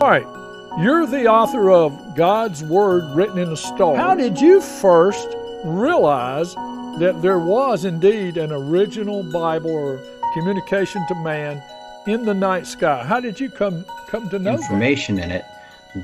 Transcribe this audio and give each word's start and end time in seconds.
All 0.00 0.08
right, 0.08 0.26
you're 0.82 1.04
the 1.04 1.26
author 1.26 1.70
of 1.70 2.14
God's 2.14 2.64
Word 2.64 3.04
Written 3.14 3.36
in 3.36 3.50
the 3.50 3.56
Stars. 3.56 3.98
How 3.98 4.14
did 4.14 4.40
you 4.40 4.62
first 4.62 5.28
realize 5.62 6.54
that 7.00 7.20
there 7.20 7.38
was 7.38 7.84
indeed 7.84 8.38
an 8.38 8.50
original 8.50 9.22
Bible 9.22 9.70
or 9.70 10.00
communication 10.32 11.06
to 11.08 11.14
man 11.16 11.62
in 12.06 12.24
the 12.24 12.32
night 12.32 12.66
sky? 12.66 13.04
How 13.04 13.20
did 13.20 13.38
you 13.38 13.50
come 13.50 13.84
come 14.08 14.30
to 14.30 14.38
know 14.38 14.54
information 14.54 15.16
that? 15.16 15.24
in 15.24 15.30
it 15.32 15.44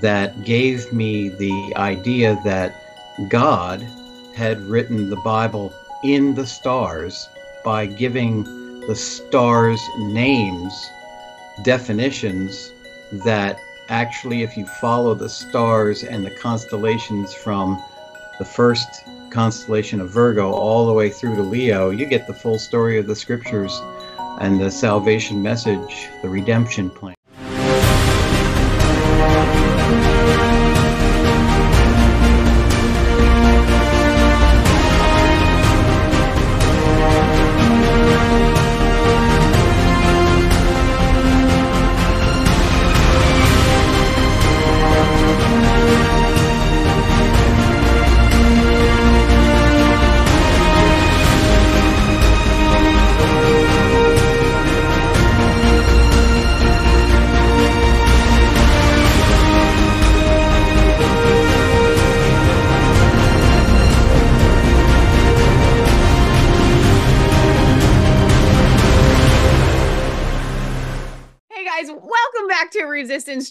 that 0.02 0.44
gave 0.44 0.92
me 0.92 1.30
the 1.30 1.72
idea 1.76 2.38
that 2.44 2.74
God 3.30 3.80
had 4.34 4.60
written 4.60 5.08
the 5.08 5.16
Bible 5.24 5.72
in 6.04 6.34
the 6.34 6.46
stars 6.46 7.30
by 7.64 7.86
giving 7.86 8.44
the 8.88 8.94
stars 8.94 9.80
names, 9.96 10.90
definitions 11.62 12.74
that 13.24 13.58
actually, 13.88 14.42
if 14.42 14.56
you 14.56 14.66
follow 14.66 15.14
the 15.14 15.28
stars 15.28 16.04
and 16.04 16.24
the 16.24 16.30
constellations 16.30 17.34
from 17.34 17.82
the 18.38 18.44
first 18.44 19.04
constellation 19.30 20.00
of 20.00 20.10
Virgo 20.10 20.52
all 20.52 20.86
the 20.86 20.92
way 20.92 21.10
through 21.10 21.36
to 21.36 21.42
Leo, 21.42 21.90
you 21.90 22.06
get 22.06 22.26
the 22.26 22.34
full 22.34 22.58
story 22.58 22.98
of 22.98 23.06
the 23.06 23.16
scriptures 23.16 23.80
and 24.40 24.60
the 24.60 24.70
salvation 24.70 25.42
message, 25.42 26.08
the 26.22 26.28
redemption 26.28 26.90
plan. 26.90 27.15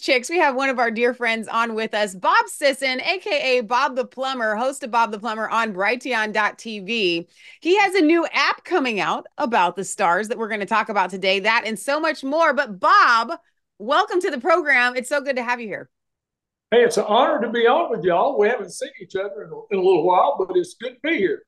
Chicks, 0.06 0.30
we 0.30 0.38
have 0.38 0.54
one 0.54 0.68
of 0.68 0.78
our 0.78 0.92
dear 0.92 1.12
friends 1.12 1.48
on 1.48 1.74
with 1.74 1.92
us, 1.92 2.14
Bob 2.14 2.46
Sisson, 2.46 3.00
aka 3.00 3.60
Bob 3.60 3.96
the 3.96 4.04
Plumber, 4.04 4.54
host 4.54 4.84
of 4.84 4.92
Bob 4.92 5.10
the 5.10 5.18
Plumber 5.18 5.48
on 5.48 5.74
Brighteon.tv. 5.74 7.26
He 7.60 7.78
has 7.80 7.94
a 7.96 8.02
new 8.02 8.24
app 8.32 8.62
coming 8.62 9.00
out 9.00 9.26
about 9.36 9.74
the 9.74 9.82
stars 9.82 10.28
that 10.28 10.38
we're 10.38 10.46
going 10.46 10.60
to 10.60 10.64
talk 10.64 10.90
about 10.90 11.10
today, 11.10 11.40
that 11.40 11.64
and 11.66 11.76
so 11.76 11.98
much 11.98 12.22
more. 12.22 12.54
But 12.54 12.78
Bob, 12.78 13.32
welcome 13.80 14.20
to 14.20 14.30
the 14.30 14.38
program. 14.38 14.94
It's 14.94 15.08
so 15.08 15.20
good 15.20 15.34
to 15.34 15.42
have 15.42 15.60
you 15.60 15.66
here. 15.66 15.90
Hey, 16.70 16.84
it's 16.84 16.98
an 16.98 17.04
honor 17.08 17.40
to 17.40 17.50
be 17.50 17.66
on 17.66 17.90
with 17.90 18.04
y'all. 18.04 18.38
We 18.38 18.46
haven't 18.46 18.70
seen 18.70 18.90
each 19.02 19.16
other 19.16 19.42
in 19.42 19.50
a, 19.50 19.74
in 19.74 19.78
a 19.80 19.84
little 19.84 20.06
while, 20.06 20.36
but 20.38 20.56
it's 20.56 20.74
good 20.74 20.94
to 20.94 21.00
be 21.02 21.16
here. 21.16 21.42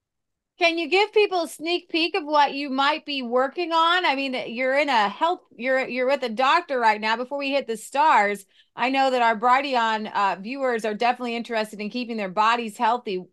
Can 0.58 0.76
you 0.76 0.88
give 0.88 1.12
people 1.12 1.42
a 1.42 1.48
sneak 1.48 1.88
peek 1.88 2.16
of 2.16 2.24
what 2.24 2.52
you 2.52 2.68
might 2.68 3.06
be 3.06 3.22
working 3.22 3.70
on? 3.72 4.04
I 4.04 4.16
mean, 4.16 4.34
you're 4.48 4.76
in 4.76 4.88
a 4.88 5.08
health, 5.08 5.40
you're 5.56 5.86
you're 5.86 6.08
with 6.08 6.24
a 6.24 6.28
doctor 6.28 6.80
right 6.80 7.00
now. 7.00 7.16
Before 7.16 7.38
we 7.38 7.52
hit 7.52 7.68
the 7.68 7.76
stars, 7.76 8.44
I 8.74 8.90
know 8.90 9.08
that 9.10 9.22
our 9.22 9.38
Brighteon 9.38 10.12
uh, 10.12 10.36
viewers 10.40 10.84
are 10.84 10.94
definitely 10.94 11.36
interested 11.36 11.80
in 11.80 11.90
keeping 11.90 12.16
their 12.16 12.28
bodies 12.28 12.76
healthy. 12.76 13.24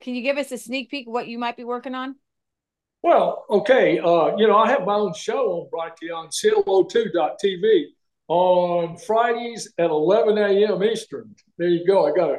Can 0.00 0.16
you 0.16 0.22
give 0.22 0.38
us 0.38 0.50
a 0.50 0.58
sneak 0.58 0.90
peek 0.90 1.06
of 1.06 1.12
what 1.12 1.28
you 1.28 1.38
might 1.38 1.56
be 1.56 1.62
working 1.62 1.94
on? 1.94 2.16
Well, 3.02 3.44
okay. 3.48 4.00
Uh, 4.00 4.36
you 4.36 4.48
know, 4.48 4.56
I 4.56 4.68
have 4.68 4.84
my 4.84 4.94
own 4.94 5.14
show 5.14 5.70
on 5.72 5.92
Brighteon, 6.02 6.30
CLO2.tv 6.30 7.84
on 8.26 8.96
Fridays 8.96 9.72
at 9.78 9.90
11 9.90 10.36
a.m. 10.36 10.82
Eastern. 10.82 11.34
There 11.58 11.68
you 11.68 11.86
go. 11.86 12.08
I 12.08 12.12
got 12.12 12.30
a 12.30 12.38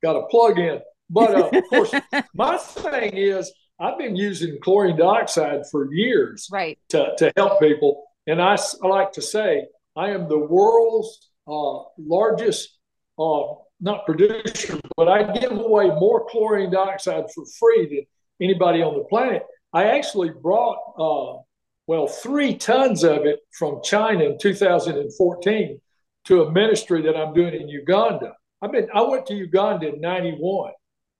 got 0.00 0.16
a 0.16 0.26
plug 0.26 0.60
in. 0.60 0.80
But 1.10 1.34
uh, 1.34 1.58
of 1.58 1.64
course, 1.68 1.94
my 2.34 2.56
thing 2.56 3.16
is 3.16 3.52
I've 3.80 3.98
been 3.98 4.16
using 4.16 4.58
chlorine 4.62 4.96
dioxide 4.96 5.62
for 5.70 5.92
years 5.92 6.48
right. 6.50 6.78
to, 6.90 7.14
to 7.18 7.32
help 7.36 7.60
people. 7.60 8.04
And 8.26 8.40
I, 8.40 8.56
I 8.82 8.86
like 8.86 9.12
to 9.12 9.22
say 9.22 9.66
I 9.96 10.10
am 10.10 10.28
the 10.28 10.38
world's 10.38 11.30
uh, 11.46 11.82
largest, 11.98 12.78
uh, 13.18 13.42
not 13.80 14.06
producer, 14.06 14.80
but 14.96 15.08
I 15.08 15.32
give 15.38 15.52
away 15.52 15.86
more 15.86 16.26
chlorine 16.28 16.70
dioxide 16.70 17.24
for 17.34 17.44
free 17.58 17.86
than 17.86 18.06
anybody 18.40 18.82
on 18.82 18.96
the 18.96 19.04
planet. 19.04 19.42
I 19.72 19.96
actually 19.96 20.30
brought, 20.30 20.78
uh, 20.96 21.42
well, 21.86 22.06
three 22.06 22.56
tons 22.56 23.02
of 23.02 23.26
it 23.26 23.40
from 23.52 23.80
China 23.82 24.24
in 24.24 24.38
2014 24.38 25.80
to 26.26 26.42
a 26.42 26.52
ministry 26.52 27.02
that 27.02 27.16
I'm 27.16 27.34
doing 27.34 27.54
in 27.54 27.68
Uganda. 27.68 28.34
I've 28.62 28.72
been, 28.72 28.88
I 28.94 29.02
went 29.02 29.26
to 29.26 29.34
Uganda 29.34 29.92
in 29.92 30.00
91 30.00 30.72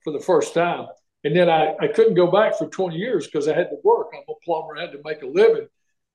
for 0.03 0.13
the 0.13 0.21
first 0.21 0.55
time. 0.55 0.87
And 1.25 1.35
then 1.35 1.49
I, 1.49 1.75
I 1.81 1.89
couldn't 1.89 2.15
go 2.15 2.31
back 2.31 2.57
for 2.57 2.69
20 2.69 2.97
years 2.97 3.27
because 3.27 3.49
I 3.49 3.55
had 3.55 3.71
to 3.71 3.77
work. 3.83 4.09
I'm 4.15 4.23
a 4.29 4.35
plumber, 4.45 4.77
I 4.77 4.83
had 4.83 4.93
to 4.93 5.01
make 5.05 5.23
a 5.23 5.27
living. 5.27 5.69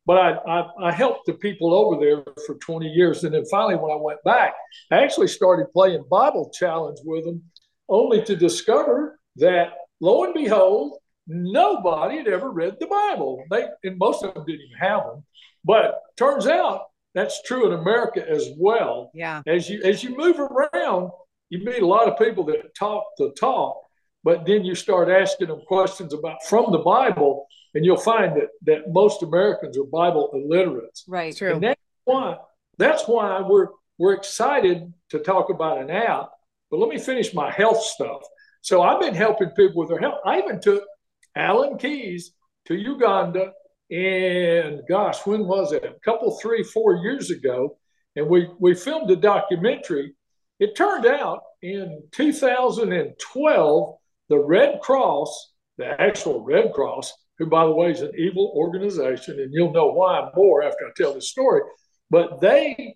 But 0.06 0.18
I, 0.18 0.32
I, 0.32 0.88
I, 0.88 0.92
helped 0.92 1.26
the 1.28 1.34
people 1.34 1.74
over 1.74 2.04
there 2.04 2.24
for 2.48 2.56
20 2.56 2.88
years. 2.88 3.24
And 3.24 3.34
then 3.34 3.46
finally, 3.46 3.76
when 3.76 3.92
I 3.92 3.96
went 3.96 4.24
back, 4.24 4.54
I 4.92 5.04
actually 5.04 5.28
started 5.28 5.72
playing 5.72 6.04
Bible 6.10 6.50
Challenge 6.52 6.98
with 7.04 7.26
them, 7.26 7.44
only 7.90 8.24
to 8.24 8.36
discover 8.36 9.20
that, 9.36 9.74
lo 10.00 10.24
and 10.24 10.34
behold, 10.34 10.98
nobody 11.28 12.18
had 12.18 12.28
ever 12.28 12.50
read 12.50 12.78
the 12.80 12.88
Bible. 12.88 13.44
They, 13.52 13.68
and 13.84 14.00
most 14.00 14.24
of 14.24 14.34
them 14.34 14.46
didn't 14.46 14.62
even 14.62 14.78
have 14.80 15.04
them. 15.04 15.24
But 15.64 16.02
turns 16.18 16.48
out 16.48 16.86
that's 17.14 17.42
true 17.44 17.68
in 17.68 17.80
America 17.80 18.28
as 18.28 18.50
well. 18.58 19.12
Yeah. 19.14 19.42
As 19.48 19.70
you 19.70 19.82
as 19.84 20.04
you 20.04 20.16
move 20.16 20.40
around, 20.40 21.12
you 21.50 21.64
meet 21.64 21.82
a 21.82 21.88
lot 21.88 22.08
of 22.08 22.18
people 22.18 22.44
that 22.46 22.76
talk 22.76 23.04
the 23.18 23.34
talk, 23.40 23.78
but 24.24 24.46
then 24.46 24.66
you 24.66 24.76
start 24.76 25.10
asking 25.10 25.48
them 25.48 25.62
questions 25.68 26.14
about 26.14 26.44
from 26.48 26.72
the 26.72 26.80
Bible, 26.80 27.48
and 27.74 27.86
you'll 27.86 27.98
find 27.98 28.36
that 28.36 28.50
that 28.64 28.92
most 28.92 29.24
Americans 29.24 29.78
are 29.78 29.86
Bible 29.86 30.30
illiterates. 30.34 31.06
Right. 31.08 31.36
True. 31.36 31.54
And 31.54 31.64
that's 31.64 31.82
why 32.04 32.38
that's 32.78 33.08
why 33.08 33.42
we're 33.42 33.68
we're 33.98 34.14
excited 34.14 34.94
to 35.10 35.20
talk 35.20 35.50
about 35.50 35.80
an 35.80 35.90
app. 35.90 36.30
But 36.70 36.80
let 36.80 36.90
me 36.90 37.00
finish 37.00 37.34
my 37.34 37.52
health 37.52 37.82
stuff. 37.82 38.22
So 38.62 38.82
I've 38.82 39.02
been 39.02 39.16
helping 39.16 39.50
people 39.50 39.82
with 39.82 39.90
their 39.90 40.00
health. 40.00 40.20
I 40.26 40.40
even 40.40 40.60
took 40.60 40.84
Alan 41.36 41.78
Keyes 41.78 42.34
to 42.66 42.76
Uganda, 42.76 43.54
and 43.90 44.82
gosh, 44.88 45.26
when 45.26 45.48
was 45.48 45.72
it? 45.72 45.84
A 45.84 46.00
couple, 46.04 46.38
three, 46.40 46.64
four 46.64 46.98
years 46.98 47.32
ago, 47.32 47.78
and 48.16 48.28
we 48.28 48.50
we 48.60 48.76
filmed 48.76 49.10
a 49.12 49.16
documentary. 49.16 50.14
It 50.60 50.76
turned 50.76 51.06
out 51.06 51.42
in 51.62 52.04
2012 52.12 53.96
the 54.30 54.40
Red 54.40 54.80
Cross, 54.82 55.54
the 55.78 56.00
actual 56.00 56.44
Red 56.44 56.74
Cross, 56.74 57.14
who, 57.38 57.48
by 57.48 57.66
the 57.66 57.72
way, 57.72 57.92
is 57.92 58.02
an 58.02 58.12
evil 58.18 58.54
organization, 58.56 59.40
and 59.40 59.54
you'll 59.54 59.74
know 59.74 59.92
why 59.92 60.30
more 60.36 60.62
after 60.62 60.86
I 60.86 60.92
tell 60.96 61.14
this 61.14 61.30
story. 61.30 61.62
But 62.10 62.40
they 62.42 62.96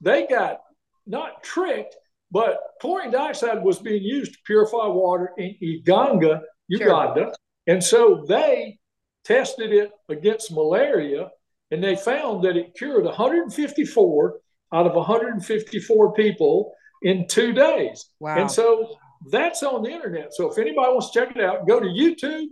they 0.00 0.26
got 0.26 0.58
not 1.06 1.42
tricked, 1.42 1.96
but 2.30 2.58
chlorine 2.80 3.10
dioxide 3.10 3.62
was 3.62 3.78
being 3.78 4.02
used 4.02 4.32
to 4.32 4.38
purify 4.46 4.86
water 4.86 5.32
in 5.36 5.54
Uganda, 5.60 6.42
Uganda, 6.68 7.20
sure. 7.20 7.34
and 7.66 7.82
so 7.82 8.24
they 8.28 8.78
tested 9.24 9.72
it 9.72 9.90
against 10.08 10.52
malaria, 10.52 11.28
and 11.70 11.82
they 11.82 11.96
found 11.96 12.44
that 12.44 12.56
it 12.56 12.74
cured 12.74 13.04
154 13.04 14.38
out 14.72 14.86
of 14.86 14.94
154 14.94 16.14
people 16.14 16.72
in 17.02 17.26
two 17.28 17.52
days. 17.52 18.06
Wow. 18.20 18.38
And 18.38 18.50
so 18.50 18.96
that's 19.28 19.62
on 19.62 19.82
the 19.82 19.90
internet. 19.90 20.32
So 20.32 20.50
if 20.50 20.58
anybody 20.58 20.92
wants 20.92 21.10
to 21.10 21.20
check 21.20 21.36
it 21.36 21.42
out, 21.42 21.66
go 21.68 21.80
to 21.80 21.86
YouTube, 21.86 22.46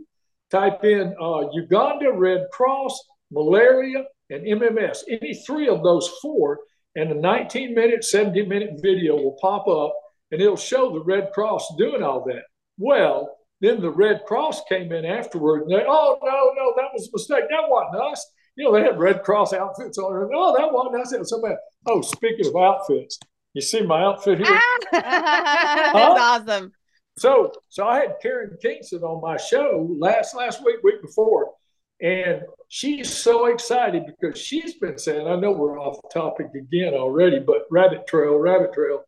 type 0.51 0.85
in 0.85 1.15
uh, 1.21 1.49
Uganda 1.53 2.13
Red 2.13 2.47
Cross, 2.53 2.99
malaria, 3.31 4.05
and 4.31 4.45
MMS. 4.45 4.99
Any 5.09 5.35
three 5.35 5.69
of 5.69 5.83
those 5.83 6.09
four, 6.21 6.61
and 6.95 7.13
a 7.13 7.15
19 7.15 7.75
minute, 7.75 8.05
17 8.05 8.49
minute 8.49 8.71
video 8.83 9.17
will 9.17 9.37
pop 9.41 9.69
up 9.69 9.95
and 10.31 10.41
it'll 10.41 10.57
show 10.57 10.93
the 10.93 11.03
Red 11.03 11.33
Cross 11.33 11.77
doing 11.79 12.03
all 12.03 12.25
that. 12.25 12.43
Well, 12.77 13.37
then 13.61 13.81
the 13.81 13.91
Red 13.91 14.23
Cross 14.27 14.63
came 14.69 14.93
in 14.93 15.05
afterward 15.05 15.63
and 15.63 15.71
they, 15.71 15.85
oh, 15.87 16.19
no, 16.23 16.53
no, 16.57 16.73
that 16.77 16.91
was 16.93 17.09
a 17.09 17.11
mistake. 17.13 17.45
That 17.51 17.69
wasn't 17.69 18.03
us. 18.03 18.27
You 18.57 18.65
know, 18.65 18.73
they 18.73 18.83
had 18.83 18.99
Red 18.99 19.23
Cross 19.23 19.53
outfits 19.53 19.99
on. 19.99 20.31
Oh, 20.35 20.57
that 20.59 20.73
wasn't 20.73 21.01
us. 21.01 21.31
Somebody, 21.31 21.55
oh, 21.87 22.03
speaking 22.03 22.47
of 22.47 22.57
outfits, 22.57 23.19
you 23.55 23.61
see 23.61 23.83
my 23.83 24.03
outfit 24.03 24.39
here? 24.39 24.47
Ah! 24.49 24.79
That's 24.93 25.93
huh? 25.93 26.17
awesome. 26.19 26.73
So, 27.19 27.53
so 27.69 27.87
I 27.87 28.01
had 28.01 28.17
Karen 28.23 28.57
Kingston 28.63 29.03
on 29.03 29.21
my 29.21 29.37
show 29.37 29.89
last 29.99 30.37
last 30.37 30.65
week, 30.65 30.77
week 30.85 31.03
before, 31.03 31.53
And 32.01 32.43
she's 32.69 33.13
so 33.13 33.47
excited 33.47 34.05
because 34.07 34.39
she's 34.39 34.75
been 34.75 34.99
saying, 34.99 35.27
I 35.27 35.35
know 35.35 35.51
we're 35.51 35.81
off 35.81 35.99
topic 36.13 36.49
again 36.55 36.95
already, 36.95 37.41
but 37.41 37.67
rabbit 37.71 38.07
trail, 38.07 38.37
rabbit 38.37 38.73
trail. 38.73 39.03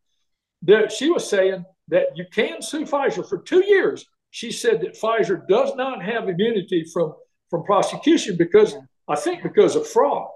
That 0.62 0.90
she 0.90 1.08
was 1.08 1.28
saying 1.28 1.64
that 1.88 2.16
you 2.16 2.24
can 2.32 2.60
sue 2.62 2.84
Pfizer 2.84 3.26
for 3.28 3.38
two 3.38 3.64
years. 3.64 4.04
She 4.30 4.50
said 4.50 4.80
that 4.80 5.00
Pfizer 5.00 5.46
does 5.46 5.74
not 5.76 6.02
have 6.02 6.28
immunity 6.28 6.84
from, 6.92 7.14
from 7.48 7.62
prosecution 7.64 8.36
because 8.36 8.74
I 9.08 9.16
think 9.16 9.42
because 9.42 9.76
of 9.76 9.86
fraud. 9.86 10.28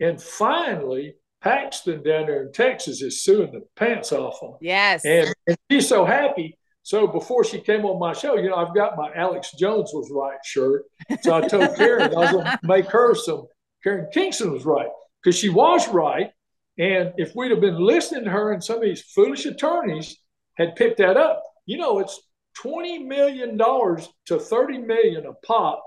And 0.00 0.20
finally, 0.20 1.14
Paxton 1.42 2.02
down 2.02 2.26
there 2.26 2.42
in 2.42 2.52
Texas 2.52 3.02
is 3.02 3.22
suing 3.22 3.52
the 3.52 3.62
pants 3.76 4.12
off 4.12 4.40
them. 4.40 4.54
Yes. 4.60 5.04
And, 5.04 5.32
and 5.46 5.56
she's 5.70 5.88
so 5.88 6.04
happy. 6.04 6.58
So 6.82 7.06
before 7.06 7.44
she 7.44 7.60
came 7.60 7.84
on 7.84 7.98
my 7.98 8.12
show, 8.12 8.36
you 8.36 8.50
know, 8.50 8.56
I've 8.56 8.74
got 8.74 8.96
my 8.96 9.10
Alex 9.14 9.52
Jones 9.58 9.90
was 9.92 10.10
right 10.10 10.38
shirt. 10.44 10.84
So 11.22 11.34
I 11.34 11.46
told 11.46 11.76
Karen 11.76 12.14
I 12.14 12.14
was 12.14 12.30
going 12.32 12.44
to 12.46 12.58
make 12.62 12.86
her 12.86 13.14
some. 13.14 13.46
Karen 13.82 14.08
Kingston 14.12 14.52
was 14.52 14.64
right 14.64 14.88
because 15.22 15.38
she 15.38 15.48
was 15.48 15.88
right. 15.88 16.30
And 16.78 17.12
if 17.16 17.34
we'd 17.34 17.50
have 17.50 17.60
been 17.60 17.78
listening 17.78 18.24
to 18.24 18.30
her 18.30 18.52
and 18.52 18.62
some 18.62 18.76
of 18.76 18.82
these 18.82 19.02
foolish 19.02 19.46
attorneys 19.46 20.16
had 20.54 20.76
picked 20.76 20.98
that 20.98 21.16
up, 21.16 21.42
you 21.66 21.78
know, 21.78 21.98
it's 21.98 22.20
$20 22.62 23.06
million 23.06 23.58
to 23.58 24.38
30 24.38 24.78
million 24.78 25.26
a 25.26 25.34
pop 25.46 25.82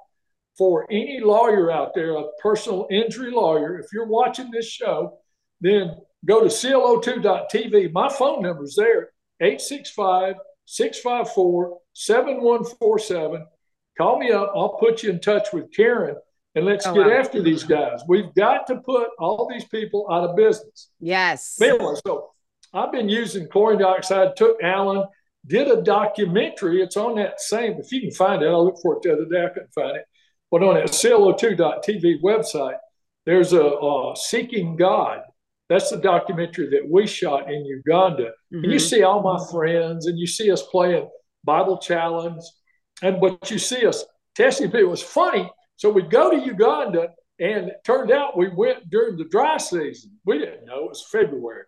for 0.58 0.86
any 0.92 1.20
lawyer 1.20 1.72
out 1.72 1.94
there, 1.96 2.16
a 2.16 2.26
personal 2.42 2.88
injury 2.92 3.32
lawyer. 3.32 3.80
If 3.80 3.88
you're 3.92 4.08
watching 4.08 4.52
this 4.52 4.68
show, 4.68 5.20
then 5.64 5.96
go 6.26 6.42
to 6.42 6.48
clo2.tv. 6.48 7.92
My 7.94 8.10
phone 8.10 8.44
number 8.44 8.64
is 8.64 8.76
there, 8.76 9.10
865 9.42 10.36
654 10.66 11.78
7147. 11.94 13.46
Call 13.98 14.20
me 14.20 14.32
up. 14.32 14.52
I'll 14.56 14.78
put 14.78 15.04
you 15.04 15.12
in 15.12 15.20
touch 15.20 15.48
with 15.54 15.72
Karen 15.74 16.16
and 16.56 16.66
let's 16.66 16.86
oh, 16.86 16.94
get 16.94 17.08
wow. 17.08 17.14
after 17.14 17.42
these 17.42 17.64
guys. 17.64 18.02
We've 18.08 18.34
got 18.36 18.68
to 18.68 18.78
put 18.78 19.10
all 19.20 19.48
these 19.50 19.66
people 19.66 20.08
out 20.12 20.30
of 20.30 20.36
business. 20.36 20.90
Yes. 21.00 21.60
Anyway, 21.62 21.96
so 22.06 22.32
I've 22.74 22.92
been 22.92 23.10
using 23.10 23.48
chlorine 23.48 23.80
dioxide, 23.80 24.36
took 24.36 24.62
Alan, 24.62 25.06
did 25.46 25.68
a 25.68 25.82
documentary. 25.82 26.82
It's 26.82 26.98
on 26.98 27.16
that 27.16 27.40
same, 27.40 27.74
if 27.74 27.92
you 27.92 28.02
can 28.02 28.12
find 28.12 28.42
it, 28.42 28.48
I'll 28.48 28.66
look 28.66 28.80
for 28.82 28.96
it 28.96 29.04
the 29.04 29.14
other 29.14 29.26
day. 29.26 29.46
I 29.46 29.50
couldn't 29.50 29.74
find 29.74 29.98
it. 29.98 30.06
But 30.52 30.64
on 30.64 30.76
that 30.76 30.86
CLO2.tv 30.86 32.22
website, 32.22 32.78
there's 33.26 33.54
a, 33.54 33.64
a 33.64 34.14
Seeking 34.16 34.76
God 34.76 35.22
that's 35.70 35.90
the 35.90 35.98
documentary 35.98 36.70
that 36.72 36.90
we 36.90 37.08
shot 37.08 37.52
in 37.52 37.66
Uganda. 37.66 38.24
Mm-hmm. 38.24 38.64
And 38.64 38.72
you 38.72 38.80
mm-hmm. 38.80 38.88
see 38.88 39.04
all 39.04 39.22
my 39.22 39.44
friends 39.52 40.08
and 40.08 40.20
you 40.20 40.28
see 40.28 40.52
us 40.52 40.64
playing 40.64 41.10
Bible 41.44 41.78
Challenge. 41.78 42.44
And 43.02 43.20
but 43.20 43.50
you 43.50 43.58
see 43.58 43.86
us 43.86 44.06
testing 44.36 44.68
people. 44.68 44.82
It 44.82 44.90
was 44.90 45.02
funny. 45.02 45.50
So 45.78 45.90
we'd 45.90 46.10
go 46.10 46.32
to 46.32 46.46
Uganda 46.46 47.10
and 47.40 47.70
it 47.70 47.84
turned 47.84 48.12
out 48.12 48.38
we 48.38 48.50
went 48.50 48.90
during 48.90 49.18
the 49.18 49.26
dry 49.26 49.58
season. 49.58 50.12
We 50.26 50.38
didn't 50.38 50.66
know 50.66 50.86
it 50.86 50.90
was 50.90 51.06
February. 51.12 51.64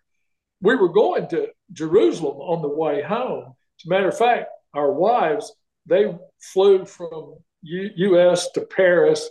We 0.61 0.75
were 0.75 0.89
going 0.89 1.27
to 1.29 1.49
Jerusalem 1.73 2.37
on 2.37 2.61
the 2.61 2.69
way 2.69 3.01
home. 3.01 3.53
As 3.79 3.85
a 3.85 3.89
matter 3.89 4.07
of 4.07 4.17
fact, 4.17 4.49
our 4.73 4.91
wives, 4.91 5.53
they 5.85 6.15
flew 6.53 6.85
from 6.85 7.35
U- 7.63 7.91
US 7.95 8.51
to 8.51 8.61
Paris 8.61 9.29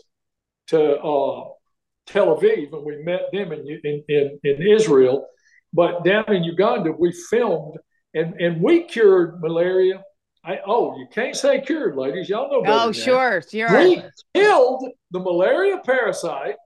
to 0.69 0.97
uh, 1.01 1.49
Tel 2.07 2.37
Aviv, 2.37 2.73
and 2.73 2.85
we 2.85 3.03
met 3.03 3.23
them 3.33 3.53
in, 3.53 3.81
in, 3.85 4.05
in, 4.09 4.39
in 4.43 4.63
Israel. 4.67 5.27
But 5.73 6.05
down 6.05 6.33
in 6.33 6.45
Uganda, 6.45 6.93
we 6.93 7.13
filmed, 7.31 7.77
and, 8.15 8.41
and 8.41 8.61
we 8.63 8.85
cured 8.85 9.41
malaria. 9.41 10.03
I, 10.45 10.61
oh, 10.67 10.97
you 10.99 11.07
can't 11.11 11.35
say 11.35 11.61
cured, 11.63 11.97
ladies. 11.97 12.29
Y'all 12.29 12.51
know 12.51 12.63
better. 12.63 12.89
Oh, 12.89 12.93
sure, 12.93 13.43
sure. 13.43 13.79
We 13.79 14.03
killed 14.35 14.87
the 15.11 15.21
malaria 15.21 15.81
parasite 15.85 16.57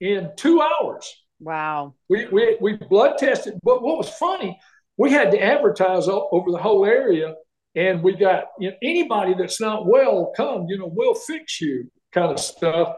in 0.00 0.30
two 0.36 0.62
hours. 0.62 1.12
Wow. 1.40 1.94
We, 2.08 2.26
we, 2.26 2.56
we 2.60 2.76
blood 2.76 3.18
tested. 3.18 3.54
But 3.62 3.82
what 3.82 3.98
was 3.98 4.08
funny, 4.08 4.58
we 4.96 5.10
had 5.10 5.30
to 5.32 5.42
advertise 5.42 6.08
over 6.08 6.50
the 6.50 6.58
whole 6.58 6.86
area, 6.86 7.34
and 7.74 8.02
we 8.02 8.14
got 8.14 8.44
you 8.58 8.70
know, 8.70 8.76
anybody 8.82 9.34
that's 9.36 9.60
not 9.60 9.86
well, 9.86 10.32
come, 10.36 10.66
you 10.68 10.78
know, 10.78 10.90
we'll 10.90 11.14
fix 11.14 11.60
you 11.60 11.90
kind 12.12 12.32
of 12.32 12.40
stuff. 12.40 12.96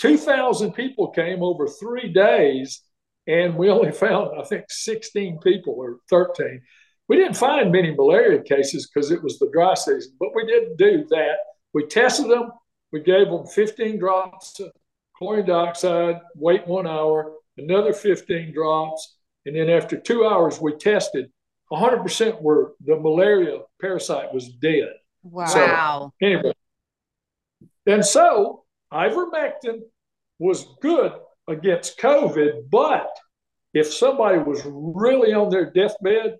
2,000 0.00 0.72
people 0.72 1.08
came 1.08 1.42
over 1.42 1.66
three 1.66 2.12
days, 2.12 2.82
and 3.26 3.56
we 3.56 3.68
only 3.68 3.92
found, 3.92 4.30
I 4.40 4.44
think, 4.44 4.64
16 4.68 5.38
people 5.40 5.74
or 5.76 5.98
13. 6.08 6.60
We 7.08 7.16
didn't 7.16 7.36
find 7.36 7.70
many 7.70 7.94
malaria 7.94 8.42
cases 8.42 8.88
because 8.88 9.10
it 9.10 9.22
was 9.22 9.38
the 9.38 9.50
dry 9.52 9.74
season, 9.74 10.12
but 10.18 10.34
we 10.34 10.46
did 10.46 10.76
do 10.76 11.04
that. 11.10 11.36
We 11.74 11.86
tested 11.86 12.30
them. 12.30 12.50
We 12.92 13.00
gave 13.00 13.28
them 13.28 13.46
15 13.46 13.98
drops 13.98 14.58
of 14.60 14.72
chlorine 15.16 15.46
dioxide, 15.46 16.20
wait 16.34 16.66
one 16.66 16.86
hour, 16.86 17.34
another 17.58 17.92
15 17.92 18.52
drops. 18.54 19.18
And 19.44 19.54
then 19.54 19.68
after 19.68 19.98
two 19.98 20.26
hours, 20.26 20.60
we 20.60 20.74
tested 20.76 21.30
100% 21.70 22.40
were 22.40 22.74
the 22.84 22.96
malaria 22.96 23.58
parasite 23.80 24.32
was 24.32 24.48
dead. 24.48 24.92
Wow. 25.22 25.46
So, 25.46 26.12
anyway, 26.26 26.52
and 27.86 28.04
so 28.04 28.64
ivermectin 28.92 29.80
was 30.38 30.66
good 30.80 31.12
against 31.48 31.98
COVID, 31.98 32.70
but 32.70 33.10
if 33.72 33.92
somebody 33.92 34.38
was 34.38 34.62
really 34.66 35.32
on 35.32 35.50
their 35.50 35.70
deathbed, 35.70 36.36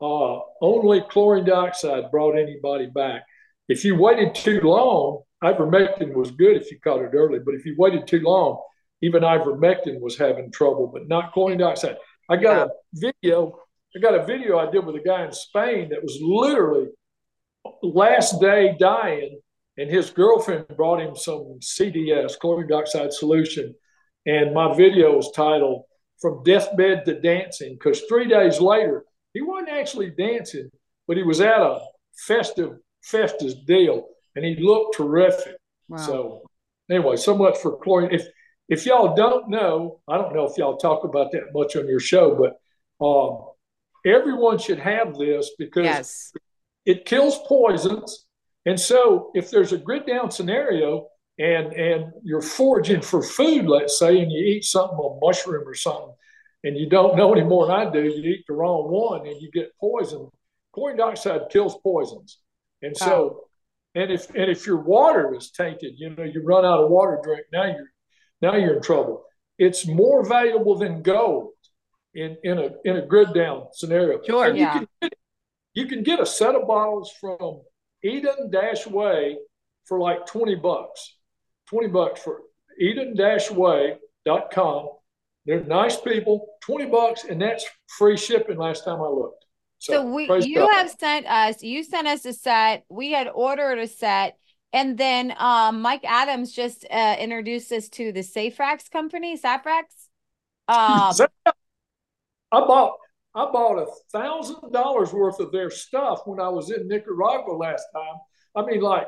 uh, 0.00 0.38
only 0.60 1.02
chlorine 1.10 1.44
dioxide 1.44 2.10
brought 2.10 2.36
anybody 2.36 2.86
back. 2.86 3.22
If 3.68 3.84
you 3.84 3.96
waited 3.96 4.34
too 4.34 4.60
long, 4.60 5.22
ivermectin 5.42 6.14
was 6.14 6.30
good 6.30 6.56
if 6.56 6.70
you 6.70 6.78
caught 6.80 7.02
it 7.02 7.14
early, 7.14 7.38
but 7.38 7.54
if 7.54 7.64
you 7.64 7.74
waited 7.78 8.06
too 8.06 8.20
long, 8.20 8.60
even 9.02 9.22
ivermectin 9.22 10.00
was 10.00 10.18
having 10.18 10.50
trouble, 10.50 10.86
but 10.86 11.08
not 11.08 11.32
chlorine 11.32 11.58
dioxide. 11.58 11.96
I 12.28 12.36
got 12.36 12.68
a 12.68 12.70
video. 12.94 13.58
I 13.96 13.98
got 13.98 14.14
a 14.14 14.24
video 14.24 14.58
I 14.58 14.70
did 14.70 14.84
with 14.86 14.96
a 14.96 15.02
guy 15.04 15.24
in 15.24 15.32
Spain 15.32 15.88
that 15.90 16.02
was 16.02 16.18
literally 16.20 16.88
last 17.82 18.40
day 18.40 18.76
dying 18.78 19.40
and 19.76 19.90
his 19.90 20.10
girlfriend 20.10 20.66
brought 20.76 21.00
him 21.00 21.16
some 21.16 21.58
CDS, 21.60 22.38
chlorine 22.38 22.68
dioxide 22.68 23.12
solution. 23.12 23.74
And 24.26 24.52
my 24.52 24.74
video 24.74 25.16
was 25.16 25.32
titled 25.32 25.84
From 26.20 26.42
Deathbed 26.42 27.04
to 27.06 27.20
Dancing, 27.20 27.74
because 27.74 28.02
three 28.02 28.28
days 28.28 28.60
later, 28.60 29.04
he 29.32 29.40
wasn't 29.40 29.70
actually 29.70 30.10
dancing, 30.10 30.68
but 31.06 31.16
he 31.16 31.22
was 31.22 31.40
at 31.40 31.60
a 31.60 31.80
festive, 32.26 32.72
festive 33.02 33.64
deal, 33.66 34.06
and 34.36 34.44
he 34.44 34.56
looked 34.56 34.96
terrific. 34.96 35.56
Wow. 35.88 35.98
So, 35.98 36.42
anyway, 36.90 37.16
so 37.16 37.36
much 37.36 37.56
for 37.58 37.78
chlorine. 37.78 38.12
If 38.12 38.26
if 38.68 38.86
y'all 38.86 39.16
don't 39.16 39.48
know, 39.48 40.00
I 40.06 40.16
don't 40.16 40.34
know 40.34 40.44
if 40.44 40.56
y'all 40.56 40.76
talk 40.76 41.02
about 41.04 41.32
that 41.32 41.52
much 41.52 41.74
on 41.74 41.88
your 41.88 41.98
show, 41.98 42.36
but 42.36 43.04
um, 43.04 43.48
everyone 44.06 44.58
should 44.58 44.78
have 44.78 45.16
this 45.16 45.50
because 45.58 45.84
yes. 45.84 46.32
it 46.86 47.04
kills 47.04 47.38
poisons 47.48 48.26
and 48.66 48.78
so 48.78 49.30
if 49.34 49.50
there's 49.50 49.72
a 49.72 49.78
grid 49.78 50.06
down 50.06 50.30
scenario 50.30 51.08
and 51.38 51.72
and 51.72 52.12
you're 52.22 52.42
foraging 52.42 53.00
for 53.00 53.22
food, 53.22 53.66
let's 53.66 53.98
say, 53.98 54.20
and 54.20 54.30
you 54.30 54.44
eat 54.44 54.64
something 54.64 54.98
a 54.98 55.24
mushroom 55.24 55.66
or 55.66 55.74
something, 55.74 56.14
and 56.64 56.76
you 56.76 56.88
don't 56.88 57.16
know 57.16 57.32
any 57.32 57.44
more 57.44 57.66
than 57.66 57.76
I 57.76 57.90
do, 57.90 58.02
you 58.02 58.30
eat 58.30 58.44
the 58.46 58.54
wrong 58.54 58.90
one 58.90 59.26
and 59.26 59.40
you 59.40 59.50
get 59.50 59.72
poisoned. 59.80 60.28
Chlorine 60.72 60.98
dioxide 60.98 61.48
kills 61.50 61.76
poisons. 61.82 62.38
And 62.82 62.96
so 62.96 63.44
and 63.94 64.12
if 64.12 64.30
and 64.30 64.50
if 64.50 64.66
your 64.66 64.76
water 64.76 65.34
is 65.34 65.50
tainted, 65.50 65.94
you 65.96 66.10
know, 66.10 66.24
you 66.24 66.42
run 66.44 66.64
out 66.64 66.84
of 66.84 66.90
water 66.90 67.18
drink, 67.22 67.46
now 67.52 67.64
you're 67.64 67.90
now 68.40 68.54
you're 68.56 68.76
in 68.76 68.82
trouble. 68.82 69.24
It's 69.58 69.86
more 69.86 70.26
valuable 70.26 70.78
than 70.78 71.02
gold 71.02 71.50
in, 72.14 72.36
in 72.44 72.58
a 72.58 72.70
in 72.84 72.96
a 72.96 73.06
grid 73.06 73.34
down 73.34 73.68
scenario. 73.72 74.20
Sure. 74.22 74.46
And 74.46 74.58
yeah. 74.58 74.80
You 74.80 74.86
can, 75.00 75.10
you 75.74 75.86
can 75.86 76.02
get 76.02 76.20
a 76.20 76.26
set 76.26 76.54
of 76.54 76.66
bottles 76.66 77.12
from 77.20 77.62
Eden 78.02 78.50
Dash 78.50 78.86
Way 78.86 79.38
for 79.84 79.98
like 79.98 80.26
20 80.26 80.56
bucks. 80.56 81.16
20 81.68 81.88
bucks 81.88 82.22
for 82.22 82.42
eden-way.com. 82.80 84.88
They're 85.46 85.64
nice 85.64 86.00
people, 86.00 86.46
20 86.62 86.86
bucks, 86.86 87.24
and 87.24 87.40
that's 87.40 87.64
free 87.98 88.16
shipping 88.16 88.58
last 88.58 88.84
time 88.84 89.00
I 89.00 89.08
looked. 89.08 89.44
So, 89.78 89.92
so 89.94 90.12
we 90.12 90.24
you 90.44 90.56
God. 90.56 90.74
have 90.74 90.90
sent 90.90 91.26
us, 91.26 91.62
you 91.62 91.82
sent 91.82 92.06
us 92.06 92.24
a 92.26 92.32
set. 92.32 92.84
We 92.88 93.12
had 93.12 93.28
ordered 93.28 93.78
a 93.78 93.86
set. 93.86 94.36
And 94.72 94.96
then 94.96 95.34
um, 95.38 95.80
Mike 95.80 96.04
Adams 96.04 96.52
just 96.52 96.86
uh, 96.90 97.16
introduced 97.18 97.72
us 97.72 97.88
to 97.90 98.12
the 98.12 98.20
Safrax 98.20 98.90
company, 98.90 99.38
Safrax. 99.38 99.84
Um, 100.68 101.12
I 102.52 102.60
bought 102.60 102.92
I 103.34 103.44
bought 103.50 103.78
a 103.78 103.86
thousand 104.12 104.72
dollars 104.72 105.12
worth 105.12 105.38
of 105.38 105.52
their 105.52 105.70
stuff 105.70 106.22
when 106.26 106.40
I 106.40 106.48
was 106.48 106.70
in 106.70 106.88
Nicaragua 106.88 107.52
last 107.52 107.84
time. 107.94 108.16
I 108.56 108.64
mean, 108.64 108.80
like 108.80 109.06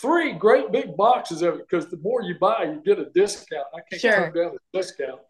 three 0.00 0.32
great 0.32 0.70
big 0.70 0.96
boxes 0.96 1.42
of 1.42 1.54
it 1.54 1.66
because 1.68 1.90
the 1.90 1.96
more 1.98 2.22
you 2.22 2.36
buy, 2.38 2.64
you 2.64 2.82
get 2.84 2.98
a 2.98 3.10
discount. 3.10 3.66
I 3.74 3.80
can't 3.90 4.00
sure. 4.00 4.12
turn 4.12 4.34
down 4.34 4.52
the 4.54 4.78
discount. 4.78 5.20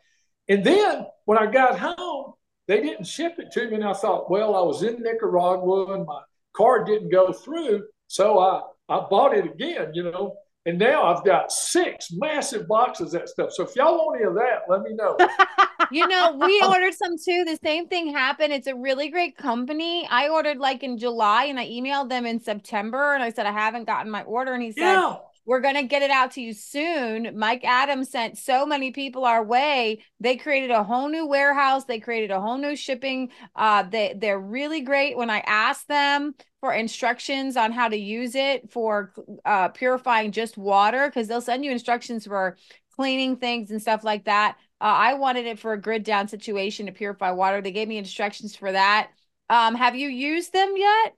And 0.48 0.64
then 0.64 1.06
when 1.24 1.38
I 1.38 1.46
got 1.46 1.78
home, 1.78 2.34
they 2.66 2.82
didn't 2.82 3.06
ship 3.06 3.36
it 3.38 3.50
to 3.52 3.68
me, 3.68 3.76
and 3.76 3.84
I 3.84 3.94
thought, 3.94 4.30
well, 4.30 4.54
I 4.54 4.60
was 4.60 4.82
in 4.82 5.02
Nicaragua 5.02 5.94
and 5.94 6.06
my 6.06 6.20
card 6.52 6.86
didn't 6.86 7.10
go 7.10 7.32
through, 7.32 7.84
so 8.08 8.38
I 8.38 8.60
I 8.90 9.06
bought 9.08 9.36
it 9.36 9.44
again, 9.44 9.92
you 9.94 10.04
know. 10.04 10.34
And 10.68 10.78
now 10.78 11.02
I've 11.04 11.24
got 11.24 11.50
six 11.50 12.12
massive 12.12 12.68
boxes 12.68 13.14
of 13.14 13.20
that 13.22 13.30
stuff. 13.30 13.52
So 13.52 13.64
if 13.64 13.74
y'all 13.74 13.96
want 13.96 14.20
any 14.20 14.28
of 14.28 14.34
that, 14.34 14.64
let 14.68 14.82
me 14.82 14.92
know. 14.92 15.16
you 15.90 16.06
know, 16.06 16.36
we 16.38 16.60
ordered 16.62 16.92
some 16.92 17.16
too. 17.16 17.46
The 17.46 17.58
same 17.64 17.88
thing 17.88 18.12
happened. 18.12 18.52
It's 18.52 18.66
a 18.66 18.74
really 18.74 19.08
great 19.08 19.38
company. 19.38 20.06
I 20.10 20.28
ordered 20.28 20.58
like 20.58 20.82
in 20.82 20.98
July 20.98 21.44
and 21.44 21.58
I 21.58 21.66
emailed 21.66 22.10
them 22.10 22.26
in 22.26 22.38
September 22.38 23.14
and 23.14 23.22
I 23.22 23.30
said, 23.30 23.46
I 23.46 23.52
haven't 23.52 23.84
gotten 23.84 24.10
my 24.10 24.24
order. 24.24 24.52
And 24.52 24.62
he 24.62 24.72
said, 24.72 24.82
yeah. 24.82 25.16
We're 25.48 25.62
going 25.62 25.76
to 25.76 25.82
get 25.84 26.02
it 26.02 26.10
out 26.10 26.32
to 26.32 26.42
you 26.42 26.52
soon. 26.52 27.32
Mike 27.38 27.64
Adams 27.64 28.10
sent 28.10 28.36
so 28.36 28.66
many 28.66 28.90
people 28.90 29.24
our 29.24 29.42
way. 29.42 30.04
They 30.20 30.36
created 30.36 30.70
a 30.70 30.84
whole 30.84 31.08
new 31.08 31.26
warehouse. 31.26 31.86
They 31.86 32.00
created 32.00 32.30
a 32.30 32.38
whole 32.38 32.58
new 32.58 32.76
shipping. 32.76 33.30
Uh, 33.56 33.84
they, 33.84 34.14
they're 34.14 34.38
really 34.38 34.82
great. 34.82 35.16
When 35.16 35.30
I 35.30 35.38
asked 35.46 35.88
them 35.88 36.34
for 36.60 36.74
instructions 36.74 37.56
on 37.56 37.72
how 37.72 37.88
to 37.88 37.96
use 37.96 38.34
it 38.34 38.70
for 38.70 39.14
uh, 39.46 39.68
purifying 39.68 40.32
just 40.32 40.58
water, 40.58 41.08
because 41.08 41.28
they'll 41.28 41.40
send 41.40 41.64
you 41.64 41.72
instructions 41.72 42.26
for 42.26 42.58
cleaning 42.94 43.38
things 43.38 43.70
and 43.70 43.80
stuff 43.80 44.04
like 44.04 44.26
that. 44.26 44.58
Uh, 44.82 44.84
I 44.84 45.14
wanted 45.14 45.46
it 45.46 45.58
for 45.58 45.72
a 45.72 45.80
grid 45.80 46.02
down 46.02 46.28
situation 46.28 46.84
to 46.86 46.92
purify 46.92 47.30
water. 47.30 47.62
They 47.62 47.72
gave 47.72 47.88
me 47.88 47.96
instructions 47.96 48.54
for 48.54 48.70
that. 48.70 49.12
Um, 49.48 49.76
have 49.76 49.96
you 49.96 50.08
used 50.08 50.52
them 50.52 50.74
yet? 50.76 51.14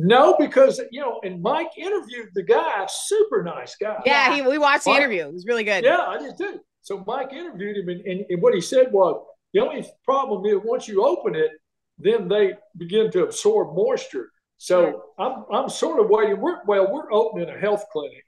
No, 0.00 0.36
because 0.38 0.80
you 0.92 1.00
know, 1.00 1.20
and 1.24 1.42
Mike 1.42 1.72
interviewed 1.76 2.28
the 2.32 2.44
guy, 2.44 2.86
super 2.88 3.42
nice 3.42 3.74
guy. 3.74 4.00
Yeah, 4.06 4.32
he, 4.32 4.42
we 4.42 4.56
watched 4.56 4.84
the 4.84 4.90
Mike, 4.90 5.00
interview. 5.00 5.26
It 5.26 5.32
was 5.32 5.44
really 5.44 5.64
good. 5.64 5.82
Yeah, 5.82 5.98
I 5.98 6.18
did 6.18 6.38
too. 6.38 6.60
So 6.82 7.02
Mike 7.04 7.32
interviewed 7.32 7.78
him, 7.78 7.88
and, 7.88 8.00
and, 8.02 8.24
and 8.30 8.40
what 8.40 8.54
he 8.54 8.60
said 8.60 8.92
was 8.92 9.20
the 9.52 9.60
only 9.60 9.84
problem 10.04 10.46
is 10.46 10.62
once 10.64 10.86
you 10.86 11.04
open 11.04 11.34
it, 11.34 11.50
then 11.98 12.28
they 12.28 12.52
begin 12.76 13.10
to 13.10 13.24
absorb 13.24 13.74
moisture. 13.74 14.30
So 14.58 15.02
I'm 15.18 15.44
I'm 15.52 15.68
sort 15.68 15.98
of 15.98 16.08
waiting. 16.08 16.40
We're 16.40 16.64
well, 16.64 16.92
we're 16.92 17.12
opening 17.12 17.48
a 17.48 17.58
health 17.58 17.84
clinic 17.90 18.24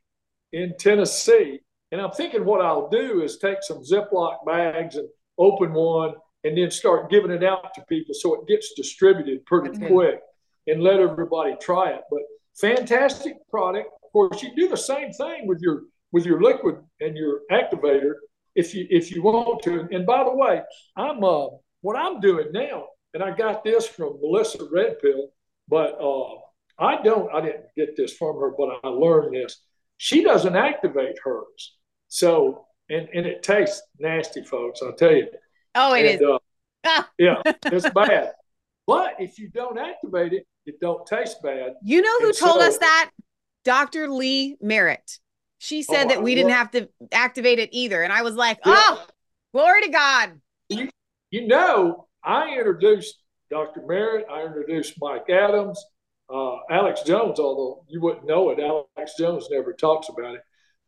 in 0.52 0.74
Tennessee, 0.76 1.60
and 1.92 2.00
I'm 2.00 2.10
thinking 2.10 2.44
what 2.44 2.62
I'll 2.62 2.88
do 2.88 3.22
is 3.22 3.38
take 3.38 3.58
some 3.62 3.84
Ziploc 3.84 4.44
bags 4.44 4.96
and 4.96 5.08
open 5.38 5.72
one, 5.72 6.14
and 6.42 6.58
then 6.58 6.72
start 6.72 7.10
giving 7.10 7.30
it 7.30 7.44
out 7.44 7.74
to 7.74 7.82
people 7.88 8.12
so 8.12 8.34
it 8.34 8.48
gets 8.48 8.74
distributed 8.74 9.46
pretty 9.46 9.78
quick 9.86 10.18
and 10.70 10.82
let 10.82 11.00
everybody 11.00 11.56
try 11.60 11.90
it. 11.90 12.02
But 12.10 12.20
fantastic 12.60 13.34
product. 13.50 13.88
Of 14.04 14.12
course, 14.12 14.42
you 14.42 14.54
do 14.54 14.68
the 14.68 14.76
same 14.76 15.12
thing 15.12 15.46
with 15.46 15.58
your 15.60 15.82
with 16.12 16.24
your 16.24 16.42
liquid 16.42 16.76
and 17.00 17.16
your 17.16 17.40
activator 17.50 18.14
if 18.54 18.74
you 18.74 18.86
if 18.90 19.10
you 19.10 19.22
want 19.22 19.62
to. 19.64 19.88
And 19.92 20.06
by 20.06 20.24
the 20.24 20.34
way, 20.34 20.62
I'm 20.96 21.22
uh 21.22 21.46
what 21.82 21.96
I'm 21.96 22.20
doing 22.20 22.48
now, 22.52 22.86
and 23.14 23.22
I 23.22 23.34
got 23.34 23.64
this 23.64 23.86
from 23.86 24.18
Melissa 24.20 24.66
Redpill, 24.70 25.28
but 25.68 25.98
uh 26.00 26.36
I 26.78 27.02
don't 27.02 27.32
I 27.32 27.40
didn't 27.40 27.66
get 27.76 27.96
this 27.96 28.16
from 28.16 28.36
her, 28.36 28.52
but 28.56 28.80
I 28.84 28.88
learned 28.88 29.34
this. 29.34 29.60
She 29.96 30.22
doesn't 30.22 30.56
activate 30.56 31.16
hers. 31.22 31.76
So 32.08 32.66
and 32.88 33.08
and 33.14 33.26
it 33.26 33.42
tastes 33.42 33.82
nasty, 33.98 34.42
folks. 34.42 34.80
I'll 34.82 34.94
tell 34.94 35.14
you. 35.14 35.28
Oh, 35.74 35.94
it 35.94 36.06
and, 36.06 36.20
is. 36.20 36.28
Uh, 36.84 37.02
yeah, 37.18 37.42
it's 37.66 37.88
bad. 37.90 38.32
But 38.86 39.14
if 39.20 39.38
you 39.38 39.48
don't 39.50 39.78
activate 39.78 40.32
it, 40.32 40.46
it 40.70 40.80
don't 40.80 41.06
taste 41.06 41.42
bad. 41.42 41.74
You 41.82 42.00
know 42.00 42.20
who 42.20 42.28
and 42.28 42.36
told 42.36 42.60
so, 42.60 42.66
us 42.66 42.78
that? 42.78 43.10
Dr. 43.64 44.08
Lee 44.08 44.56
Merritt. 44.60 45.18
She 45.58 45.82
said 45.82 46.06
oh, 46.06 46.08
that 46.08 46.22
we 46.22 46.34
didn't 46.34 46.52
have 46.52 46.70
to 46.70 46.88
activate 47.12 47.58
it 47.58 47.68
either. 47.72 48.02
And 48.02 48.12
I 48.12 48.22
was 48.22 48.34
like, 48.34 48.58
yeah. 48.64 48.74
oh, 48.76 49.06
glory 49.52 49.82
to 49.82 49.88
God. 49.88 50.40
You, 50.70 50.88
you 51.30 51.46
know, 51.46 52.06
I 52.24 52.56
introduced 52.56 53.16
Dr. 53.50 53.82
Merritt, 53.86 54.26
I 54.30 54.46
introduced 54.46 54.94
Mike 55.00 55.28
Adams, 55.28 55.84
uh, 56.32 56.56
Alex 56.70 57.02
Jones, 57.02 57.38
although 57.40 57.84
you 57.88 58.00
wouldn't 58.00 58.26
know 58.26 58.50
it. 58.50 58.60
Alex 58.60 59.14
Jones 59.18 59.48
never 59.50 59.72
talks 59.72 60.08
about 60.08 60.36
it. 60.36 60.40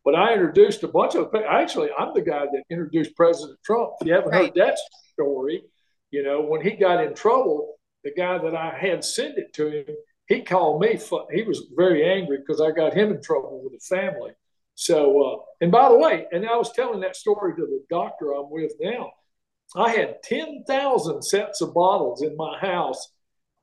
But 0.04 0.14
I 0.14 0.32
introduced 0.32 0.82
a 0.84 0.88
bunch 0.88 1.16
of 1.16 1.34
actually, 1.34 1.90
I'm 1.98 2.14
the 2.14 2.22
guy 2.22 2.44
that 2.44 2.62
introduced 2.70 3.14
President 3.14 3.58
Trump. 3.64 3.90
If 4.00 4.06
you 4.06 4.14
haven't 4.14 4.30
right. 4.30 4.44
heard 4.46 4.54
that 4.54 4.78
story, 5.12 5.62
you 6.10 6.22
know, 6.22 6.42
when 6.42 6.60
he 6.60 6.70
got 6.72 7.04
in 7.04 7.14
trouble, 7.14 7.74
the 8.04 8.12
guy 8.12 8.38
that 8.38 8.54
I 8.54 8.76
had 8.78 9.04
sent 9.04 9.38
it 9.38 9.52
to 9.54 9.68
him, 9.68 9.97
he 10.26 10.42
called 10.42 10.80
me. 10.80 10.99
He 11.32 11.42
was 11.42 11.66
very 11.75 12.09
angry 12.09 12.38
because 12.38 12.61
I 12.61 12.71
got 12.71 12.94
him 12.94 13.11
in 13.11 13.23
trouble 13.23 13.62
with 13.62 13.73
the 13.73 13.97
family. 13.97 14.32
So, 14.75 15.23
uh, 15.23 15.37
and 15.61 15.71
by 15.71 15.88
the 15.88 15.99
way, 15.99 16.26
and 16.32 16.47
I 16.47 16.56
was 16.56 16.73
telling 16.73 17.00
that 17.00 17.16
story 17.16 17.54
to 17.54 17.62
the 17.62 17.85
doctor 17.90 18.32
I'm 18.32 18.50
with 18.50 18.73
now. 18.80 19.11
I 19.76 19.90
had 19.90 20.23
10,000 20.23 21.23
sets 21.23 21.61
of 21.61 21.75
bottles 21.75 22.23
in 22.23 22.37
my 22.37 22.59
house 22.59 23.12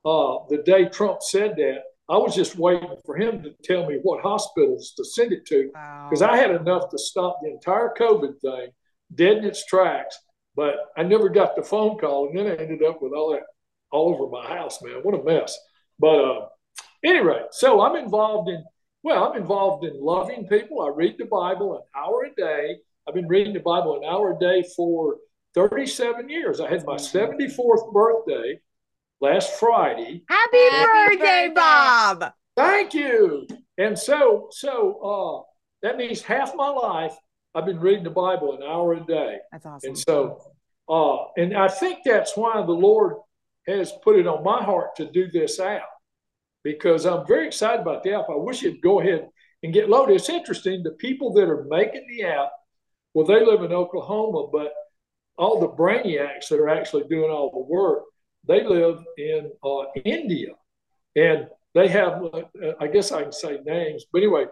uh, 0.05 0.37
the 0.49 0.63
day 0.65 0.85
Trump 0.85 1.21
said 1.21 1.55
that. 1.57 1.83
I 2.09 2.17
was 2.17 2.35
just 2.35 2.57
waiting 2.57 2.95
for 3.05 3.15
him 3.15 3.43
to 3.43 3.53
tell 3.63 3.85
me 3.85 3.99
what 4.01 4.23
hospitals 4.23 4.93
to 4.97 5.05
send 5.05 5.31
it 5.31 5.45
to 5.45 5.65
because 5.65 6.21
wow. 6.21 6.31
I 6.31 6.37
had 6.37 6.49
enough 6.49 6.89
to 6.89 6.97
stop 6.97 7.37
the 7.39 7.51
entire 7.51 7.93
COVID 7.99 8.39
thing 8.39 8.69
dead 9.13 9.37
in 9.37 9.45
its 9.45 9.65
tracks. 9.65 10.17
But 10.55 10.75
I 10.97 11.03
never 11.03 11.29
got 11.29 11.55
the 11.55 11.61
phone 11.61 11.99
call, 11.99 12.27
and 12.27 12.37
then 12.37 12.47
I 12.47 12.55
ended 12.55 12.83
up 12.83 13.01
with 13.01 13.13
all 13.13 13.31
that 13.33 13.43
all 13.91 14.13
over 14.13 14.29
my 14.29 14.47
house, 14.47 14.81
man. 14.81 14.99
What 15.03 15.19
a 15.19 15.23
mess. 15.23 15.57
But 15.99 16.19
uh, 16.19 16.45
anyway, 17.03 17.43
so 17.51 17.81
I'm 17.81 17.95
involved 17.95 18.49
in, 18.49 18.63
well, 19.03 19.25
I'm 19.25 19.37
involved 19.37 19.85
in 19.85 19.99
loving 20.01 20.47
people. 20.47 20.81
I 20.81 20.89
read 20.89 21.15
the 21.17 21.25
Bible 21.25 21.75
an 21.75 21.81
hour 21.95 22.23
a 22.23 22.35
day. 22.35 22.77
I've 23.07 23.15
been 23.15 23.27
reading 23.27 23.53
the 23.53 23.59
Bible 23.59 23.97
an 23.97 24.03
hour 24.03 24.35
a 24.35 24.39
day 24.39 24.67
for 24.75 25.17
37 25.55 26.29
years. 26.29 26.59
I 26.59 26.69
had 26.69 26.85
my 26.85 26.95
74th 26.95 27.91
birthday 27.91 28.59
last 29.21 29.53
Friday. 29.59 30.23
Happy 30.29 30.85
birthday, 30.85 31.51
Bob. 31.53 32.33
Thank 32.55 32.93
you. 32.93 33.47
And 33.77 33.97
so, 33.97 34.49
so 34.51 34.99
uh, 35.01 35.87
that 35.87 35.97
means 35.97 36.21
half 36.21 36.53
my 36.55 36.69
life 36.69 37.15
I've 37.55 37.65
been 37.65 37.79
reading 37.79 38.03
the 38.03 38.09
Bible 38.09 38.55
an 38.55 38.63
hour 38.63 38.93
a 38.93 38.99
day. 38.99 39.37
That's 39.51 39.65
awesome. 39.65 39.89
And 39.89 39.97
so, 39.97 40.39
uh, 40.87 41.25
and 41.37 41.57
I 41.57 41.67
think 41.67 41.99
that's 42.05 42.37
why 42.37 42.61
the 42.61 42.71
Lord 42.71 43.15
has 43.69 43.93
put 44.03 44.17
it 44.17 44.27
on 44.27 44.43
my 44.43 44.63
heart 44.63 44.95
to 44.97 45.09
do 45.11 45.29
this 45.31 45.59
app 45.59 45.87
because 46.63 47.05
I'm 47.05 47.25
very 47.27 47.47
excited 47.47 47.81
about 47.81 48.03
the 48.03 48.13
app. 48.13 48.29
I 48.29 48.35
wish 48.35 48.61
you'd 48.61 48.81
go 48.81 48.99
ahead 48.99 49.27
and 49.63 49.73
get 49.73 49.89
loaded. 49.89 50.15
It's 50.15 50.29
interesting. 50.29 50.83
The 50.83 50.91
people 50.91 51.33
that 51.33 51.49
are 51.49 51.65
making 51.69 52.05
the 52.07 52.23
app, 52.23 52.51
well, 53.13 53.25
they 53.25 53.45
live 53.45 53.63
in 53.63 53.73
Oklahoma, 53.73 54.47
but 54.51 54.73
all 55.37 55.59
the 55.59 55.69
brainiacs 55.69 56.49
that 56.49 56.59
are 56.59 56.69
actually 56.69 57.03
doing 57.09 57.31
all 57.31 57.51
the 57.51 57.73
work, 57.73 58.03
they 58.47 58.63
live 58.63 59.03
in 59.17 59.51
uh, 59.63 59.83
India. 60.03 60.49
And 61.15 61.47
they 61.73 61.87
have, 61.87 62.23
uh, 62.23 62.41
I 62.79 62.87
guess 62.87 63.11
I 63.11 63.23
can 63.23 63.31
say 63.31 63.59
names, 63.65 64.05
but 64.11 64.19
anyway, 64.19 64.45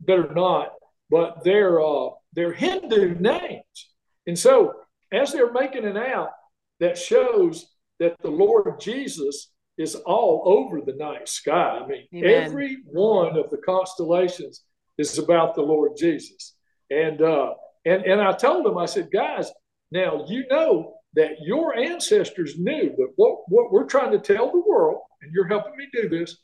better 0.00 0.32
not. 0.34 0.72
But 1.10 1.42
they're 1.42 1.80
uh, 1.80 2.10
they're 2.34 2.52
Hindu 2.52 3.14
names, 3.18 3.88
and 4.26 4.38
so 4.38 4.74
as 5.10 5.32
they're 5.32 5.52
making 5.52 5.86
an 5.86 5.96
app 5.96 6.32
that 6.80 6.98
shows 6.98 7.66
that 8.00 8.16
the 8.22 8.30
Lord 8.30 8.80
Jesus 8.80 9.50
is 9.76 9.94
all 9.94 10.42
over 10.44 10.80
the 10.80 10.94
night 10.94 11.28
sky. 11.28 11.80
I 11.82 11.86
mean, 11.86 12.06
Amen. 12.14 12.44
every 12.44 12.78
one 12.84 13.38
of 13.38 13.50
the 13.50 13.58
constellations 13.58 14.62
is 14.98 15.18
about 15.18 15.54
the 15.54 15.62
Lord 15.62 15.92
Jesus. 15.96 16.54
And 16.90 17.22
uh, 17.22 17.54
and 17.84 18.04
and 18.04 18.20
I 18.20 18.32
told 18.32 18.66
them, 18.66 18.78
I 18.78 18.86
said, 18.86 19.10
guys, 19.12 19.50
now 19.90 20.24
you 20.28 20.46
know 20.50 20.94
that 21.14 21.40
your 21.40 21.76
ancestors 21.76 22.58
knew 22.58 22.94
that 22.96 23.12
what, 23.16 23.38
what 23.48 23.72
we're 23.72 23.86
trying 23.86 24.12
to 24.12 24.18
tell 24.18 24.50
the 24.50 24.62
world, 24.66 25.00
and 25.22 25.32
you're 25.32 25.48
helping 25.48 25.76
me 25.76 25.88
do 25.92 26.08
this, 26.08 26.36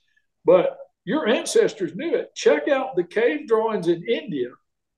but 0.44 0.78
your 1.04 1.28
ancestors 1.28 1.94
knew 1.94 2.14
it. 2.14 2.34
Check 2.34 2.68
out 2.68 2.96
the 2.96 3.04
cave 3.04 3.46
drawings 3.46 3.88
in 3.88 4.02
India, 4.08 4.48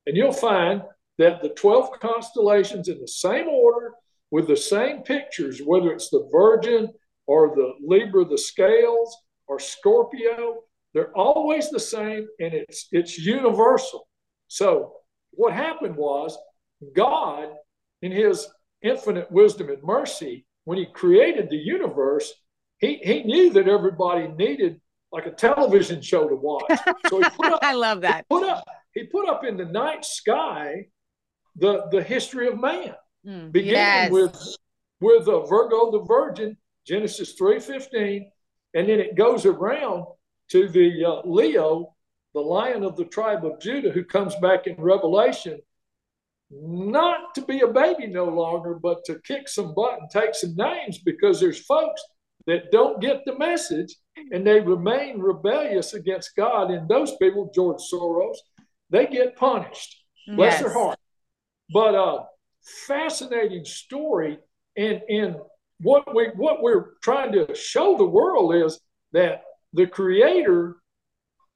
and 0.07 0.17
you'll 0.17 0.33
find 0.33 0.83
that 1.19 1.43
the 1.43 1.49
12 1.51 1.99
constellations 2.01 2.89
in 2.89 3.01
the 3.01 3.09
same 3.09 3.49
order 3.49 3.93
with 4.37 4.49
the 4.49 4.57
same 4.57 4.99
pictures, 5.01 5.63
whether 5.65 5.91
it's 5.91 6.11
the 6.11 6.29
Virgin 6.31 6.93
or 7.27 7.55
the 7.57 7.73
Libra, 7.83 8.23
the 8.27 8.37
scales, 8.37 9.17
or 9.47 9.59
Scorpio, 9.59 10.59
they're 10.93 11.17
always 11.17 11.71
the 11.71 11.81
same 11.81 12.29
and 12.39 12.53
it's 12.53 12.89
it's 12.93 13.17
universal. 13.17 14.07
So 14.49 14.93
what 15.31 15.55
happened 15.55 15.97
was 15.97 16.37
God, 16.95 17.49
in 18.03 18.13
his 18.13 18.47
infinite 18.83 19.33
wisdom 19.33 19.71
and 19.71 19.83
mercy, 19.83 20.45
when 20.65 20.77
he 20.77 20.85
created 20.85 21.49
the 21.49 21.57
universe, 21.57 22.31
he, 22.77 22.97
he 22.97 23.23
knew 23.23 23.51
that 23.55 23.69
everybody 23.69 24.29
needed 24.29 24.83
like 25.13 25.25
a 25.25 25.31
television 25.31 26.03
show 26.03 26.29
to 26.29 26.37
watch. 26.37 26.79
So 27.09 27.23
he 27.23 27.31
put 27.31 27.55
up, 27.55 27.61
I 27.63 27.73
love 27.73 28.03
that. 28.03 28.27
He 28.29 28.35
put 28.37 28.47
up, 28.47 28.65
he 28.93 29.05
put 29.05 29.29
up 29.31 29.45
in 29.47 29.57
the 29.57 29.65
night 29.65 30.05
sky 30.05 30.89
the, 31.57 31.87
the 31.91 32.03
history 32.03 32.49
of 32.49 32.61
man. 32.61 32.95
Mm, 33.27 33.53
beginning 33.53 33.75
yes. 33.75 34.11
with 34.11 34.57
with 35.01 35.29
uh, 35.29 35.45
Virgo 35.47 35.91
the 35.91 36.05
Virgin, 36.05 36.57
Genesis 36.87 37.33
three 37.33 37.59
fifteen, 37.59 38.31
and 38.75 38.89
then 38.89 39.01
it 39.01 39.17
goes 39.17 39.45
around 39.45 40.05
to 40.51 40.69
the 40.69 41.05
uh, 41.05 41.23
Leo, 41.25 41.95
the 42.35 42.41
Lion 42.41 42.85
of 42.85 42.97
the 42.97 43.07
tribe 43.07 43.45
of 43.45 43.61
Judah, 43.61 43.91
who 43.91 44.05
comes 44.05 44.35
back 44.37 44.67
in 44.67 44.77
Revelation, 44.79 45.59
not 46.51 47.35
to 47.35 47.43
be 47.43 47.61
a 47.61 47.67
baby 47.67 48.07
no 48.07 48.27
longer, 48.27 48.75
but 48.75 49.05
to 49.07 49.21
kick 49.25 49.49
some 49.49 49.75
butt 49.75 49.99
and 49.99 50.09
take 50.11 50.35
some 50.35 50.55
names, 50.55 50.99
because 50.99 51.41
there's 51.41 51.65
folks 51.65 52.01
that 52.47 52.71
don't 52.71 53.01
get 53.01 53.25
the 53.25 53.37
message 53.37 53.93
and 54.31 54.47
they 54.47 54.61
remain 54.61 55.19
rebellious 55.19 55.95
against 55.95 56.37
God. 56.37 56.71
And 56.71 56.89
those 56.89 57.17
people, 57.17 57.51
George 57.53 57.83
Soros, 57.93 58.37
they 58.89 59.07
get 59.07 59.35
punished. 59.35 60.05
Bless 60.29 60.53
yes. 60.53 60.63
their 60.63 60.73
heart. 60.73 60.99
But 61.73 61.95
uh, 61.97 62.25
fascinating 62.87 63.65
story, 63.65 64.39
and 64.77 65.01
and 65.09 65.37
what 65.81 66.15
we 66.15 66.29
what 66.37 66.63
we're 66.63 66.95
trying 67.03 67.33
to 67.33 67.55
show 67.55 67.97
the 67.97 68.05
world 68.05 68.55
is 68.55 68.81
that 69.13 69.43
the 69.73 69.87
Creator 69.87 70.77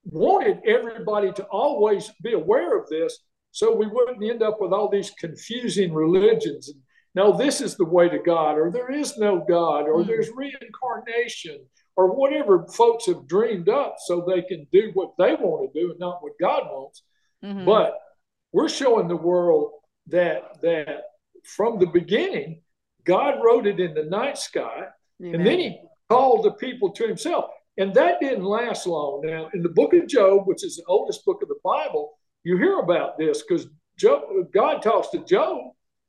wanted 0.04 0.60
everybody 0.66 1.32
to 1.32 1.44
always 1.44 2.10
be 2.22 2.32
aware 2.32 2.78
of 2.78 2.88
this, 2.88 3.18
so 3.50 3.74
we 3.74 3.86
wouldn't 3.86 4.22
end 4.22 4.42
up 4.42 4.60
with 4.60 4.72
all 4.72 4.88
these 4.88 5.10
confusing 5.10 5.92
religions. 5.92 6.68
And, 6.68 6.80
no, 7.14 7.36
this 7.36 7.60
is 7.60 7.76
the 7.76 7.84
way 7.84 8.08
to 8.08 8.18
God, 8.20 8.56
or 8.56 8.70
there 8.70 8.90
is 8.90 9.18
no 9.18 9.44
God, 9.46 9.88
or 9.88 10.02
mm. 10.02 10.06
there's 10.06 10.30
reincarnation, 10.34 11.58
or 11.96 12.14
whatever 12.14 12.66
folks 12.68 13.06
have 13.06 13.26
dreamed 13.26 13.68
up 13.68 13.96
so 13.98 14.24
they 14.24 14.42
can 14.42 14.66
do 14.72 14.90
what 14.94 15.10
they 15.18 15.34
want 15.34 15.72
to 15.72 15.80
do 15.80 15.90
and 15.90 15.98
not 15.98 16.22
what 16.22 16.32
God 16.40 16.62
wants. 16.66 17.02
Mm-hmm. 17.44 17.64
But 17.64 17.98
we're 18.52 18.68
showing 18.68 19.08
the 19.08 19.16
world 19.16 19.72
that 20.10 20.60
that 20.62 21.02
from 21.44 21.78
the 21.78 21.86
beginning, 21.86 22.62
God 23.04 23.40
wrote 23.42 23.66
it 23.66 23.80
in 23.80 23.94
the 23.94 24.04
night 24.04 24.38
sky, 24.38 24.86
Amen. 25.20 25.34
and 25.34 25.46
then 25.46 25.58
He 25.58 25.80
called 26.08 26.44
the 26.44 26.52
people 26.52 26.90
to 26.92 27.06
Himself. 27.06 27.46
And 27.78 27.94
that 27.94 28.20
didn't 28.20 28.44
last 28.44 28.86
long. 28.86 29.22
Now, 29.24 29.48
in 29.54 29.62
the 29.62 29.68
book 29.68 29.94
of 29.94 30.06
Job, 30.06 30.46
which 30.46 30.64
is 30.64 30.76
the 30.76 30.84
oldest 30.86 31.24
book 31.24 31.42
of 31.42 31.48
the 31.48 31.58
Bible, 31.64 32.12
you 32.44 32.56
hear 32.56 32.78
about 32.80 33.16
this 33.16 33.42
because 33.42 33.66
God 34.52 34.82
talks 34.82 35.08
to 35.10 35.24
Job, 35.24 35.58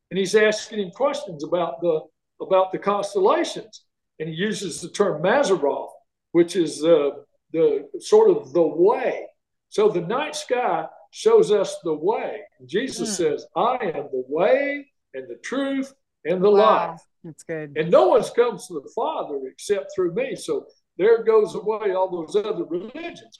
and 0.10 0.18
He's 0.18 0.36
asking 0.36 0.80
him 0.80 0.92
questions 0.92 1.44
about 1.44 1.82
the 1.82 2.02
about 2.42 2.72
the 2.72 2.80
constellations, 2.80 3.86
and 4.20 4.28
He 4.28 4.36
uses 4.36 4.82
the 4.82 4.90
term 4.90 5.22
Mazzaroth, 5.22 5.92
which 6.32 6.56
is 6.56 6.84
uh, 6.84 7.12
the 7.54 7.88
sort 8.00 8.30
of 8.30 8.54
the 8.54 8.62
way. 8.62 9.28
So 9.70 9.88
the 9.88 10.02
night 10.02 10.36
sky 10.36 10.86
shows 11.12 11.52
us 11.52 11.78
the 11.84 11.94
way. 11.94 12.42
Jesus 12.66 13.12
mm. 13.12 13.16
says, 13.16 13.46
I 13.56 13.76
am 13.82 14.08
the 14.12 14.24
way 14.28 14.88
and 15.14 15.30
the 15.30 15.38
truth 15.44 15.94
and 16.26 16.44
the 16.44 16.50
wow. 16.50 16.92
life. 16.92 17.02
That's 17.24 17.44
good. 17.44 17.74
And 17.76 17.92
no 17.92 18.08
one 18.08 18.24
comes 18.36 18.68
to 18.68 18.76
the 18.76 18.92
Father 18.96 19.40
except 19.46 19.92
through 19.94 20.14
me. 20.16 20.36
So 20.36 20.66
there 20.98 21.24
goes 21.24 21.54
away 21.54 21.92
all 21.92 22.10
those 22.10 22.36
other 22.36 22.64
religions. 22.66 23.38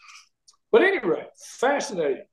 But 0.72 0.84
anyway, 0.84 1.26
fascinating. 1.60 2.26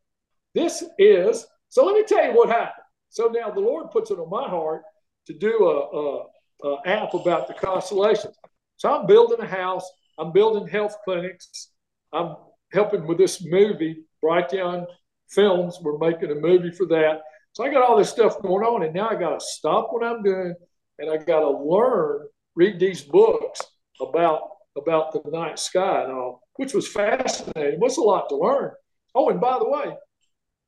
This 0.54 0.85
is, 0.99 1.47
so 1.68 1.85
let 1.85 1.95
me 1.95 2.04
tell 2.04 2.25
you 2.25 2.37
what 2.37 2.49
happened. 2.49 2.85
So 3.11 3.30
now 3.33 3.50
the 3.50 3.61
Lord 3.61 3.90
puts 3.90 4.11
it 4.11 4.18
on 4.18 4.28
my 4.28 4.49
heart 4.49 4.83
to 5.26 5.35
do 5.35 5.64
a, 5.64 6.66
a, 6.66 6.68
a 6.68 6.88
app 6.88 7.14
about 7.14 7.49
the 7.49 7.54
constellations. 7.54 8.37
So 8.76 8.92
I'm 8.92 9.07
building 9.07 9.40
a 9.40 9.47
house. 9.47 9.88
I'm 10.18 10.33
building 10.33 10.68
health 10.68 10.97
clinics. 11.04 11.71
I'm 12.12 12.37
helping 12.73 13.07
with 13.07 13.18
this 13.18 13.45
movie, 13.45 14.04
Brighteon 14.23 14.87
films. 15.30 15.78
We're 15.82 15.99
making 15.99 16.30
a 16.30 16.35
movie 16.35 16.70
for 16.70 16.87
that. 16.87 17.20
So 17.52 17.64
I 17.64 17.70
got 17.70 17.82
all 17.82 17.97
this 17.97 18.11
stuff 18.11 18.40
going 18.42 18.64
on, 18.64 18.85
and 18.85 18.94
now 18.94 19.08
I 19.08 19.14
got 19.14 19.38
to 19.38 19.44
stop 19.44 19.88
what 19.90 20.04
I'm 20.04 20.23
doing, 20.23 20.54
and 20.99 21.11
I 21.11 21.16
got 21.16 21.40
to 21.40 21.50
learn, 21.50 22.26
read 22.54 22.78
these 22.78 23.02
books 23.02 23.61
about 24.00 24.42
about 24.76 25.12
the 25.12 25.23
night 25.30 25.58
sky 25.58 26.04
and 26.04 26.12
all, 26.12 26.40
which 26.56 26.73
was 26.73 26.87
fascinating. 26.87 27.80
What's 27.80 27.97
a 27.97 28.02
lot 28.02 28.28
to 28.28 28.37
learn. 28.37 28.70
Oh, 29.14 29.28
and 29.28 29.40
by 29.40 29.58
the 29.58 29.68
way, 29.68 29.97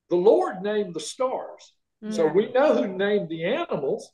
the 0.08 0.16
Lord 0.16 0.62
named 0.62 0.94
the 0.94 1.00
stars. 1.00 1.72
Mm-hmm. 2.02 2.14
So 2.14 2.26
we 2.26 2.50
know 2.50 2.74
who 2.74 2.88
named 2.88 3.28
the 3.28 3.44
animals, 3.44 4.10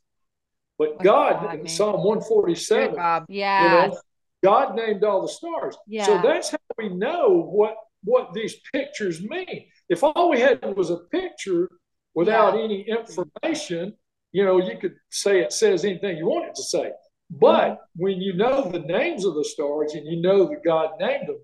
but 0.78 1.02
God, 1.02 1.42
God 1.42 1.60
in 1.60 1.68
Psalm 1.68 2.04
147, 2.04 2.94
yeah. 3.28 3.84
You 3.84 3.90
know, 3.90 3.98
God 4.44 4.74
named 4.74 5.02
all 5.04 5.22
the 5.22 5.32
stars. 5.32 5.76
Yeah. 5.86 6.04
So 6.04 6.20
that's 6.22 6.50
how 6.50 6.58
we 6.78 6.90
know 6.90 7.42
what 7.42 7.76
what 8.04 8.32
these 8.34 8.56
pictures 8.72 9.22
mean. 9.22 9.66
If 9.88 10.02
all 10.02 10.30
we 10.30 10.40
had 10.40 10.76
was 10.76 10.90
a 10.90 10.96
picture 10.96 11.70
without 12.14 12.56
yeah. 12.56 12.64
any 12.64 12.82
information, 12.82 13.94
you 14.32 14.44
know, 14.44 14.58
you 14.58 14.78
could 14.78 14.94
say 15.10 15.40
it 15.40 15.52
says 15.52 15.84
anything 15.84 16.16
you 16.16 16.26
want 16.26 16.48
it 16.48 16.54
to 16.56 16.62
say. 16.62 16.90
But 17.30 17.78
when 17.96 18.20
you 18.20 18.34
know 18.34 18.70
the 18.70 18.78
names 18.80 19.24
of 19.24 19.34
the 19.34 19.44
stars 19.44 19.94
and 19.94 20.06
you 20.06 20.20
know 20.20 20.46
that 20.46 20.64
God 20.64 20.90
named 21.00 21.28
them, 21.28 21.38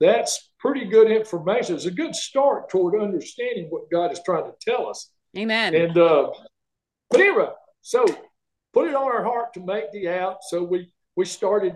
that's 0.00 0.50
pretty 0.58 0.84
good 0.84 1.10
information. 1.10 1.74
It's 1.74 1.86
a 1.86 1.90
good 1.90 2.14
start 2.14 2.68
toward 2.68 3.00
understanding 3.00 3.66
what 3.70 3.90
God 3.90 4.12
is 4.12 4.20
trying 4.24 4.44
to 4.44 4.54
tell 4.60 4.88
us. 4.88 5.10
Amen. 5.36 5.74
And 5.74 5.96
uh, 5.96 6.30
but 7.10 7.20
anyway, 7.20 7.48
so 7.82 8.04
put 8.72 8.88
it 8.88 8.94
on 8.94 9.06
our 9.06 9.24
heart 9.24 9.54
to 9.54 9.60
make 9.60 9.90
the 9.92 10.08
app. 10.08 10.38
So 10.42 10.62
we 10.62 10.92
we 11.16 11.24
started 11.24 11.74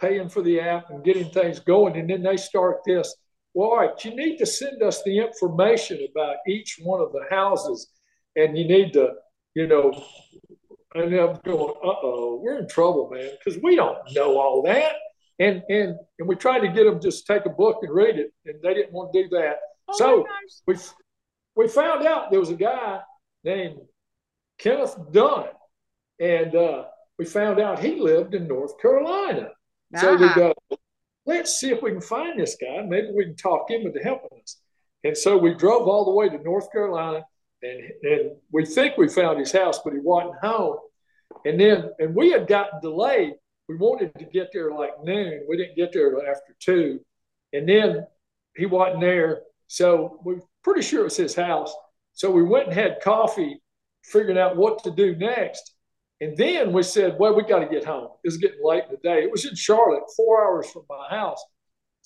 paying 0.00 0.28
for 0.28 0.42
the 0.42 0.60
app 0.60 0.90
and 0.90 1.04
getting 1.04 1.30
things 1.30 1.60
going, 1.60 1.96
and 1.96 2.08
then 2.08 2.22
they 2.22 2.36
start 2.36 2.80
this 2.86 3.14
well, 3.54 3.70
all 3.70 3.78
right, 3.78 4.04
you 4.04 4.14
need 4.14 4.38
to 4.38 4.46
send 4.46 4.82
us 4.82 5.02
the 5.02 5.18
information 5.18 6.06
about 6.10 6.36
each 6.46 6.78
one 6.82 7.00
of 7.00 7.12
the 7.12 7.24
houses, 7.30 7.88
and 8.36 8.56
you 8.56 8.66
need 8.66 8.92
to, 8.92 9.12
you 9.54 9.66
know, 9.66 9.92
and 10.94 11.14
I'm 11.14 11.38
going, 11.44 11.74
uh 11.84 11.94
oh, 12.02 12.40
we're 12.42 12.58
in 12.58 12.68
trouble, 12.68 13.10
man, 13.12 13.30
because 13.38 13.60
we 13.62 13.76
don't 13.76 13.98
know 14.12 14.38
all 14.38 14.62
that. 14.62 14.92
And 15.38 15.62
and 15.68 15.96
and 16.18 16.28
we 16.28 16.36
tried 16.36 16.60
to 16.60 16.68
get 16.68 16.84
them 16.84 17.00
just 17.00 17.26
take 17.26 17.46
a 17.46 17.50
book 17.50 17.78
and 17.82 17.92
read 17.92 18.18
it, 18.18 18.32
and 18.44 18.60
they 18.62 18.74
didn't 18.74 18.92
want 18.92 19.12
to 19.12 19.22
do 19.22 19.28
that. 19.30 19.56
Oh 19.88 19.96
so 19.96 20.26
we 20.66 20.76
we 21.56 21.68
found 21.68 22.06
out 22.06 22.30
there 22.30 22.40
was 22.40 22.50
a 22.50 22.54
guy 22.54 23.00
named 23.42 23.78
Kenneth 24.58 24.96
Dunn, 25.12 25.46
and 26.20 26.54
uh, 26.54 26.84
we 27.18 27.24
found 27.24 27.58
out 27.58 27.78
he 27.78 27.96
lived 27.96 28.34
in 28.34 28.46
North 28.46 28.78
Carolina. 28.80 29.50
Uh-huh. 29.94 30.00
So 30.00 30.16
we 30.16 30.34
go, 30.34 30.54
let's 31.30 31.60
see 31.60 31.70
if 31.70 31.80
we 31.82 31.92
can 31.92 32.00
find 32.00 32.38
this 32.38 32.56
guy. 32.60 32.82
Maybe 32.82 33.08
we 33.14 33.24
can 33.24 33.36
talk 33.36 33.70
him 33.70 33.86
into 33.86 34.00
helping 34.00 34.40
us. 34.42 34.56
And 35.04 35.16
so 35.16 35.38
we 35.38 35.54
drove 35.54 35.86
all 35.86 36.04
the 36.04 36.10
way 36.10 36.28
to 36.28 36.42
North 36.42 36.70
Carolina, 36.72 37.24
and, 37.62 37.80
and 38.02 38.30
we 38.52 38.66
think 38.66 38.96
we 38.96 39.08
found 39.08 39.38
his 39.38 39.52
house, 39.52 39.80
but 39.82 39.92
he 39.92 40.00
wasn't 40.00 40.34
home. 40.42 40.78
And 41.44 41.58
then, 41.60 41.90
and 41.98 42.14
we 42.14 42.30
had 42.30 42.46
gotten 42.46 42.80
delayed. 42.80 43.34
We 43.68 43.76
wanted 43.76 44.12
to 44.18 44.24
get 44.24 44.50
there 44.52 44.72
like 44.72 45.02
noon. 45.02 45.46
We 45.48 45.56
didn't 45.56 45.76
get 45.76 45.92
there 45.92 46.10
after 46.28 46.56
two. 46.58 47.00
And 47.52 47.68
then 47.68 48.06
he 48.56 48.66
wasn't 48.66 49.00
there. 49.00 49.42
So 49.68 50.20
we're 50.24 50.40
pretty 50.64 50.82
sure 50.82 51.00
it 51.02 51.04
was 51.04 51.16
his 51.16 51.34
house. 51.34 51.72
So 52.12 52.30
we 52.30 52.42
went 52.42 52.66
and 52.66 52.74
had 52.74 53.00
coffee, 53.02 53.62
figuring 54.04 54.38
out 54.38 54.56
what 54.56 54.82
to 54.84 54.90
do 54.90 55.14
next. 55.14 55.72
And 56.20 56.36
then 56.36 56.72
we 56.72 56.82
said, 56.82 57.16
well, 57.18 57.34
we 57.34 57.42
got 57.44 57.60
to 57.60 57.66
get 57.66 57.84
home. 57.84 58.08
It 58.22 58.28
was 58.28 58.36
getting 58.36 58.60
late 58.62 58.84
in 58.84 58.90
the 58.90 59.08
day. 59.08 59.22
It 59.22 59.30
was 59.30 59.46
in 59.46 59.54
Charlotte, 59.54 60.02
four 60.16 60.44
hours 60.44 60.70
from 60.70 60.82
my 60.88 61.08
house. 61.08 61.42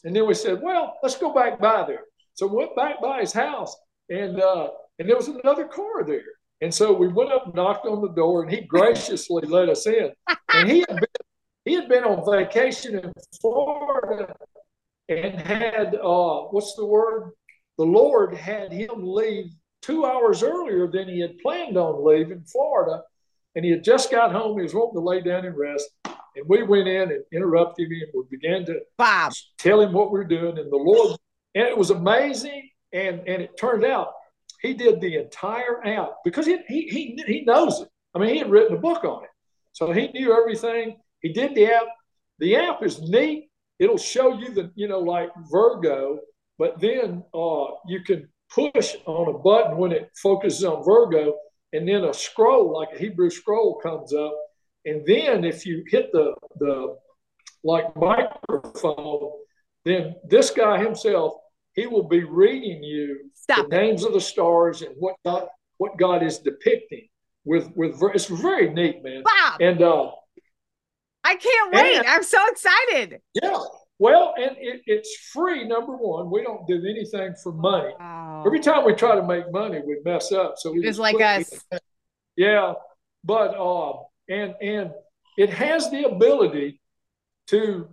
And 0.05 0.15
then 0.15 0.27
we 0.27 0.35
said, 0.35 0.63
well, 0.63 0.95
let's 1.03 1.17
go 1.17 1.33
back 1.35 1.59
by 1.61 1.85
there. 1.87 2.05
So 2.35 2.47
we 2.47 2.57
went 2.57 2.77
back 2.77 3.01
by 3.01 3.21
his 3.21 3.33
house, 3.33 3.77
and 4.09 4.41
uh, 4.41 4.69
and 4.99 5.09
there 5.09 5.17
was 5.17 5.29
another 5.29 5.67
car 5.67 6.05
there. 6.05 6.23
And 6.61 6.73
so 6.73 6.93
we 6.93 7.09
went 7.09 7.33
up, 7.33 7.55
knocked 7.55 7.87
on 7.87 8.01
the 8.01 8.13
door, 8.13 8.43
and 8.43 8.51
he 8.51 8.63
graciously 8.63 9.43
let 9.47 9.69
us 9.69 9.87
in. 9.87 10.11
And 10.53 10.71
he 10.71 10.81
had 10.81 10.97
been, 10.97 11.09
he 11.65 11.75
had 11.75 11.89
been 11.89 12.05
on 12.05 12.25
vacation 12.31 12.99
in 12.99 13.13
Florida 13.41 14.35
and 15.09 15.41
had 15.41 15.97
uh, 15.97 16.41
what's 16.51 16.75
the 16.75 16.85
word? 16.85 17.33
The 17.79 17.85
Lord 17.85 18.35
had 18.35 18.73
him 18.73 18.91
leave 18.97 19.53
two 19.83 20.05
hours 20.05 20.43
earlier 20.43 20.87
than 20.91 21.09
he 21.09 21.21
had 21.21 21.39
planned 21.39 21.77
on 21.77 22.05
leaving 22.05 22.45
Florida 22.45 23.03
and 23.55 23.65
he 23.65 23.71
had 23.71 23.85
just 23.85 24.11
got 24.11 24.33
home. 24.33 24.59
He 24.59 24.63
was 24.63 24.75
wanting 24.75 24.95
to 24.95 25.01
lay 25.01 25.21
down 25.21 25.45
and 25.45 25.57
rest. 25.57 25.89
And 26.05 26.49
we 26.49 26.63
went 26.63 26.89
in 26.89 27.13
and 27.13 27.23
interrupted 27.33 27.87
him 27.87 28.01
and 28.03 28.11
we 28.15 28.37
began 28.37 28.65
to 28.67 28.81
Bob. 28.99 29.33
tell 29.59 29.81
him 29.81 29.93
what 29.93 30.11
we 30.11 30.21
are 30.21 30.25
doing. 30.25 30.59
And 30.59 30.71
the 30.71 30.77
Lord, 30.77 31.19
and 31.55 31.67
it 31.67 31.77
was 31.77 31.91
amazing. 31.91 32.71
And, 32.93 33.21
and 33.27 33.43
it 33.43 33.57
turned 33.57 33.85
out 33.85 34.13
he 34.61 34.75
did 34.75 35.01
the 35.01 35.17
entire 35.17 35.85
app 35.85 36.17
because 36.25 36.47
he, 36.47 36.59
he, 36.69 36.89
he, 36.89 37.23
he 37.27 37.45
knows 37.45 37.81
it. 37.81 37.89
I 38.15 38.19
mean, 38.19 38.31
he 38.31 38.39
had 38.39 38.51
written 38.51 38.77
a 38.77 38.81
book 38.81 39.05
on 39.05 39.25
it. 39.25 39.31
So 39.73 39.93
he 39.93 40.09
knew 40.09 40.33
everything. 40.33 40.97
He 41.21 41.33
did 41.33 41.55
the 41.55 41.67
app. 41.67 41.87
The 42.39 42.57
app 42.57 42.83
is 42.83 43.01
neat. 43.01 43.51
It'll 43.79 43.99
show 43.99 44.39
you 44.39 44.55
the, 44.55 44.71
you 44.77 44.87
know, 44.87 45.01
like 45.01 45.31
Virgo, 45.51 46.21
but 46.59 46.81
then 46.81 47.25
uh, 47.35 47.67
you 47.89 48.01
can 48.05 48.29
push 48.51 48.95
on 49.07 49.35
a 49.35 49.39
button 49.39 49.77
when 49.77 49.91
it 49.91 50.11
focuses 50.23 50.65
on 50.65 50.85
Virgo 50.85 51.35
and 51.75 51.87
then 51.87 52.05
a 52.05 52.15
scroll 52.15 52.73
like 52.73 52.95
a 52.95 52.99
Hebrew 52.99 53.29
scroll 53.29 53.81
comes 53.83 54.15
up, 54.15 54.35
and 54.87 55.05
then 55.07 55.45
if 55.45 55.67
you 55.67 55.85
hit 55.89 56.11
the 56.13 56.35
the 56.59 56.97
like 57.63 57.95
microphone, 57.97 59.33
then 59.85 60.15
this 60.29 60.51
guy 60.51 60.83
himself 60.83 61.35
he 61.75 61.87
will 61.87 62.09
be 62.09 62.25
reading 62.25 62.83
you 62.83 63.31
Stop 63.35 63.69
the 63.69 63.77
it. 63.77 63.81
names 63.81 64.05
of 64.05 64.13
the 64.13 64.21
stars 64.21 64.83
and 64.83 64.95
what 64.99 65.17
God 65.25 65.49
what 65.79 65.99
God 65.99 66.23
is 66.23 66.39
depicting 66.39 67.09
with 67.45 67.71
with 67.75 68.01
it's 68.15 68.27
very 68.27 68.73
neat, 68.73 69.03
man. 69.03 69.23
Bob. 69.25 69.61
And 69.61 69.83
uh, 69.83 70.11
I 71.25 71.37
can't 71.37 71.75
wait! 71.75 71.99
And, 71.99 72.07
I'm 72.07 72.23
so 72.23 72.39
excited. 72.49 73.21
Yeah. 73.43 73.59
Well, 74.05 74.35
and 74.37 74.55
it, 74.59 74.83
it's 74.85 75.17
free. 75.33 75.67
Number 75.67 75.97
one, 75.97 76.31
we 76.31 76.43
don't 76.43 76.67
do 76.67 76.75
anything 76.87 77.35
for 77.43 77.53
money. 77.53 77.95
Wow. 77.99 78.43
Every 78.45 78.61
time 78.61 78.85
we 78.85 78.93
try 78.93 79.15
to 79.15 79.27
make 79.27 79.51
money, 79.51 79.81
we 79.81 79.97
mess 80.05 80.31
up. 80.31 80.57
So 80.59 80.75
it's 80.77 80.99
like 80.99 81.19
us. 81.23 81.51
Yeah, 82.37 82.75
but 83.25 83.55
uh, 83.57 83.95
and 84.29 84.55
and 84.61 84.91
it 85.39 85.49
has 85.49 85.91
the 85.91 86.05
ability 86.05 86.83
to 87.47 87.89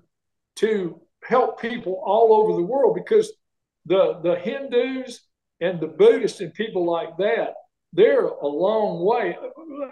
to 0.57 0.99
help 1.23 1.61
people 1.61 2.03
all 2.05 2.33
over 2.33 2.59
the 2.59 2.67
world 2.67 2.93
because 2.93 3.31
the 3.85 4.19
the 4.21 4.35
Hindus 4.35 5.21
and 5.61 5.79
the 5.79 5.87
Buddhists 5.87 6.41
and 6.41 6.53
people 6.53 6.85
like 6.85 7.15
that, 7.19 7.53
they're 7.93 8.25
a 8.25 8.47
long 8.47 9.05
way. 9.05 9.37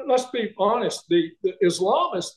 Let's 0.06 0.26
be 0.26 0.54
honest. 0.58 1.06
The, 1.08 1.32
the 1.44 1.54
Islamists, 1.64 2.32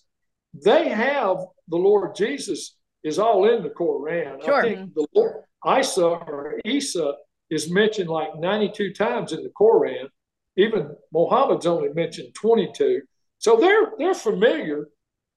they 0.55 0.88
have 0.88 1.38
the 1.66 1.79
Lord 1.88 2.14
Jesus 2.14 2.77
is 3.05 3.19
all 3.19 3.49
in 3.49 3.62
the 3.62 3.71
Quran. 3.71 4.45
Sure. 4.45 4.55
I 4.55 4.62
think 4.62 4.95
the 4.95 5.07
Lord 5.15 5.45
Isa 5.67 6.07
or 6.07 6.61
Isa 6.65 7.15
is 7.51 7.71
mentioned 7.71 8.09
like 8.09 8.38
92 8.38 8.93
times 8.93 9.33
in 9.33 9.43
the 9.43 9.51
Quran. 9.61 10.09
Even 10.57 10.95
Muhammad's 11.12 11.67
only 11.67 11.91
mentioned 11.91 12.35
22. 12.35 13.03
So 13.38 13.57
they're 13.57 13.93
they're 13.99 14.15
familiar 14.15 14.88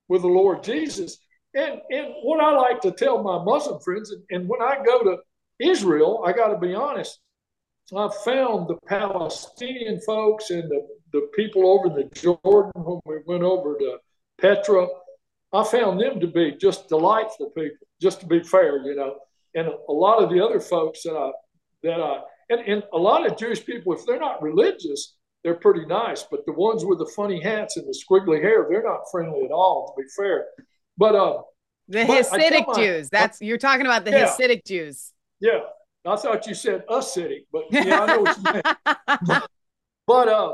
with 0.07 0.21
the 0.21 0.27
Lord 0.27 0.63
Jesus. 0.63 1.17
And 1.53 1.81
and 1.89 2.07
what 2.23 2.41
I 2.41 2.51
like 2.51 2.81
to 2.81 2.91
tell 2.91 3.23
my 3.23 3.43
Muslim 3.43 3.79
friends, 3.81 4.11
and, 4.11 4.23
and 4.29 4.49
when 4.49 4.61
I 4.61 4.83
go 4.83 5.03
to 5.03 5.17
Israel, 5.59 6.23
I 6.25 6.33
got 6.33 6.49
to 6.49 6.57
be 6.57 6.75
honest, 6.75 7.19
I 7.95 8.09
found 8.23 8.67
the 8.67 8.77
Palestinian 8.87 10.01
folks 10.01 10.49
and 10.49 10.69
the, 10.69 10.87
the 11.13 11.29
people 11.35 11.67
over 11.67 11.89
the 11.89 12.09
Jordan 12.15 12.71
when 12.75 12.99
we 13.05 13.17
went 13.27 13.43
over 13.43 13.77
to 13.77 13.97
Petra. 14.41 14.87
I 15.55 15.63
found 15.63 15.99
them 15.99 16.19
to 16.19 16.27
be 16.27 16.51
just 16.59 16.89
delightful 16.89 17.49
people, 17.51 17.87
just 18.01 18.19
to 18.21 18.25
be 18.25 18.43
fair, 18.43 18.83
you 18.83 18.95
know. 18.95 19.15
And 19.55 19.67
a, 19.67 19.93
lot 19.93 20.21
of 20.21 20.29
the 20.29 20.43
other 20.43 20.59
folks 20.59 21.03
that 21.03 21.15
I 21.15 21.31
that 21.83 22.01
I 22.01 22.19
and, 22.49 22.61
and 22.61 22.83
a 22.93 22.97
lot 22.97 23.25
of 23.25 23.37
Jewish 23.37 23.65
people, 23.65 23.93
if 23.93 24.05
they're 24.05 24.19
not 24.19 24.41
religious, 24.41 25.15
they're 25.43 25.55
pretty 25.55 25.85
nice. 25.85 26.23
But 26.23 26.45
the 26.45 26.53
ones 26.53 26.83
with 26.83 26.99
the 26.99 27.11
funny 27.15 27.41
hats 27.41 27.77
and 27.77 27.87
the 27.87 27.97
squiggly 27.97 28.41
hair, 28.41 28.67
they're 28.69 28.83
not 28.83 29.01
friendly 29.11 29.45
at 29.45 29.51
all, 29.51 29.95
to 29.95 30.03
be 30.03 30.07
fair. 30.17 30.45
But 30.97 31.15
uh, 31.15 31.41
the 31.87 31.99
Hasidic 31.99 32.67
my, 32.67 32.73
Jews. 32.75 33.09
That's 33.09 33.41
you're 33.41 33.57
talking 33.57 33.85
about 33.85 34.03
the 34.03 34.11
yeah, 34.11 34.27
Hasidic 34.27 34.65
Jews. 34.65 35.13
Yeah, 35.39 35.59
I 36.05 36.15
thought 36.17 36.47
you 36.47 36.53
said 36.53 36.85
acidic, 36.87 37.45
but 37.51 37.63
yeah, 37.71 38.01
I 38.01 38.05
know 38.07 38.21
what 38.21 38.37
you 38.37 38.43
meant. 38.43 38.67
but, 39.25 39.49
but 40.07 40.27
uh, 40.27 40.53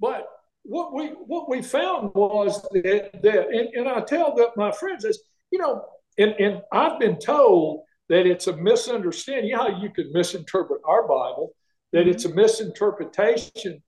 but 0.00 0.26
what 0.62 0.94
we 0.94 1.08
what 1.08 1.48
we 1.48 1.62
found 1.62 2.12
was 2.14 2.62
that, 2.72 3.10
that 3.22 3.48
and, 3.48 3.68
and 3.74 3.88
I 3.88 4.00
tell 4.00 4.34
that 4.36 4.56
my 4.56 4.70
friends 4.72 5.04
is, 5.04 5.22
you 5.50 5.58
know, 5.58 5.84
and, 6.18 6.32
and 6.38 6.62
I've 6.72 6.98
been 6.98 7.18
told 7.18 7.84
that 8.08 8.26
it's 8.26 8.46
a 8.46 8.56
misunderstanding. 8.56 9.50
You 9.50 9.56
know 9.56 9.70
how 9.70 9.80
you 9.80 9.90
could 9.90 10.10
misinterpret 10.12 10.80
our 10.84 11.02
Bible, 11.02 11.54
that 11.92 12.00
mm-hmm. 12.00 12.10
it's 12.10 12.24
a 12.24 12.34
misinterpretation 12.34 13.82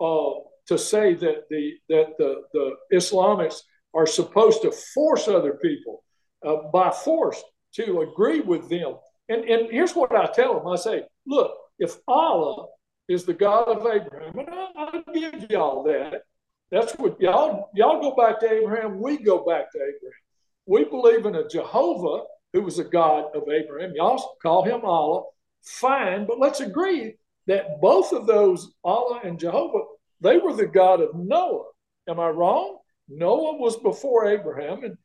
uh, 0.00 0.30
to 0.66 0.78
say 0.78 1.14
that 1.14 1.44
the 1.50 1.72
that 1.88 2.14
the, 2.18 2.42
the 2.52 2.76
Islamists 2.92 3.60
are 3.94 4.06
supposed 4.06 4.62
to 4.62 4.72
force 4.72 5.28
other 5.28 5.58
people 5.62 6.04
uh, 6.44 6.56
by 6.72 6.90
force 6.90 7.42
to 7.74 8.00
agree 8.00 8.40
with 8.40 8.68
them. 8.68 8.96
And, 9.28 9.44
and 9.44 9.70
here's 9.70 9.94
what 9.94 10.14
I 10.14 10.26
tell 10.26 10.58
them 10.58 10.68
I 10.68 10.76
say, 10.76 11.02
look, 11.26 11.52
if 11.78 11.96
Allah 12.06 12.66
is 13.08 13.24
the 13.24 13.34
God 13.34 13.68
of 13.68 13.86
Abraham, 13.86 14.38
and 14.38 14.48
I, 14.50 14.68
I 14.76 15.02
give 15.12 15.50
y'all 15.50 15.82
that, 15.84 16.22
that's 16.70 16.92
what 16.94 17.20
y'all 17.20 17.70
y'all 17.74 18.00
go 18.00 18.16
back 18.16 18.40
to 18.40 18.50
Abraham, 18.50 19.00
we 19.00 19.18
go 19.18 19.44
back 19.44 19.70
to 19.72 19.78
Abraham. 19.78 20.20
We 20.66 20.84
believe 20.84 21.26
in 21.26 21.34
a 21.34 21.46
Jehovah 21.46 22.24
who 22.52 22.62
was 22.62 22.78
a 22.78 22.84
God 22.84 23.26
of 23.34 23.48
Abraham. 23.48 23.92
Y'all 23.94 24.36
call 24.40 24.64
him 24.64 24.80
Allah. 24.84 25.24
Fine, 25.62 26.26
but 26.26 26.38
let's 26.38 26.60
agree 26.60 27.14
that 27.46 27.80
both 27.80 28.12
of 28.12 28.26
those, 28.26 28.72
Allah 28.84 29.20
and 29.24 29.38
Jehovah, 29.38 29.84
they 30.20 30.38
were 30.38 30.54
the 30.54 30.66
God 30.66 31.00
of 31.00 31.14
Noah. 31.14 31.64
Am 32.08 32.20
I 32.20 32.28
wrong? 32.28 32.78
Noah 33.08 33.56
was 33.56 33.76
before 33.76 34.26
Abraham, 34.26 34.84
and 34.84 34.96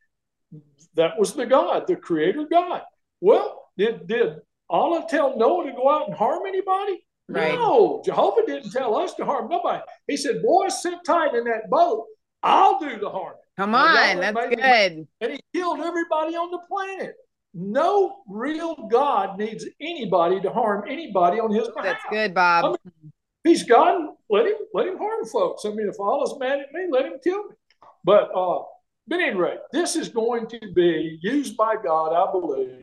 that 0.94 1.18
was 1.18 1.34
the 1.34 1.46
God, 1.46 1.86
the 1.86 1.96
creator 1.96 2.46
God. 2.50 2.82
Well, 3.20 3.70
did, 3.76 4.06
did 4.06 4.36
Allah 4.68 5.06
tell 5.08 5.36
Noah 5.36 5.66
to 5.66 5.72
go 5.72 5.90
out 5.90 6.08
and 6.08 6.16
harm 6.16 6.46
anybody? 6.46 7.04
Right. 7.30 7.54
No, 7.54 8.02
Jehovah 8.04 8.44
didn't 8.44 8.72
tell 8.72 8.96
us 8.96 9.14
to 9.14 9.24
harm 9.24 9.48
nobody. 9.48 9.82
He 10.08 10.16
said, 10.16 10.42
Boys, 10.42 10.82
sit 10.82 10.94
tight 11.06 11.34
in 11.34 11.44
that 11.44 11.70
boat. 11.70 12.06
I'll 12.42 12.78
do 12.78 12.98
the 12.98 13.08
harm. 13.08 13.34
Come 13.56 13.74
on, 13.74 14.20
that's 14.20 14.48
good. 14.48 15.06
And 15.20 15.32
he 15.32 15.40
killed 15.54 15.80
everybody 15.80 16.34
on 16.34 16.50
the 16.50 16.60
planet. 16.68 17.14
No 17.52 18.22
real 18.28 18.88
God 18.90 19.38
needs 19.38 19.66
anybody 19.80 20.40
to 20.40 20.50
harm 20.50 20.84
anybody 20.88 21.40
on 21.40 21.52
his 21.52 21.68
behalf. 21.68 21.84
That's 21.84 22.04
good, 22.10 22.34
Bob. 22.34 22.64
I 22.64 22.68
mean, 22.68 23.12
he's 23.44 23.64
God. 23.64 24.14
Let 24.28 24.46
him 24.46 24.54
let 24.72 24.86
him 24.86 24.96
harm 24.96 25.26
folks. 25.26 25.64
I 25.64 25.70
mean, 25.70 25.88
if 25.88 25.98
Allah's 25.98 26.38
mad 26.38 26.60
at 26.60 26.72
me, 26.72 26.86
let 26.90 27.06
him 27.06 27.18
kill 27.22 27.44
me. 27.44 27.54
But 28.04 28.30
uh, 28.34 28.62
but 29.08 29.20
anyway, 29.20 29.56
this 29.72 29.96
is 29.96 30.08
going 30.08 30.46
to 30.48 30.60
be 30.74 31.18
used 31.22 31.56
by 31.56 31.74
God, 31.82 32.14
I 32.14 32.30
believe, 32.30 32.80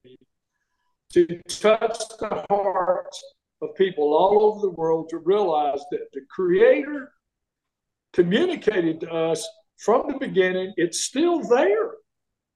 to 1.13 1.25
touch 1.47 1.99
the 2.19 2.45
hearts 2.49 3.23
of 3.61 3.75
people 3.75 4.13
all 4.13 4.43
over 4.43 4.61
the 4.61 4.69
world 4.69 5.09
to 5.09 5.17
realize 5.17 5.81
that 5.91 6.07
the 6.13 6.21
Creator 6.29 7.11
communicated 8.13 8.99
to 9.01 9.11
us 9.11 9.47
from 9.77 10.07
the 10.07 10.17
beginning. 10.17 10.73
It's 10.77 11.05
still 11.05 11.41
there. 11.43 11.91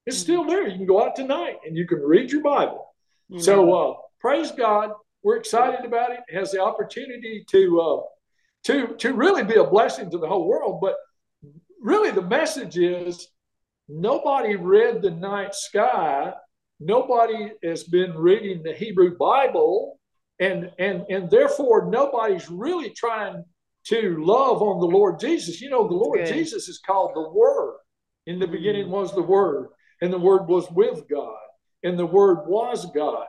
It's 0.06 0.16
mm-hmm. 0.16 0.22
still 0.22 0.44
there. 0.44 0.66
You 0.66 0.76
can 0.76 0.86
go 0.86 1.04
out 1.04 1.16
tonight 1.16 1.56
and 1.64 1.76
you 1.76 1.86
can 1.86 2.00
read 2.00 2.30
your 2.30 2.42
Bible. 2.42 2.86
Mm-hmm. 3.30 3.40
So 3.40 3.72
uh, 3.72 3.94
praise 4.20 4.50
God. 4.52 4.90
We're 5.22 5.36
excited 5.36 5.84
about 5.84 6.10
it. 6.10 6.20
It 6.28 6.36
has 6.36 6.50
the 6.50 6.60
opportunity 6.60 7.44
to 7.50 7.80
uh, 7.80 8.00
to 8.64 8.94
to 8.96 9.12
really 9.14 9.44
be 9.44 9.54
a 9.54 9.64
blessing 9.64 10.10
to 10.10 10.18
the 10.18 10.26
whole 10.26 10.48
world. 10.48 10.80
But 10.80 10.96
really, 11.80 12.10
the 12.10 12.22
message 12.22 12.76
is 12.76 13.28
nobody 13.88 14.56
read 14.56 15.02
the 15.02 15.12
night 15.12 15.54
sky. 15.54 16.32
Nobody 16.80 17.52
has 17.62 17.84
been 17.84 18.14
reading 18.14 18.64
the 18.64 18.72
Hebrew 18.72 19.16
Bible, 19.16 20.00
and 20.40 20.70
and 20.78 21.04
and 21.08 21.30
therefore 21.30 21.90
nobody's 21.90 22.48
really 22.50 22.90
trying 22.90 23.44
to 23.84 24.16
love 24.24 24.62
on 24.62 24.80
the 24.80 24.86
Lord 24.86 25.18
Jesus. 25.18 25.60
You 25.60 25.70
know, 25.70 25.88
the 25.88 25.94
Lord 25.94 26.26
Jesus 26.26 26.68
is 26.68 26.78
called 26.78 27.12
the 27.14 27.28
Word. 27.30 27.78
In 28.26 28.38
the 28.38 28.46
beginning 28.46 28.84
mm-hmm. 28.84 28.92
was 28.92 29.14
the 29.14 29.22
Word 29.22 29.68
and 30.00 30.12
the 30.12 30.18
Word 30.18 30.48
was 30.48 30.70
with 30.70 31.08
God, 31.08 31.36
and 31.82 31.98
the 31.98 32.06
Word 32.06 32.46
was 32.46 32.86
God. 32.92 33.26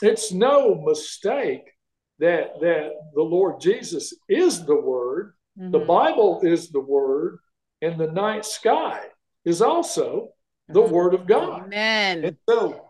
It's 0.00 0.32
no 0.32 0.74
mistake 0.74 1.64
that 2.18 2.60
that 2.60 2.90
the 3.14 3.22
Lord 3.22 3.60
Jesus 3.60 4.14
is 4.28 4.64
the 4.64 4.80
Word, 4.80 5.34
mm-hmm. 5.58 5.72
the 5.72 5.80
Bible 5.80 6.40
is 6.42 6.70
the 6.70 6.80
Word, 6.80 7.38
and 7.82 7.98
the 8.00 8.10
night 8.10 8.44
sky 8.44 9.00
is 9.44 9.60
also 9.60 10.28
the 10.68 10.80
mm-hmm. 10.80 10.92
Word 10.92 11.14
of 11.14 11.26
God. 11.26 11.64
Amen. 11.64 12.24
And 12.24 12.36
so 12.48 12.86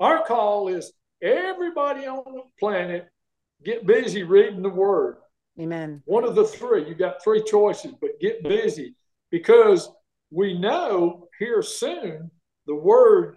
our 0.00 0.24
call 0.24 0.68
is 0.68 0.92
everybody 1.24 2.06
on 2.06 2.22
the 2.24 2.42
planet 2.60 3.08
get 3.64 3.86
busy 3.86 4.22
reading 4.22 4.62
the 4.62 4.68
Word. 4.68 5.16
Amen. 5.58 6.02
One 6.04 6.24
of 6.24 6.34
the 6.34 6.44
three. 6.44 6.86
You 6.86 6.94
got 6.94 7.22
three 7.22 7.42
choices, 7.42 7.92
but 8.00 8.20
get 8.20 8.42
busy 8.42 8.94
because 9.30 9.88
we 10.30 10.58
know 10.58 11.28
here 11.38 11.62
soon 11.62 12.30
the 12.66 12.74
word 12.74 13.36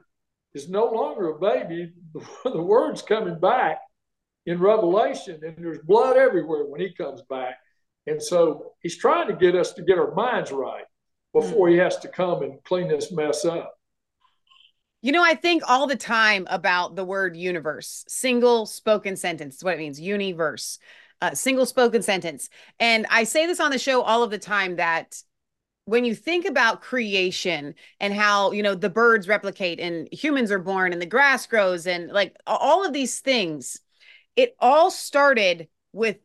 is 0.53 0.69
no 0.69 0.85
longer 0.85 1.29
a 1.29 1.39
baby. 1.39 1.91
The 2.43 2.61
word's 2.61 3.01
coming 3.01 3.39
back 3.39 3.79
in 4.47 4.59
Revelation, 4.59 5.39
and 5.43 5.55
there's 5.57 5.79
blood 5.79 6.17
everywhere 6.17 6.65
when 6.65 6.81
he 6.81 6.93
comes 6.93 7.21
back. 7.29 7.57
And 8.07 8.23
so 8.23 8.71
he's 8.81 8.97
trying 8.97 9.27
to 9.27 9.35
get 9.35 9.55
us 9.55 9.73
to 9.73 9.83
get 9.83 9.99
our 9.99 10.15
minds 10.15 10.51
right 10.51 10.85
before 11.33 11.67
he 11.67 11.75
has 11.77 11.97
to 11.99 12.07
come 12.07 12.41
and 12.41 12.63
clean 12.63 12.87
this 12.87 13.11
mess 13.11 13.45
up. 13.45 13.76
You 15.01 15.11
know, 15.11 15.23
I 15.23 15.35
think 15.35 15.63
all 15.67 15.87
the 15.87 15.95
time 15.95 16.47
about 16.49 16.95
the 16.95 17.05
word 17.05 17.35
universe, 17.35 18.03
single 18.07 18.65
spoken 18.65 19.15
sentence, 19.15 19.63
what 19.63 19.75
it 19.75 19.79
means, 19.79 20.01
universe, 20.01 20.79
uh, 21.21 21.33
single 21.33 21.65
spoken 21.65 22.01
sentence. 22.01 22.49
And 22.79 23.05
I 23.09 23.23
say 23.23 23.45
this 23.45 23.59
on 23.59 23.71
the 23.71 23.79
show 23.79 24.01
all 24.01 24.23
of 24.23 24.31
the 24.31 24.39
time 24.39 24.77
that 24.77 25.21
when 25.85 26.03
you 26.03 26.13
think 26.13 26.45
about 26.45 26.81
creation 26.81 27.73
and 27.99 28.13
how 28.13 28.51
you 28.51 28.61
know 28.61 28.75
the 28.75 28.89
birds 28.89 29.27
replicate 29.27 29.79
and 29.79 30.09
humans 30.11 30.51
are 30.51 30.59
born 30.59 30.91
and 30.91 31.01
the 31.01 31.05
grass 31.05 31.47
grows 31.47 31.87
and 31.87 32.11
like 32.11 32.35
all 32.45 32.85
of 32.85 32.91
these 32.91 33.21
things 33.21 33.79
it 34.35 34.53
all 34.59 34.91
started 34.91 35.69
with 35.93 36.17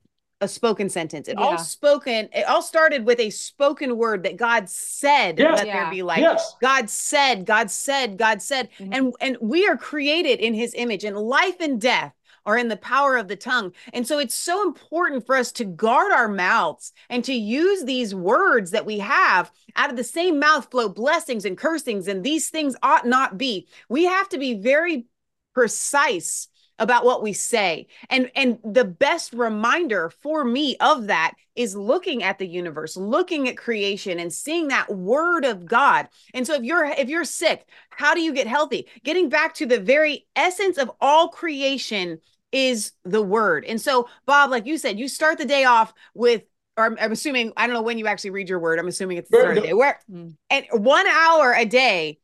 a 0.43 0.49
spoken 0.49 0.89
sentence 0.89 1.29
it 1.29 1.37
yeah. 1.39 1.45
all 1.45 1.59
spoken 1.59 2.29
it 2.33 2.47
all 2.49 2.63
started 2.63 3.07
with 3.07 3.19
a 3.21 3.31
spoken 3.31 3.97
word 3.97 4.25
that 4.25 4.37
god 4.37 4.69
said 4.69 5.39
yes. 5.39 5.59
let 5.59 5.67
yeah. 5.67 5.85
there 5.85 5.91
be 5.91 6.03
light 6.03 6.21
yes. 6.21 6.55
god 6.61 6.91
said 6.91 7.47
god 7.47 7.71
said 7.71 8.19
god 8.19 8.43
said 8.43 8.69
mm-hmm. 8.79 8.93
and 8.93 9.15
and 9.21 9.37
we 9.41 9.67
are 9.67 9.77
created 9.77 10.41
in 10.41 10.53
his 10.53 10.75
image 10.75 11.05
and 11.05 11.17
life 11.17 11.57
and 11.61 11.81
death 11.81 12.13
are 12.45 12.59
in 12.59 12.69
the 12.69 12.77
power 12.77 13.17
of 13.17 13.29
the 13.29 13.37
tongue. 13.37 13.73
And 13.93 14.05
so 14.05 14.19
it's 14.19 14.35
so 14.35 14.63
important 14.63 15.25
for 15.25 15.37
us 15.37 15.53
to 15.53 15.65
guard 15.65 16.13
our 16.13 16.27
mouths 16.27 16.93
and 17.09 17.25
to 17.25 17.33
use 17.33 17.85
these 17.85 18.15
words 18.15 18.73
that 18.73 18.87
we 18.87 18.99
have 18.99 19.53
out 19.77 19.91
of 19.91 19.97
the 19.97 20.05
same 20.05 20.41
mouth 20.41 20.69
flow 20.71 20.89
blessings 20.89 21.45
and 21.45 21.57
cursings, 21.57 22.09
and 22.09 22.25
these 22.25 22.51
things 22.51 22.75
ought 22.83 23.07
not 23.07 23.39
be. 23.39 23.69
We 23.89 24.05
have 24.07 24.29
to 24.31 24.39
be 24.39 24.55
very 24.55 25.07
precise 25.55 26.49
about 26.79 27.05
what 27.05 27.23
we 27.23 27.33
say. 27.33 27.87
And 28.11 28.31
and 28.35 28.59
the 28.65 28.85
best 28.85 29.33
reminder 29.33 30.11
for 30.11 30.45
me 30.45 30.77
of 30.81 31.07
that 31.07 31.35
is 31.55 31.77
looking 31.77 32.23
at 32.23 32.39
the 32.39 32.47
universe, 32.47 32.97
looking 32.97 33.49
at 33.49 33.57
creation 33.57 34.19
and 34.19 34.33
seeing 34.33 34.69
that 34.69 34.93
word 34.95 35.45
of 35.45 35.67
God. 35.67 36.09
And 36.35 36.47
so 36.47 36.55
if 36.55 36.63
you're 36.63 36.85
if 36.85 37.09
you're 37.09 37.25
sick, 37.25 37.67
how 37.91 38.15
do 38.15 38.21
you 38.21 38.33
get 38.33 38.47
healthy? 38.47 38.89
Getting 39.05 39.29
back 39.29 39.55
to 39.55 39.67
the 39.67 39.81
very 39.81 40.27
essence 40.35 40.79
of 40.79 40.91
all 41.01 41.29
creation 41.29 42.19
is 42.51 42.93
the 43.05 43.23
word. 43.23 43.65
And 43.65 43.81
so, 43.81 44.09
Bob, 44.27 44.51
like 44.51 44.67
you 44.67 44.77
said, 44.77 44.99
you 44.99 45.09
start 45.09 45.39
the 45.39 45.45
day 45.45 45.65
off 45.65 45.93
with 46.15 46.43
or 46.77 46.87
I'm, 46.87 46.97
I'm, 47.01 47.13
assuming 47.13 47.53
I 47.57 47.67
don't 47.67 47.75
know 47.75 47.83
when 47.83 47.99
you 47.99 48.07
actually 48.07 48.31
read 48.31 48.49
your 48.49 48.59
word. 48.59 48.79
I'm 48.79 48.89
assuming 48.89 49.19
it's 49.19 49.31
the 49.31 49.39
start 49.39 49.59
of 49.59 49.63
the 49.63 49.69
day. 49.69 49.75
Where 49.75 50.01
mm. 50.11 50.35
and 50.51 50.67
one 50.73 51.07
hour 51.07 51.53
a 51.53 51.67
day, 51.67 52.19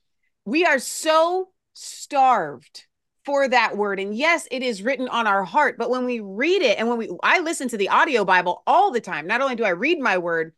we 0.44 0.64
are 0.64 0.78
so 0.78 1.50
starved 1.74 2.86
for 3.28 3.46
that 3.46 3.76
word. 3.76 4.00
And 4.00 4.14
yes, 4.14 4.48
it 4.50 4.62
is 4.62 4.82
written 4.82 5.06
on 5.06 5.26
our 5.26 5.44
heart, 5.44 5.76
but 5.76 5.90
when 5.90 6.06
we 6.06 6.18
read 6.18 6.62
it 6.62 6.78
and 6.78 6.88
when 6.88 6.96
we 6.96 7.10
I 7.22 7.40
listen 7.40 7.68
to 7.68 7.76
the 7.76 7.90
audio 7.90 8.24
Bible 8.24 8.62
all 8.66 8.90
the 8.90 9.02
time, 9.02 9.26
not 9.26 9.42
only 9.42 9.54
do 9.54 9.64
I 9.64 9.68
read 9.68 9.98
my 9.98 10.16
word, 10.16 10.54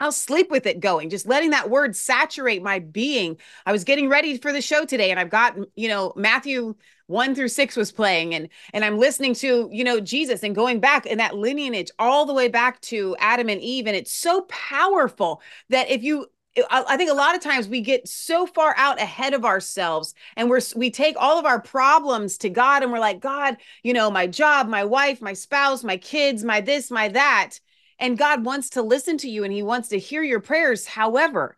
I'll 0.00 0.10
sleep 0.10 0.50
with 0.50 0.64
it 0.64 0.80
going, 0.80 1.10
just 1.10 1.26
letting 1.26 1.50
that 1.50 1.68
word 1.68 1.94
saturate 1.94 2.62
my 2.62 2.78
being. 2.78 3.36
I 3.66 3.72
was 3.72 3.84
getting 3.84 4.08
ready 4.08 4.38
for 4.38 4.50
the 4.50 4.62
show 4.62 4.86
today 4.86 5.10
and 5.10 5.20
I've 5.20 5.28
got, 5.28 5.58
you 5.76 5.88
know, 5.88 6.14
Matthew 6.16 6.74
1 7.08 7.34
through 7.34 7.48
6 7.48 7.76
was 7.76 7.92
playing 7.92 8.34
and 8.34 8.48
and 8.72 8.82
I'm 8.82 8.98
listening 8.98 9.34
to, 9.34 9.68
you 9.70 9.84
know, 9.84 10.00
Jesus 10.00 10.42
and 10.42 10.54
going 10.54 10.80
back 10.80 11.04
in 11.04 11.18
that 11.18 11.36
lineage 11.36 11.90
all 11.98 12.24
the 12.24 12.32
way 12.32 12.48
back 12.48 12.80
to 12.82 13.14
Adam 13.18 13.50
and 13.50 13.60
Eve 13.60 13.86
and 13.86 13.94
it's 13.94 14.14
so 14.14 14.46
powerful 14.48 15.42
that 15.68 15.90
if 15.90 16.02
you 16.02 16.28
I 16.70 16.96
think 16.96 17.10
a 17.10 17.14
lot 17.14 17.34
of 17.34 17.40
times 17.40 17.68
we 17.68 17.80
get 17.80 18.08
so 18.08 18.46
far 18.46 18.74
out 18.76 19.00
ahead 19.00 19.34
of 19.34 19.44
ourselves 19.44 20.14
and 20.36 20.50
we're 20.50 20.60
we 20.74 20.90
take 20.90 21.16
all 21.18 21.38
of 21.38 21.44
our 21.44 21.60
problems 21.60 22.38
to 22.38 22.50
God 22.50 22.82
and 22.82 22.90
we're 22.90 22.98
like 22.98 23.20
God, 23.20 23.56
you 23.82 23.92
know, 23.92 24.10
my 24.10 24.26
job, 24.26 24.68
my 24.68 24.84
wife, 24.84 25.22
my 25.22 25.32
spouse, 25.32 25.84
my 25.84 25.96
kids, 25.96 26.44
my 26.44 26.60
this, 26.60 26.90
my 26.90 27.08
that. 27.08 27.58
And 27.98 28.18
God 28.18 28.44
wants 28.44 28.70
to 28.70 28.82
listen 28.82 29.18
to 29.18 29.28
you 29.28 29.44
and 29.44 29.52
he 29.52 29.62
wants 29.62 29.88
to 29.88 29.98
hear 29.98 30.22
your 30.22 30.40
prayers. 30.40 30.86
However, 30.86 31.56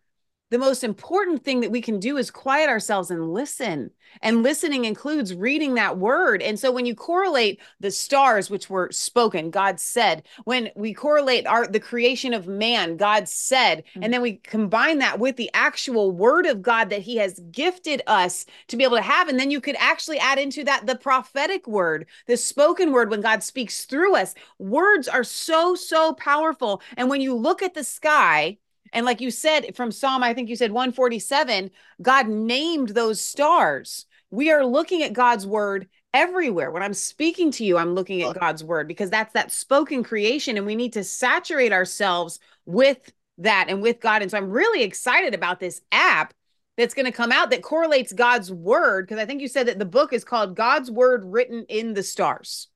the 0.53 0.59
most 0.59 0.83
important 0.83 1.43
thing 1.43 1.61
that 1.61 1.71
we 1.71 1.81
can 1.81 1.99
do 1.99 2.15
is 2.15 2.29
quiet 2.29 2.69
ourselves 2.69 3.09
and 3.09 3.33
listen. 3.33 3.89
And 4.21 4.43
listening 4.43 4.85
includes 4.85 5.33
reading 5.33 5.73
that 5.73 5.97
word. 5.97 6.43
And 6.43 6.59
so 6.59 6.71
when 6.71 6.85
you 6.85 6.93
correlate 6.93 7.59
the 7.79 7.89
stars, 7.89 8.51
which 8.51 8.69
were 8.69 8.89
spoken, 8.91 9.49
God 9.49 9.79
said, 9.79 10.21
when 10.43 10.69
we 10.75 10.93
correlate 10.93 11.47
our 11.47 11.65
the 11.65 11.79
creation 11.79 12.35
of 12.35 12.45
man, 12.45 12.97
God 12.97 13.27
said, 13.27 13.79
mm-hmm. 13.79 14.03
and 14.03 14.13
then 14.13 14.21
we 14.21 14.33
combine 14.33 14.99
that 14.99 15.17
with 15.17 15.37
the 15.37 15.49
actual 15.55 16.11
word 16.11 16.45
of 16.45 16.61
God 16.61 16.91
that 16.91 17.01
He 17.01 17.17
has 17.17 17.39
gifted 17.51 18.03
us 18.05 18.45
to 18.67 18.77
be 18.77 18.83
able 18.83 18.97
to 18.97 19.01
have. 19.01 19.29
And 19.29 19.39
then 19.39 19.49
you 19.49 19.59
could 19.59 19.77
actually 19.79 20.19
add 20.19 20.37
into 20.37 20.63
that 20.65 20.85
the 20.85 20.95
prophetic 20.95 21.65
word, 21.65 22.05
the 22.27 22.37
spoken 22.37 22.91
word 22.91 23.09
when 23.09 23.21
God 23.21 23.41
speaks 23.41 23.85
through 23.85 24.15
us. 24.15 24.35
Words 24.59 25.07
are 25.07 25.23
so, 25.23 25.73
so 25.73 26.13
powerful. 26.13 26.83
And 26.95 27.09
when 27.09 27.21
you 27.21 27.33
look 27.33 27.63
at 27.63 27.73
the 27.73 27.83
sky, 27.83 28.59
and 28.93 29.05
like 29.05 29.21
you 29.21 29.31
said 29.31 29.75
from 29.75 29.91
Psalm, 29.91 30.23
I 30.23 30.33
think 30.33 30.49
you 30.49 30.55
said 30.55 30.71
147, 30.71 31.71
God 32.01 32.27
named 32.27 32.89
those 32.89 33.19
stars. 33.19 34.05
We 34.31 34.51
are 34.51 34.65
looking 34.65 35.03
at 35.03 35.13
God's 35.13 35.45
word 35.45 35.87
everywhere. 36.13 36.71
When 36.71 36.83
I'm 36.83 36.93
speaking 36.93 37.51
to 37.51 37.65
you, 37.65 37.77
I'm 37.77 37.95
looking 37.95 38.21
at 38.21 38.39
God's 38.39 38.63
word 38.63 38.87
because 38.87 39.09
that's 39.09 39.33
that 39.33 39.51
spoken 39.51 40.03
creation. 40.03 40.57
And 40.57 40.65
we 40.65 40.75
need 40.75 40.93
to 40.93 41.03
saturate 41.03 41.73
ourselves 41.73 42.39
with 42.65 43.11
that 43.39 43.65
and 43.69 43.81
with 43.81 43.99
God. 43.99 44.21
And 44.21 44.29
so 44.29 44.37
I'm 44.37 44.51
really 44.51 44.83
excited 44.83 45.33
about 45.33 45.59
this 45.59 45.81
app 45.91 46.33
that's 46.77 46.93
going 46.93 47.05
to 47.05 47.11
come 47.11 47.31
out 47.31 47.49
that 47.49 47.61
correlates 47.61 48.13
God's 48.13 48.51
word. 48.51 49.07
Because 49.07 49.21
I 49.21 49.25
think 49.25 49.41
you 49.41 49.47
said 49.47 49.67
that 49.67 49.79
the 49.79 49.85
book 49.85 50.13
is 50.13 50.23
called 50.23 50.55
God's 50.55 50.89
Word 50.89 51.23
Written 51.25 51.65
in 51.69 51.93
the 51.93 52.03
Stars. 52.03 52.67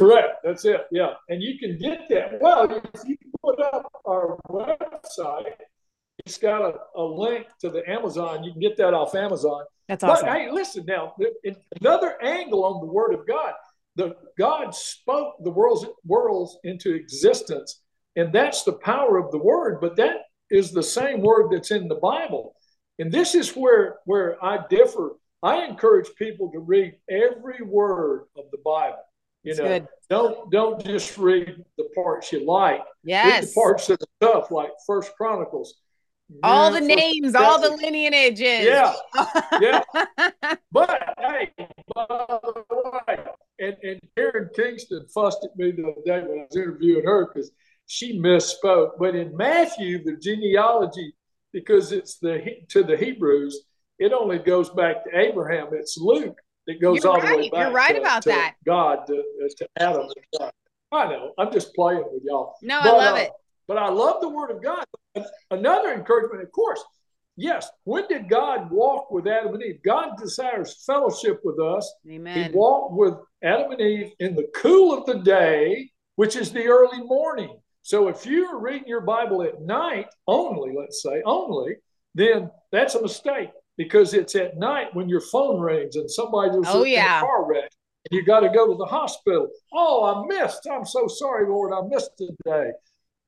Correct. 0.00 0.36
That's 0.42 0.64
it. 0.64 0.86
Yeah. 0.90 1.12
And 1.28 1.42
you 1.42 1.58
can 1.58 1.78
get 1.78 2.08
that. 2.08 2.40
Well, 2.40 2.82
if 2.94 3.08
you 3.08 3.16
put 3.44 3.60
up 3.60 3.92
our 4.06 4.38
website, 4.48 5.52
it's 6.24 6.38
got 6.38 6.62
a, 6.62 6.74
a 6.96 7.02
link 7.02 7.46
to 7.60 7.70
the 7.70 7.88
Amazon. 7.88 8.42
You 8.44 8.52
can 8.52 8.60
get 8.60 8.76
that 8.78 8.94
off 8.94 9.14
Amazon. 9.14 9.64
That's 9.88 10.04
awesome. 10.04 10.26
But 10.26 10.34
hey, 10.34 10.50
listen 10.50 10.84
now, 10.86 11.14
another 11.80 12.16
angle 12.22 12.64
on 12.64 12.80
the 12.80 12.92
Word 12.92 13.12
of 13.12 13.26
God. 13.26 13.52
The 13.96 14.16
God 14.38 14.74
spoke 14.74 15.34
the 15.42 15.50
worlds 15.50 15.84
worlds 16.04 16.58
into 16.62 16.94
existence, 16.94 17.82
and 18.16 18.32
that's 18.32 18.62
the 18.62 18.74
power 18.74 19.18
of 19.18 19.32
the 19.32 19.38
Word. 19.38 19.80
But 19.80 19.96
that 19.96 20.18
is 20.50 20.70
the 20.70 20.82
same 20.82 21.20
word 21.22 21.50
that's 21.50 21.72
in 21.72 21.88
the 21.88 21.96
Bible, 21.96 22.54
and 22.98 23.10
this 23.10 23.34
is 23.34 23.50
where 23.56 23.98
where 24.04 24.42
I 24.44 24.64
differ. 24.70 25.16
I 25.42 25.64
encourage 25.64 26.14
people 26.16 26.52
to 26.52 26.60
read 26.60 26.94
every 27.10 27.62
word 27.64 28.26
of 28.36 28.44
the 28.52 28.58
Bible. 28.64 29.02
You 29.42 29.56
know, 29.56 29.64
good. 29.64 29.88
don't 30.08 30.50
don't 30.50 30.84
just 30.84 31.16
read 31.16 31.64
the 31.78 31.84
parts 31.94 32.32
you 32.32 32.44
like. 32.44 32.82
Yes. 33.04 33.26
Read 33.26 33.48
the 33.48 33.52
parts 33.54 33.86
that 33.86 34.02
are 34.02 34.32
tough, 34.32 34.50
like 34.50 34.70
First 34.86 35.16
Chronicles. 35.16 35.74
All 36.42 36.70
the 36.70 36.80
names, 36.80 37.34
all 37.34 37.60
the 37.60 37.70
lineages. 37.70 38.66
Yeah. 38.66 38.94
Yeah. 39.60 39.82
but 40.72 41.14
hey, 41.18 41.50
by 41.94 42.06
the 42.08 42.64
way, 43.08 43.18
and, 43.58 43.76
and 43.82 44.00
Karen 44.16 44.48
Kingston 44.54 45.06
fussed 45.12 45.44
at 45.44 45.56
me 45.56 45.72
the 45.72 45.82
other 45.82 46.00
day 46.06 46.26
when 46.26 46.40
I 46.40 46.46
was 46.48 46.56
interviewing 46.56 47.04
her 47.04 47.26
because 47.26 47.50
she 47.86 48.18
misspoke. 48.18 48.92
But 48.98 49.16
in 49.16 49.36
Matthew, 49.36 50.02
the 50.02 50.16
genealogy, 50.16 51.14
because 51.52 51.92
it's 51.92 52.18
the 52.18 52.42
to 52.68 52.82
the 52.82 52.96
Hebrews, 52.96 53.64
it 53.98 54.12
only 54.12 54.38
goes 54.38 54.70
back 54.70 55.04
to 55.04 55.18
Abraham. 55.18 55.68
It's 55.72 55.98
Luke 55.98 56.38
it 56.66 56.80
goes 56.80 57.02
You're 57.02 57.12
all 57.12 57.20
right. 57.20 57.30
the 57.30 57.36
way 57.36 57.50
back. 57.50 57.60
You're 57.60 57.72
right 57.72 57.94
to, 57.94 58.00
about 58.00 58.22
to 58.22 58.28
that. 58.30 58.54
God, 58.64 59.06
to, 59.06 59.22
to 59.58 59.68
Adam 59.78 60.02
and 60.02 60.14
God. 60.38 60.52
I 60.92 61.08
know. 61.08 61.32
I'm 61.38 61.52
just 61.52 61.74
playing 61.74 62.04
with 62.10 62.22
y'all. 62.24 62.54
No, 62.62 62.80
but, 62.82 62.94
I 62.94 62.96
love 62.96 63.14
uh, 63.14 63.20
it. 63.20 63.30
But 63.68 63.78
I 63.78 63.88
love 63.88 64.20
the 64.20 64.28
Word 64.28 64.50
of 64.50 64.62
God. 64.62 64.84
Another 65.50 65.92
encouragement, 65.92 66.42
of 66.42 66.50
course. 66.52 66.82
Yes. 67.36 67.70
When 67.84 68.06
did 68.08 68.28
God 68.28 68.70
walk 68.70 69.10
with 69.10 69.26
Adam 69.26 69.54
and 69.54 69.62
Eve? 69.62 69.80
God 69.84 70.18
desires 70.18 70.82
fellowship 70.84 71.40
with 71.44 71.58
us. 71.60 71.90
Amen. 72.08 72.50
He 72.50 72.56
walked 72.56 72.94
with 72.94 73.14
Adam 73.42 73.70
and 73.72 73.80
Eve 73.80 74.12
in 74.18 74.34
the 74.34 74.48
cool 74.54 74.98
of 74.98 75.06
the 75.06 75.20
day, 75.20 75.90
which 76.16 76.36
is 76.36 76.52
the 76.52 76.66
early 76.66 77.02
morning. 77.02 77.56
So 77.82 78.08
if 78.08 78.26
you're 78.26 78.58
reading 78.58 78.88
your 78.88 79.00
Bible 79.00 79.42
at 79.42 79.62
night 79.62 80.06
only, 80.26 80.74
let's 80.76 81.02
say 81.02 81.22
only, 81.24 81.76
then 82.14 82.50
that's 82.72 82.94
a 82.94 83.02
mistake 83.02 83.50
because 83.76 84.14
it's 84.14 84.34
at 84.34 84.58
night 84.58 84.94
when 84.94 85.08
your 85.08 85.20
phone 85.20 85.60
rings 85.60 85.96
and 85.96 86.10
somebody 86.10 86.50
was 86.50 86.66
oh, 86.68 86.84
yeah. 86.84 87.18
in 87.18 87.24
a 87.24 87.26
car 87.26 87.46
wreck 87.46 87.70
and 88.10 88.18
you 88.18 88.24
got 88.24 88.40
to 88.40 88.48
go 88.48 88.66
to 88.66 88.76
the 88.76 88.86
hospital. 88.86 89.48
Oh, 89.72 90.04
I 90.04 90.26
missed. 90.26 90.66
I'm 90.70 90.84
so 90.84 91.06
sorry, 91.06 91.48
Lord. 91.48 91.72
I 91.72 91.86
missed 91.88 92.10
today. 92.16 92.72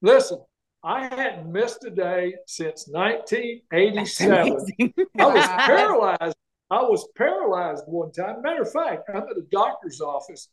Listen, 0.00 0.40
I 0.82 1.06
hadn't 1.14 1.52
missed 1.52 1.84
a 1.84 1.90
day 1.90 2.34
since 2.46 2.88
1987. 2.88 4.66
I 5.18 5.26
was 5.26 5.46
paralyzed. 5.46 6.36
I 6.70 6.82
was 6.82 7.06
paralyzed 7.16 7.84
one 7.86 8.12
time. 8.12 8.42
Matter 8.42 8.62
of 8.62 8.72
fact, 8.72 9.10
I'm 9.10 9.22
at 9.22 9.36
a 9.36 9.42
doctor's 9.50 10.00
office 10.00 10.48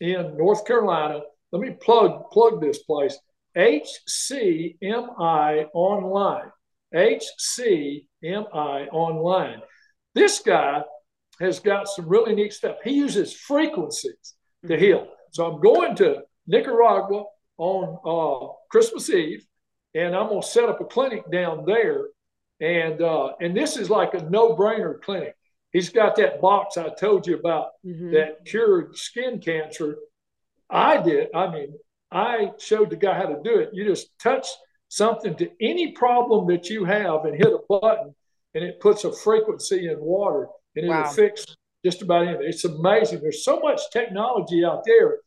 in 0.00 0.36
North 0.36 0.64
Carolina. 0.64 1.20
Let 1.50 1.62
me 1.62 1.74
plug 1.80 2.30
plug 2.30 2.60
this 2.60 2.82
place. 2.84 3.18
HCMI 3.56 5.66
online. 5.74 6.52
HCMI 6.94 8.88
online. 8.92 9.60
This 10.14 10.40
guy 10.40 10.82
has 11.40 11.60
got 11.60 11.88
some 11.88 12.08
really 12.08 12.34
neat 12.34 12.52
stuff. 12.52 12.76
He 12.82 12.92
uses 12.92 13.32
frequencies 13.32 14.34
to 14.66 14.72
mm-hmm. 14.72 14.82
heal. 14.82 15.08
So 15.32 15.46
I'm 15.46 15.60
going 15.60 15.94
to 15.96 16.22
Nicaragua 16.46 17.24
on 17.58 17.98
uh, 18.04 18.52
Christmas 18.70 19.10
Eve, 19.10 19.46
and 19.94 20.14
I'm 20.16 20.28
going 20.28 20.42
to 20.42 20.48
set 20.48 20.68
up 20.68 20.80
a 20.80 20.84
clinic 20.84 21.30
down 21.30 21.64
there. 21.64 22.06
And 22.60 23.00
uh, 23.00 23.34
and 23.40 23.56
this 23.56 23.76
is 23.76 23.88
like 23.88 24.14
a 24.14 24.22
no-brainer 24.22 25.00
clinic. 25.00 25.36
He's 25.72 25.90
got 25.90 26.16
that 26.16 26.40
box 26.40 26.76
I 26.76 26.88
told 26.88 27.26
you 27.26 27.36
about 27.36 27.68
mm-hmm. 27.86 28.12
that 28.14 28.44
cured 28.46 28.96
skin 28.96 29.38
cancer. 29.38 29.96
I 30.68 31.00
did. 31.00 31.28
I 31.34 31.50
mean, 31.50 31.74
I 32.10 32.52
showed 32.58 32.90
the 32.90 32.96
guy 32.96 33.14
how 33.14 33.26
to 33.26 33.40
do 33.44 33.58
it. 33.58 33.70
You 33.72 33.84
just 33.84 34.08
touch 34.18 34.48
something 34.88 35.36
to 35.36 35.50
any 35.60 35.92
problem 35.92 36.46
that 36.48 36.68
you 36.68 36.84
have 36.84 37.24
and 37.24 37.36
hit 37.36 37.52
a 37.52 37.58
button 37.68 38.14
and 38.54 38.64
it 38.64 38.80
puts 38.80 39.04
a 39.04 39.12
frequency 39.12 39.88
in 39.88 40.00
water 40.00 40.48
and 40.74 40.86
it'll 40.86 41.02
wow. 41.02 41.08
fix 41.08 41.46
just 41.84 42.02
about 42.02 42.26
anything. 42.26 42.46
It's 42.48 42.64
amazing. 42.64 43.20
There's 43.20 43.44
so 43.44 43.60
much 43.60 43.80
technology 43.92 44.64
out 44.64 44.82
there 44.84 45.18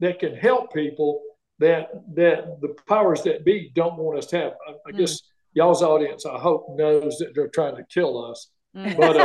that 0.00 0.18
can 0.18 0.36
help 0.36 0.72
people 0.72 1.22
that 1.58 1.88
that 2.14 2.60
the 2.60 2.74
powers 2.86 3.22
that 3.22 3.44
be 3.44 3.72
don't 3.74 3.96
want 3.96 4.18
us 4.18 4.26
to 4.26 4.36
have. 4.36 4.52
I, 4.68 4.72
I 4.88 4.92
mm. 4.92 4.98
guess 4.98 5.22
y'all's 5.54 5.82
audience, 5.82 6.26
I 6.26 6.38
hope, 6.38 6.76
knows 6.76 7.18
that 7.18 7.34
they're 7.34 7.48
trying 7.48 7.76
to 7.76 7.84
kill 7.84 8.30
us. 8.30 8.50
Mm. 8.76 8.96
But 8.96 9.16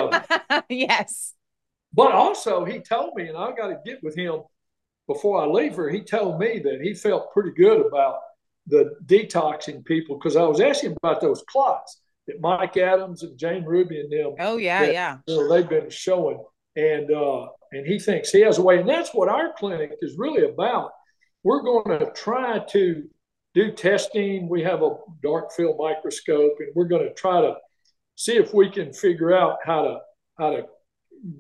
uh, 0.50 0.62
yes. 0.70 1.34
But 1.94 2.14
also, 2.14 2.64
he 2.64 2.80
told 2.80 3.16
me, 3.16 3.28
and 3.28 3.38
I 3.38 3.52
got 3.52 3.68
to 3.68 3.78
get 3.86 4.02
with 4.02 4.16
him 4.16 4.44
before 5.08 5.44
I 5.44 5.46
leave 5.46 5.76
here. 5.76 5.90
He 5.90 6.02
told 6.02 6.40
me 6.40 6.60
that 6.64 6.80
he 6.82 6.94
felt 6.94 7.34
pretty 7.34 7.52
good 7.52 7.86
about 7.86 8.20
the 8.68 8.96
detoxing 9.06 9.84
people 9.86 10.18
because 10.18 10.36
I 10.36 10.44
was 10.44 10.62
asking 10.62 10.96
about 11.02 11.22
those 11.22 11.44
clots 11.50 12.02
that 12.28 12.40
Mike 12.40 12.78
Adams 12.78 13.24
and 13.24 13.38
Jane 13.38 13.64
Ruby 13.64 14.00
and 14.00 14.12
them. 14.12 14.36
Oh 14.40 14.58
yeah, 14.58 14.86
that, 14.86 14.94
yeah. 14.94 15.18
You 15.28 15.38
know, 15.38 15.50
they've 15.50 15.68
been 15.68 15.90
showing, 15.90 16.44
and 16.76 17.12
uh, 17.12 17.48
and 17.72 17.86
he 17.86 18.00
thinks 18.00 18.32
he 18.32 18.42
has 18.42 18.58
a 18.58 18.62
way, 18.62 18.80
and 18.80 18.88
that's 18.88 19.14
what 19.14 19.30
our 19.30 19.54
clinic 19.54 19.92
is 20.02 20.18
really 20.18 20.50
about. 20.50 20.92
We're 21.44 21.64
going 21.64 22.00
to 22.00 22.12
try 22.12 22.60
to 22.60 23.04
do 23.54 23.72
testing. 23.72 24.48
We 24.48 24.64
have 24.64 24.84
a 24.84 24.96
dark 25.24 25.52
field 25.54 25.78
microscope, 25.80 26.54
and 26.60 26.70
we're 26.76 26.86
going 26.86 27.08
to 27.08 27.14
try 27.14 27.42
to 27.42 27.56
see 28.16 28.38
if 28.38 28.54
we 28.54 28.70
can 28.70 28.94
figure 28.94 29.34
out 29.34 29.58
how 29.66 29.82
to 29.84 29.98
how 30.38 30.52
to 30.52 30.64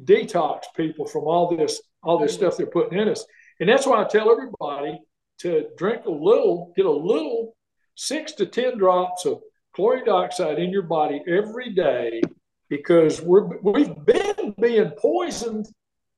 detox 0.03 0.63
people 0.75 1.05
from 1.05 1.23
all 1.23 1.55
this 1.55 1.81
all 2.03 2.17
this 2.17 2.33
stuff 2.33 2.57
they're 2.57 2.65
putting 2.65 2.99
in 2.99 3.07
us. 3.07 3.25
And 3.59 3.69
that's 3.69 3.85
why 3.85 4.01
I 4.01 4.07
tell 4.07 4.31
everybody 4.31 4.99
to 5.41 5.67
drink 5.77 6.05
a 6.05 6.11
little, 6.11 6.73
get 6.75 6.85
a 6.85 6.91
little 6.91 7.55
six 7.95 8.31
to 8.33 8.45
10 8.45 8.77
drops 8.77 9.25
of 9.25 9.41
chlorine 9.75 10.05
dioxide 10.05 10.59
in 10.59 10.69
your 10.69 10.83
body 10.83 11.21
every 11.27 11.69
day 11.69 12.21
because 12.69 13.21
we're, 13.21 13.57
we've 13.61 13.93
been 14.05 14.55
being 14.59 14.91
poisoned 14.91 15.67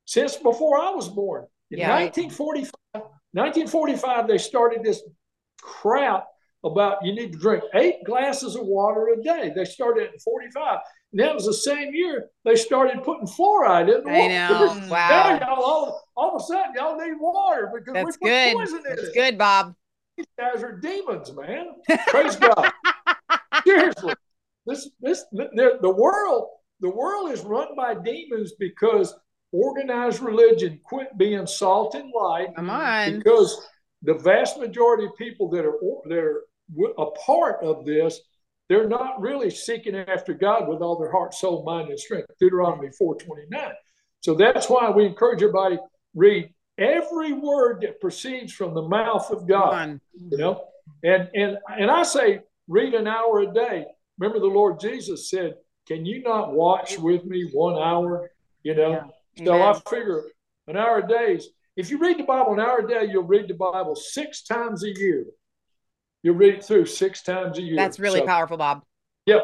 since 0.04 0.36
before 0.36 0.78
I 0.78 0.90
was 0.90 1.08
born. 1.08 1.46
In 1.70 1.78
yeah. 1.78 2.00
1945, 2.00 2.72
1945, 3.32 4.28
they 4.28 4.38
started 4.38 4.84
this 4.84 5.02
crap 5.60 6.26
about 6.64 7.04
you 7.04 7.14
need 7.14 7.32
to 7.32 7.38
drink 7.38 7.62
eight 7.74 7.96
glasses 8.04 8.56
of 8.56 8.66
water 8.66 9.08
a 9.08 9.22
day. 9.22 9.52
They 9.54 9.64
started 9.64 10.08
at 10.14 10.22
45. 10.22 10.78
And 11.12 11.20
that 11.20 11.34
was 11.34 11.46
the 11.46 11.54
same 11.54 11.94
year 11.94 12.28
they 12.44 12.56
started 12.56 13.02
putting 13.04 13.26
fluoride 13.26 13.94
in 13.94 14.02
the 14.04 14.10
water. 14.10 14.34
I 14.34 14.78
know. 14.80 14.86
Wow. 14.90 15.38
Now, 15.40 15.54
all, 15.54 16.02
all 16.16 16.36
of 16.36 16.42
a 16.42 16.44
sudden, 16.44 16.72
y'all 16.76 16.96
need 16.96 17.14
water 17.20 17.70
because 17.72 17.94
That's 17.94 18.18
we 18.20 18.28
put 18.28 18.28
good. 18.28 18.56
poison 18.56 18.78
in 18.78 18.96
That's 18.96 19.08
it. 19.08 19.14
good, 19.14 19.38
Bob. 19.38 19.74
These 20.16 20.26
guys 20.38 20.62
are 20.62 20.78
demons, 20.78 21.32
man. 21.32 21.66
Praise 22.08 22.36
God. 22.36 22.72
Seriously. 23.64 24.14
This, 24.66 24.88
this, 25.00 25.24
the, 25.32 25.78
the 25.82 25.90
world, 25.90 26.48
the 26.80 26.90
world 26.90 27.30
is 27.30 27.42
run 27.42 27.76
by 27.76 27.94
demons 27.94 28.52
because 28.58 29.14
organized 29.52 30.20
religion 30.20 30.80
quit 30.84 31.16
being 31.16 31.46
salt 31.46 31.94
and 31.94 32.10
light. 32.14 32.48
Come 32.56 32.70
on. 32.70 33.18
Because 33.18 33.66
the 34.02 34.14
vast 34.14 34.58
majority 34.58 35.06
of 35.06 35.16
people 35.16 35.48
that 35.50 35.64
are 35.64 35.78
that 36.08 36.18
are 36.18 36.42
a 36.98 37.06
part 37.12 37.62
of 37.62 37.84
this 37.84 38.20
they're 38.68 38.88
not 38.88 39.20
really 39.20 39.50
seeking 39.50 39.94
after 39.94 40.32
God 40.32 40.68
with 40.68 40.80
all 40.80 40.98
their 40.98 41.10
heart, 41.10 41.34
soul, 41.34 41.64
mind, 41.64 41.90
and 41.90 42.00
strength. 42.00 42.28
Deuteronomy 42.40 42.88
4:29. 42.88 43.74
So 44.20 44.34
that's 44.34 44.70
why 44.70 44.90
we 44.90 45.04
encourage 45.04 45.42
everybody 45.42 45.78
read 46.14 46.52
every 46.78 47.32
word 47.34 47.82
that 47.82 48.00
proceeds 48.00 48.52
from 48.52 48.74
the 48.74 48.82
mouth 48.82 49.30
of 49.30 49.46
God. 49.46 50.00
You 50.14 50.38
know, 50.38 50.64
and 51.02 51.28
and 51.34 51.58
and 51.68 51.90
I 51.90 52.04
say 52.04 52.40
read 52.66 52.94
an 52.94 53.06
hour 53.06 53.40
a 53.40 53.52
day. 53.52 53.86
Remember, 54.18 54.38
the 54.40 54.46
Lord 54.46 54.80
Jesus 54.80 55.28
said, 55.28 55.56
"Can 55.86 56.06
you 56.06 56.22
not 56.22 56.54
watch 56.54 56.98
with 56.98 57.24
me 57.26 57.50
one 57.52 57.76
hour?" 57.76 58.30
You 58.62 58.74
know. 58.74 59.12
Yeah. 59.36 59.44
So 59.44 59.62
I 59.62 59.74
figure 59.90 60.22
an 60.68 60.76
hour 60.76 60.98
a 60.98 61.06
day. 61.06 61.38
If 61.76 61.90
you 61.90 61.98
read 61.98 62.18
the 62.18 62.24
Bible 62.24 62.54
an 62.54 62.60
hour 62.60 62.78
a 62.78 62.88
day, 62.88 63.10
you'll 63.10 63.24
read 63.24 63.48
the 63.48 63.54
Bible 63.54 63.96
six 63.96 64.42
times 64.42 64.84
a 64.84 64.96
year 64.96 65.26
you 66.24 66.32
read 66.32 66.54
it 66.54 66.64
through 66.64 66.86
six 66.86 67.22
times 67.22 67.58
a 67.58 67.62
year. 67.62 67.76
That's 67.76 68.00
really 68.00 68.20
so, 68.20 68.26
powerful, 68.26 68.56
Bob. 68.56 68.82
Yep. 69.26 69.42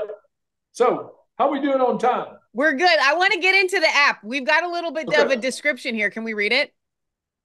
So, 0.72 1.12
how 1.38 1.48
are 1.48 1.52
we 1.52 1.60
doing 1.60 1.80
on 1.80 1.98
time? 1.98 2.38
We're 2.54 2.72
good. 2.72 2.98
I 2.98 3.14
want 3.14 3.32
to 3.34 3.38
get 3.38 3.54
into 3.54 3.78
the 3.78 3.94
app. 3.94 4.24
We've 4.24 4.46
got 4.46 4.64
a 4.64 4.68
little 4.68 4.90
bit 4.90 5.06
okay. 5.06 5.20
of 5.20 5.30
a 5.30 5.36
description 5.36 5.94
here. 5.94 6.10
Can 6.10 6.24
we 6.24 6.32
read 6.32 6.52
it? 6.52 6.72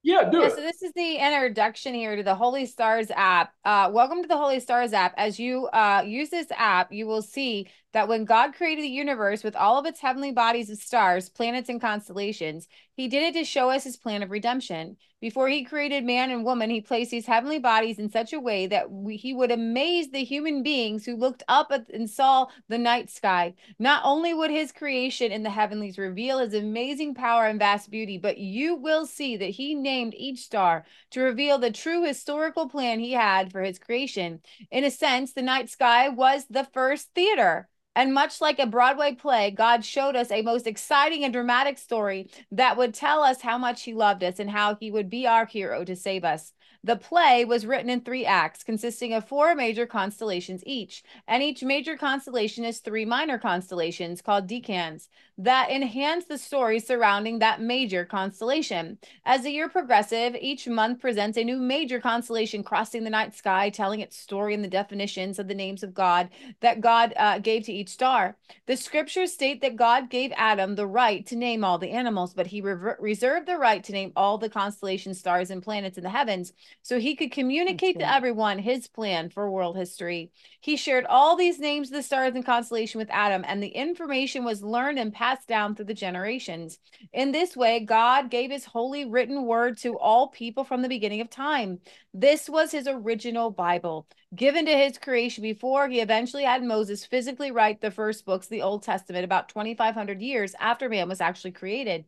Yeah, 0.04 0.30
do 0.30 0.40
yeah, 0.40 0.46
it. 0.46 0.56
So 0.56 0.62
this 0.62 0.82
is 0.82 0.94
the 0.94 1.18
introduction 1.18 1.94
here 1.94 2.16
to 2.16 2.24
the 2.24 2.34
Holy 2.34 2.66
Stars 2.66 3.12
app. 3.14 3.52
Uh, 3.66 3.90
welcome 3.92 4.22
to 4.22 4.28
the 4.28 4.38
Holy 4.38 4.62
Stars 4.62 4.94
app. 4.94 5.14
As 5.18 5.38
you 5.38 5.66
uh, 5.68 6.04
use 6.06 6.30
this 6.30 6.48
app, 6.56 6.94
you 6.94 7.06
will 7.06 7.22
see 7.22 7.68
that 7.96 8.10
when 8.10 8.26
God 8.26 8.54
created 8.54 8.84
the 8.84 8.90
universe 8.90 9.42
with 9.42 9.56
all 9.56 9.80
of 9.80 9.86
its 9.86 10.02
heavenly 10.02 10.34
bodies 10.34 10.70
of 10.70 10.78
stars, 10.78 11.30
planets, 11.30 11.70
and 11.70 11.80
constellations, 11.80 12.68
he 12.98 13.08
did 13.08 13.24
it 13.24 13.40
to 13.40 13.46
show 13.46 13.70
us 13.70 13.86
his 13.86 13.96
plan 13.96 14.22
of 14.22 14.32
redemption. 14.32 14.98
Before 15.22 15.48
he 15.48 15.64
created 15.64 16.04
man 16.04 16.30
and 16.30 16.44
woman, 16.44 16.70
he 16.70 16.82
placed 16.82 17.12
these 17.12 17.26
heavenly 17.26 17.58
bodies 17.58 17.98
in 17.98 18.10
such 18.10 18.34
a 18.34 18.40
way 18.40 18.68
that 18.68 18.92
we, 18.92 19.16
he 19.16 19.34
would 19.34 19.50
amaze 19.50 20.12
the 20.12 20.26
human 20.26 20.62
beings 20.62 21.06
who 21.06 21.16
looked 21.16 21.44
up 21.48 21.72
at, 21.72 21.90
and 21.90 22.10
saw 22.10 22.48
the 22.68 22.78
night 22.78 23.10
sky. 23.10 23.54
Not 23.80 24.02
only 24.04 24.34
would 24.34 24.52
his 24.52 24.74
creation 24.74 25.32
in 25.32 25.44
the 25.44 25.50
heavenlies 25.50 25.98
reveal 25.98 26.40
his 26.40 26.54
amazing 26.54 27.16
power 27.16 27.46
and 27.46 27.60
vast 27.60 27.90
beauty, 27.90 28.18
but 28.18 28.38
you 28.38 28.76
will 28.76 29.06
see 29.06 29.38
that 29.38 29.52
he 29.52 29.74
named 29.74 30.14
each 30.18 30.40
star 30.40 30.84
to 31.12 31.22
reveal 31.22 31.60
the 31.60 31.72
true 31.72 32.04
historical 32.04 32.68
plan 32.68 33.00
he 33.00 33.14
had 33.14 33.54
for 33.54 33.62
his 33.62 33.80
creation. 33.80 34.42
In 34.70 34.84
a 34.84 34.92
sense, 34.92 35.32
the 35.32 35.42
night 35.42 35.70
sky 35.70 36.10
was 36.10 36.46
the 36.50 36.66
first 36.66 37.14
theater. 37.16 37.70
And 37.96 38.14
much 38.14 38.42
like 38.42 38.60
a 38.60 38.68
Broadway 38.68 39.16
play, 39.16 39.52
God 39.52 39.86
showed 39.86 40.16
us 40.16 40.30
a 40.30 40.42
most 40.42 40.68
exciting 40.68 41.24
and 41.24 41.32
dramatic 41.32 41.78
story 41.78 42.30
that 42.52 42.76
would 42.78 42.94
tell 42.94 43.24
us 43.24 43.42
how 43.42 43.58
much 43.58 43.84
He 43.84 43.94
loved 43.94 44.24
us 44.24 44.40
and 44.40 44.50
how 44.50 44.76
He 44.76 44.92
would 44.92 45.10
be 45.10 45.26
our 45.28 45.46
hero 45.46 45.86
to 45.86 45.96
save 45.96 46.26
us. 46.26 46.52
The 46.86 46.96
play 46.96 47.46
was 47.46 47.66
written 47.66 47.90
in 47.90 48.02
three 48.02 48.28
acts, 48.28 48.64
consisting 48.64 49.12
of 49.12 49.28
four 49.28 49.56
major 49.56 49.88
constellations 49.88 50.62
each, 50.68 51.04
and 51.28 51.42
each 51.42 51.64
major 51.64 51.98
constellation 51.98 52.64
is 52.64 52.78
three 52.78 53.06
minor 53.06 53.40
constellations 53.40 54.22
called 54.22 54.48
decans 54.48 55.08
that 55.38 55.72
enhance 55.72 56.26
the 56.26 56.38
story 56.38 56.80
surrounding 56.80 57.40
that 57.40 57.60
major 57.60 58.06
constellation. 58.06 59.00
As 59.26 59.42
the 59.42 59.52
year 59.52 59.68
progresses, 59.68 60.36
each 60.40 60.68
month 60.68 61.02
presents 61.02 61.38
a 61.38 61.44
new 61.44 61.58
major 61.58 62.00
constellation 62.00 62.64
crossing 62.64 63.04
the 63.04 63.10
night 63.10 63.36
sky, 63.36 63.72
telling 63.72 64.00
its 64.00 64.16
story 64.16 64.54
and 64.54 64.64
the 64.64 64.70
definitions 64.70 65.40
of 65.40 65.48
the 65.48 65.56
names 65.56 65.82
of 65.82 65.94
God 65.94 66.30
that 66.62 66.82
God 66.82 67.14
uh, 67.18 67.40
gave 67.40 67.64
to 67.64 67.74
each 67.74 67.90
star. 67.90 68.38
The 68.68 68.78
scriptures 68.78 69.34
state 69.34 69.60
that 69.62 69.76
God 69.76 70.10
gave 70.10 70.32
Adam 70.38 70.76
the 70.76 70.88
right 70.88 71.26
to 71.26 71.36
name 71.36 71.66
all 71.66 71.80
the 71.80 71.92
animals, 71.92 72.36
but 72.36 72.48
he 72.48 72.62
re- 72.62 72.94
reserved 73.00 73.48
the 73.48 73.58
right 73.58 73.84
to 73.84 73.92
name 73.92 74.14
all 74.16 74.38
the 74.38 74.50
constellation 74.50 75.16
stars 75.16 75.50
and 75.50 75.64
planets 75.64 75.98
in 75.98 76.04
the 76.04 76.10
heavens 76.12 76.54
so 76.82 77.00
he 77.00 77.16
could 77.16 77.32
communicate 77.32 78.00
to 78.00 78.12
everyone 78.12 78.60
his 78.60 78.88
plan 78.88 79.30
for 79.30 79.50
world 79.50 79.76
history. 79.78 80.32
He 80.62 80.76
shared 80.76 81.06
all 81.06 81.36
these 81.36 81.60
names 81.60 81.90
of 81.90 81.94
the 81.94 82.04
stars 82.04 82.36
and 82.36 82.46
constellation 82.46 83.00
with 83.00 83.10
Adam, 83.10 83.44
and 83.48 83.62
the 83.62 83.70
information 83.70 84.44
was 84.44 84.64
learned 84.64 85.00
and 85.00 85.14
passed 85.14 85.48
down 85.48 85.76
through 85.76 85.86
the 85.86 85.94
generations. 85.94 86.80
In 87.14 87.32
this 87.32 87.58
way, 87.58 87.80
God 87.80 88.30
gave 88.30 88.52
his 88.52 88.66
holy 88.66 89.06
written 89.06 89.46
word 89.46 89.78
to 89.80 89.98
all 89.98 90.28
people 90.28 90.64
from 90.64 90.82
the 90.82 90.90
beginning 90.90 91.22
of 91.22 91.30
time. 91.30 91.80
This 92.14 92.50
was 92.50 92.72
his 92.72 92.88
original 92.88 93.52
Bible, 93.52 94.08
given 94.36 94.66
to 94.66 94.78
his 94.78 94.98
creation 94.98 95.42
before 95.42 95.88
he 95.88 96.00
eventually 96.00 96.44
had 96.44 96.64
Moses 96.64 97.06
physically 97.06 97.52
write 97.52 97.82
the 97.82 97.92
first 97.92 98.26
books, 98.26 98.48
the 98.48 98.62
Old 98.62 98.84
Testament, 98.84 99.26
about 99.26 99.50
2,500 99.50 100.22
years 100.22 100.56
after 100.60 100.88
man 100.90 101.10
was 101.10 101.22
actually 101.22 101.52
created. 101.52 102.06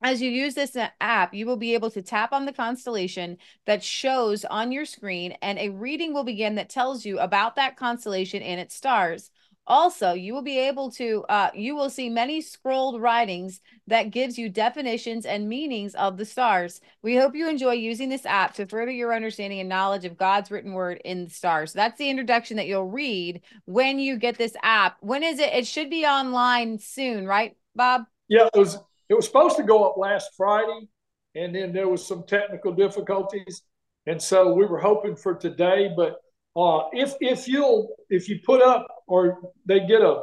As 0.00 0.22
you 0.22 0.30
use 0.30 0.54
this 0.54 0.76
app, 1.00 1.34
you 1.34 1.44
will 1.44 1.56
be 1.56 1.74
able 1.74 1.90
to 1.90 2.02
tap 2.02 2.32
on 2.32 2.46
the 2.46 2.52
constellation 2.52 3.36
that 3.66 3.82
shows 3.82 4.44
on 4.44 4.70
your 4.70 4.84
screen, 4.84 5.32
and 5.42 5.58
a 5.58 5.70
reading 5.70 6.14
will 6.14 6.24
begin 6.24 6.54
that 6.54 6.68
tells 6.68 7.04
you 7.04 7.18
about 7.18 7.56
that 7.56 7.76
constellation 7.76 8.42
and 8.42 8.60
its 8.60 8.76
stars. 8.76 9.30
Also, 9.66 10.14
you 10.14 10.32
will 10.32 10.42
be 10.42 10.58
able 10.58 10.90
to, 10.90 11.24
uh, 11.28 11.50
you 11.52 11.74
will 11.74 11.90
see 11.90 12.08
many 12.08 12.40
scrolled 12.40 13.02
writings 13.02 13.60
that 13.86 14.10
gives 14.10 14.38
you 14.38 14.48
definitions 14.48 15.26
and 15.26 15.46
meanings 15.46 15.94
of 15.96 16.16
the 16.16 16.24
stars. 16.24 16.80
We 17.02 17.16
hope 17.16 17.34
you 17.34 17.50
enjoy 17.50 17.72
using 17.72 18.08
this 18.08 18.24
app 18.24 18.54
to 18.54 18.66
further 18.66 18.92
your 18.92 19.12
understanding 19.12 19.60
and 19.60 19.68
knowledge 19.68 20.06
of 20.06 20.16
God's 20.16 20.50
written 20.50 20.72
word 20.72 21.02
in 21.04 21.24
the 21.24 21.30
stars. 21.30 21.74
That's 21.74 21.98
the 21.98 22.08
introduction 22.08 22.56
that 22.56 22.66
you'll 22.66 22.88
read 22.88 23.42
when 23.66 23.98
you 23.98 24.16
get 24.16 24.38
this 24.38 24.56
app. 24.62 24.96
When 25.00 25.22
is 25.22 25.38
it? 25.38 25.52
It 25.52 25.66
should 25.66 25.90
be 25.90 26.06
online 26.06 26.78
soon, 26.78 27.26
right, 27.26 27.54
Bob? 27.74 28.04
Yeah, 28.28 28.48
it 28.54 28.58
was 28.58 28.78
it 29.08 29.14
was 29.14 29.26
supposed 29.26 29.56
to 29.56 29.62
go 29.62 29.88
up 29.88 29.96
last 29.96 30.30
Friday, 30.36 30.88
and 31.34 31.54
then 31.54 31.72
there 31.72 31.88
was 31.88 32.06
some 32.06 32.24
technical 32.26 32.72
difficulties, 32.72 33.62
and 34.06 34.20
so 34.20 34.52
we 34.52 34.66
were 34.66 34.78
hoping 34.78 35.16
for 35.16 35.34
today. 35.34 35.90
But 35.96 36.16
uh, 36.56 36.88
if 36.92 37.14
if 37.20 37.48
you'll 37.48 37.88
if 38.10 38.28
you 38.28 38.40
put 38.44 38.62
up 38.62 38.86
or 39.06 39.52
they 39.66 39.86
get 39.86 40.02
a 40.02 40.22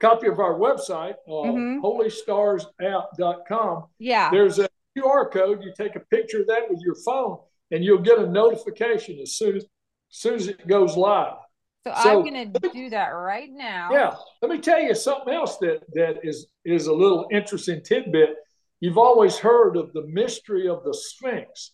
copy 0.00 0.28
of 0.28 0.38
our 0.38 0.54
website, 0.54 1.14
uh, 1.26 1.30
mm-hmm. 1.30 1.84
holystarsapp.com. 1.84 3.84
Yeah, 3.98 4.30
there's 4.30 4.58
a 4.58 4.68
QR 4.96 5.30
code. 5.30 5.62
You 5.62 5.72
take 5.76 5.96
a 5.96 6.00
picture 6.00 6.40
of 6.40 6.46
that 6.48 6.62
with 6.68 6.80
your 6.80 6.96
phone, 7.04 7.38
and 7.70 7.84
you'll 7.84 8.02
get 8.02 8.18
a 8.18 8.26
notification 8.26 9.18
as 9.20 9.36
soon 9.36 9.56
as, 9.56 9.64
as 9.64 9.68
soon 10.10 10.34
as 10.34 10.48
it 10.48 10.66
goes 10.66 10.96
live. 10.96 11.34
So, 11.96 12.02
so 12.02 12.10
I'm 12.10 12.30
going 12.30 12.52
to 12.52 12.70
do 12.72 12.90
that 12.90 13.08
right 13.08 13.50
now. 13.50 13.90
Yeah. 13.92 14.14
Let 14.42 14.50
me 14.50 14.58
tell 14.58 14.80
you 14.80 14.94
something 14.94 15.32
else 15.32 15.56
that 15.58 15.80
that 15.94 16.20
is 16.22 16.46
is 16.64 16.86
a 16.86 16.92
little 16.92 17.26
interesting 17.30 17.82
tidbit. 17.82 18.36
You've 18.80 18.98
always 18.98 19.38
heard 19.38 19.76
of 19.76 19.92
the 19.92 20.06
mystery 20.06 20.68
of 20.68 20.84
the 20.84 20.94
Sphinx. 20.94 21.72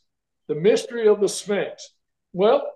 The 0.48 0.54
mystery 0.54 1.08
of 1.08 1.20
the 1.20 1.28
Sphinx. 1.28 1.90
Well, 2.32 2.70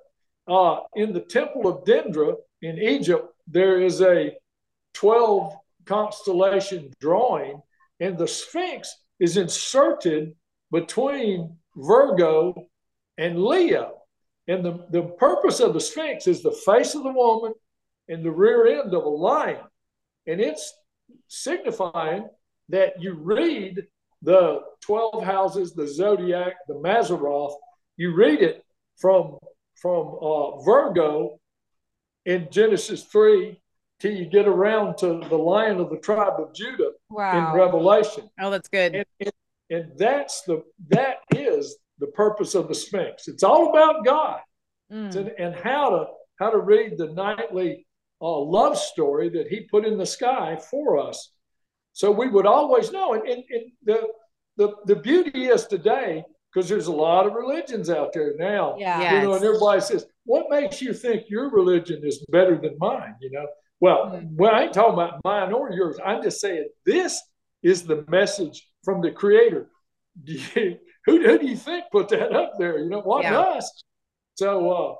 uh, 0.46 0.80
in 0.94 1.12
the 1.12 1.20
Temple 1.20 1.66
of 1.66 1.84
Dendera 1.84 2.34
in 2.62 2.78
Egypt, 2.78 3.26
there 3.46 3.80
is 3.80 4.00
a 4.00 4.32
12 4.94 5.54
constellation 5.84 6.92
drawing, 7.00 7.62
and 8.00 8.16
the 8.16 8.28
Sphinx 8.28 8.94
is 9.20 9.36
inserted 9.36 10.34
between 10.70 11.56
Virgo 11.76 12.68
and 13.16 13.42
Leo. 13.42 13.97
And 14.48 14.64
the, 14.64 14.86
the 14.90 15.02
purpose 15.02 15.60
of 15.60 15.74
the 15.74 15.80
Sphinx 15.80 16.26
is 16.26 16.42
the 16.42 16.52
face 16.52 16.94
of 16.94 17.02
the 17.02 17.12
woman 17.12 17.52
and 18.08 18.24
the 18.24 18.30
rear 18.30 18.80
end 18.80 18.94
of 18.94 19.04
a 19.04 19.08
lion. 19.08 19.60
And 20.26 20.40
it's 20.40 20.74
signifying 21.28 22.28
that 22.70 23.00
you 23.00 23.14
read 23.14 23.86
the 24.22 24.60
12 24.80 25.22
houses, 25.22 25.74
the 25.74 25.86
zodiac, 25.86 26.54
the 26.66 26.74
Mazzaroth, 26.74 27.54
you 27.96 28.14
read 28.14 28.42
it 28.42 28.64
from, 28.96 29.38
from 29.74 30.16
uh, 30.20 30.58
Virgo 30.62 31.38
in 32.24 32.48
Genesis 32.50 33.04
3 33.04 33.60
till 34.00 34.12
you 34.12 34.26
get 34.26 34.46
around 34.46 34.96
to 34.98 35.20
the 35.28 35.36
lion 35.36 35.80
of 35.80 35.90
the 35.90 35.98
tribe 35.98 36.34
of 36.38 36.54
Judah 36.54 36.92
wow. 37.10 37.52
in 37.52 37.60
Revelation. 37.60 38.28
Oh, 38.40 38.50
that's 38.50 38.68
good. 38.68 38.94
And, 38.94 39.04
and, 39.20 39.32
and, 39.70 39.92
that's 39.96 40.42
the 40.42 40.62
that 40.88 41.16
is 41.34 41.76
the 41.98 42.06
purpose 42.08 42.54
of 42.54 42.68
the 42.68 42.74
Sphinx. 42.74 43.28
It's 43.28 43.42
all 43.42 43.70
about 43.70 44.04
God 44.04 44.40
mm. 44.92 45.14
and, 45.14 45.28
and 45.38 45.54
how 45.54 45.90
to 45.90 46.06
how 46.38 46.50
to 46.50 46.58
read 46.58 46.96
the 46.96 47.08
nightly 47.08 47.86
uh, 48.20 48.38
love 48.38 48.78
story 48.78 49.28
that 49.30 49.48
He 49.48 49.60
put 49.70 49.84
in 49.84 49.98
the 49.98 50.06
sky 50.06 50.58
for 50.70 50.98
us. 50.98 51.32
So 51.92 52.10
we 52.10 52.28
would 52.28 52.46
always 52.46 52.92
know. 52.92 53.14
And, 53.14 53.22
and, 53.28 53.42
and 53.50 53.64
the, 53.84 54.08
the 54.56 54.74
the 54.86 54.96
beauty 54.96 55.46
is 55.46 55.66
today 55.66 56.24
because 56.52 56.68
there's 56.68 56.86
a 56.86 56.92
lot 56.92 57.26
of 57.26 57.34
religions 57.34 57.90
out 57.90 58.12
there 58.12 58.34
now. 58.38 58.76
Yeah. 58.78 59.20
You 59.20 59.22
know, 59.22 59.34
and 59.34 59.44
everybody 59.44 59.80
says, 59.80 60.06
"What 60.24 60.46
makes 60.50 60.80
you 60.80 60.94
think 60.94 61.24
your 61.28 61.50
religion 61.50 62.00
is 62.04 62.24
better 62.30 62.56
than 62.56 62.76
mine?" 62.78 63.14
You 63.20 63.30
know. 63.32 63.46
Well, 63.80 64.06
mm-hmm. 64.06 64.36
well, 64.36 64.54
I 64.54 64.62
ain't 64.62 64.72
talking 64.72 64.94
about 64.94 65.20
mine 65.24 65.52
or 65.52 65.70
yours. 65.72 65.98
I'm 66.04 66.22
just 66.22 66.40
saying 66.40 66.68
this 66.84 67.22
is 67.62 67.82
the 67.82 68.04
message 68.08 68.68
from 68.84 69.00
the 69.00 69.10
Creator. 69.10 69.68
You, 70.24 70.76
who, 71.06 71.22
who 71.22 71.38
do 71.38 71.46
you 71.46 71.56
think 71.56 71.84
put 71.92 72.08
that 72.08 72.32
up 72.32 72.54
there? 72.58 72.80
You 72.80 72.90
know, 72.90 73.00
what 73.00 73.22
yeah. 73.22 73.38
us? 73.38 73.70
So 74.34 74.70
uh, 74.70 74.94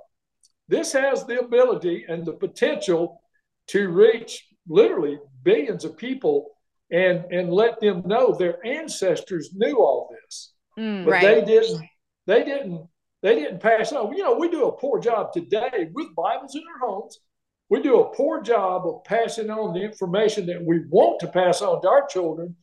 this 0.68 0.92
has 0.92 1.24
the 1.24 1.40
ability 1.40 2.06
and 2.08 2.24
the 2.24 2.32
potential 2.32 3.20
to 3.68 3.88
reach 3.88 4.46
literally 4.68 5.18
billions 5.42 5.84
of 5.84 5.96
people 5.96 6.50
and 6.90 7.24
and 7.30 7.52
let 7.52 7.80
them 7.80 8.02
know 8.06 8.32
their 8.32 8.64
ancestors 8.64 9.50
knew 9.54 9.76
all 9.76 10.08
this, 10.10 10.52
mm, 10.78 11.04
but 11.04 11.10
right. 11.10 11.22
they 11.22 11.44
didn't. 11.44 11.82
They 12.26 12.44
didn't. 12.44 12.86
They 13.22 13.34
didn't 13.34 13.60
pass 13.60 13.92
on. 13.92 14.14
You 14.16 14.22
know, 14.22 14.36
we 14.36 14.48
do 14.48 14.66
a 14.66 14.72
poor 14.72 15.00
job 15.00 15.32
today 15.32 15.90
with 15.92 16.14
Bibles 16.14 16.54
in 16.54 16.62
our 16.72 16.88
homes 16.88 17.18
we 17.70 17.82
do 17.82 18.00
a 18.00 18.14
poor 18.14 18.40
job 18.40 18.86
of 18.86 19.04
passing 19.04 19.50
on 19.50 19.74
the 19.74 19.80
information 19.80 20.46
that 20.46 20.62
we 20.62 20.80
want 20.88 21.20
to 21.20 21.28
pass 21.28 21.60
on 21.60 21.82
to 21.82 21.88
our 21.88 22.06
children. 22.06 22.56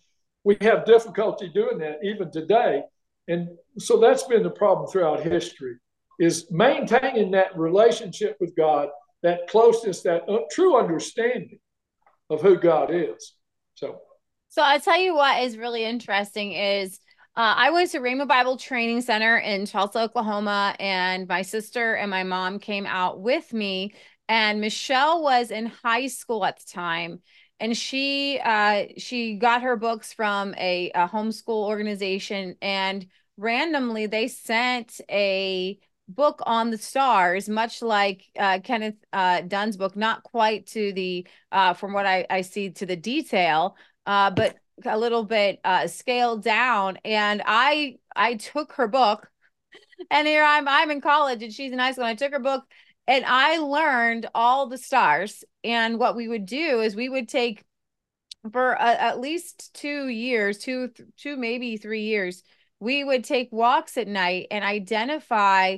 We 0.44 0.58
have 0.62 0.86
difficulty 0.86 1.50
doing 1.54 1.78
that 1.80 2.00
even 2.04 2.32
today. 2.32 2.84
And 3.28 3.50
so 3.78 4.00
that's 4.00 4.24
been 4.24 4.44
the 4.44 4.50
problem 4.50 4.88
throughout 4.88 5.22
history 5.22 5.78
is 6.20 6.48
maintaining 6.52 7.32
that 7.32 7.58
relationship 7.58 8.38
with 8.40 8.56
God, 8.56 8.90
that 9.24 9.48
closeness, 9.48 10.02
that 10.04 10.28
uh, 10.30 10.40
true 10.52 10.78
understanding 10.78 11.60
of 12.30 12.42
who 12.42 12.58
God 12.58 12.94
is. 12.94 13.36
So 13.76 14.00
So 14.50 14.64
I 14.64 14.80
tell 14.80 15.00
you 15.00 15.16
what 15.16 15.44
is 15.44 15.58
really 15.58 15.84
interesting 15.84 16.54
is 16.54 17.00
uh, 17.36 17.54
I 17.58 17.70
went 17.72 17.92
to 17.92 18.00
Rhema 18.00 18.28
Bible 18.28 18.56
Training 18.56 19.02
Center 19.02 19.38
in 19.38 19.66
Tulsa, 19.66 20.00
Oklahoma, 20.00 20.74
and 20.80 21.28
my 21.28 21.42
sister 21.42 21.96
and 21.96 22.10
my 22.10 22.24
mom 22.24 22.60
came 22.60 22.86
out 22.86 23.20
with 23.20 23.52
me 23.52 23.94
and 24.28 24.62
Michelle 24.62 25.22
was 25.22 25.52
in 25.52 25.68
high 25.68 26.08
school 26.08 26.46
at 26.46 26.58
the 26.60 26.66
time 26.72 27.22
and 27.60 27.76
she 27.78 28.40
uh 28.44 28.86
she 28.98 29.36
got 29.36 29.62
her 29.62 29.76
books 29.76 30.14
from 30.14 30.54
a, 30.56 30.92
a 30.94 31.08
homeschool 31.08 31.68
organization 31.68 32.56
and 32.62 33.06
randomly 33.38 34.06
they 34.06 34.28
sent 34.28 35.00
a 35.10 35.80
book 36.08 36.42
on 36.46 36.70
the 36.70 36.78
stars 36.78 37.50
much 37.50 37.82
like 37.82 38.24
uh, 38.38 38.60
kenneth 38.64 38.96
uh, 39.14 39.42
dunn's 39.42 39.78
book 39.78 39.96
not 39.96 40.22
quite 40.24 40.68
to 40.68 40.94
the 40.94 41.26
uh, 41.52 41.74
from 41.74 41.94
what 41.94 42.06
I, 42.06 42.26
I 42.30 42.42
see 42.42 42.70
to 42.72 42.86
the 42.86 42.96
detail 42.96 43.76
uh, 44.06 44.30
but 44.32 44.56
a 44.84 44.98
little 44.98 45.24
bit 45.24 45.60
uh, 45.64 45.88
scaled 45.88 46.44
down. 46.44 46.98
And 47.06 47.42
i 47.46 47.98
i 48.16 48.36
took 48.36 48.74
her 48.74 48.88
book 48.88 49.30
and 50.12 50.28
here 50.28 50.44
i'm 50.44 50.68
i'm 50.68 50.92
in 50.92 51.02
college 51.02 51.44
and 51.44 51.52
she's 51.52 51.72
in 51.72 51.80
high 51.80 51.92
school 51.92 52.06
and 52.06 52.12
i 52.12 52.16
took 52.16 52.32
her 52.34 52.40
book 52.40 52.64
and 53.08 53.26
I 53.26 53.58
learned 53.58 54.28
all 54.34 54.68
the 54.68 54.78
stars. 54.78 55.44
And 55.64 56.00
what 56.00 56.16
we 56.16 56.28
would 56.28 56.46
do 56.46 56.82
is 56.82 56.96
we 56.96 57.10
would 57.10 57.30
take 57.30 57.64
for 58.52 58.74
a, 58.74 59.02
at 59.02 59.20
least 59.20 59.74
two 59.74 60.08
years, 60.08 60.58
two, 60.58 60.92
two, 61.18 61.36
maybe 61.38 61.78
three 61.78 62.04
years, 62.04 62.44
we 62.80 63.04
would 63.04 63.24
take 63.24 63.50
walks 63.52 63.98
at 63.98 64.08
night 64.08 64.48
and 64.52 64.64
identify 64.64 65.78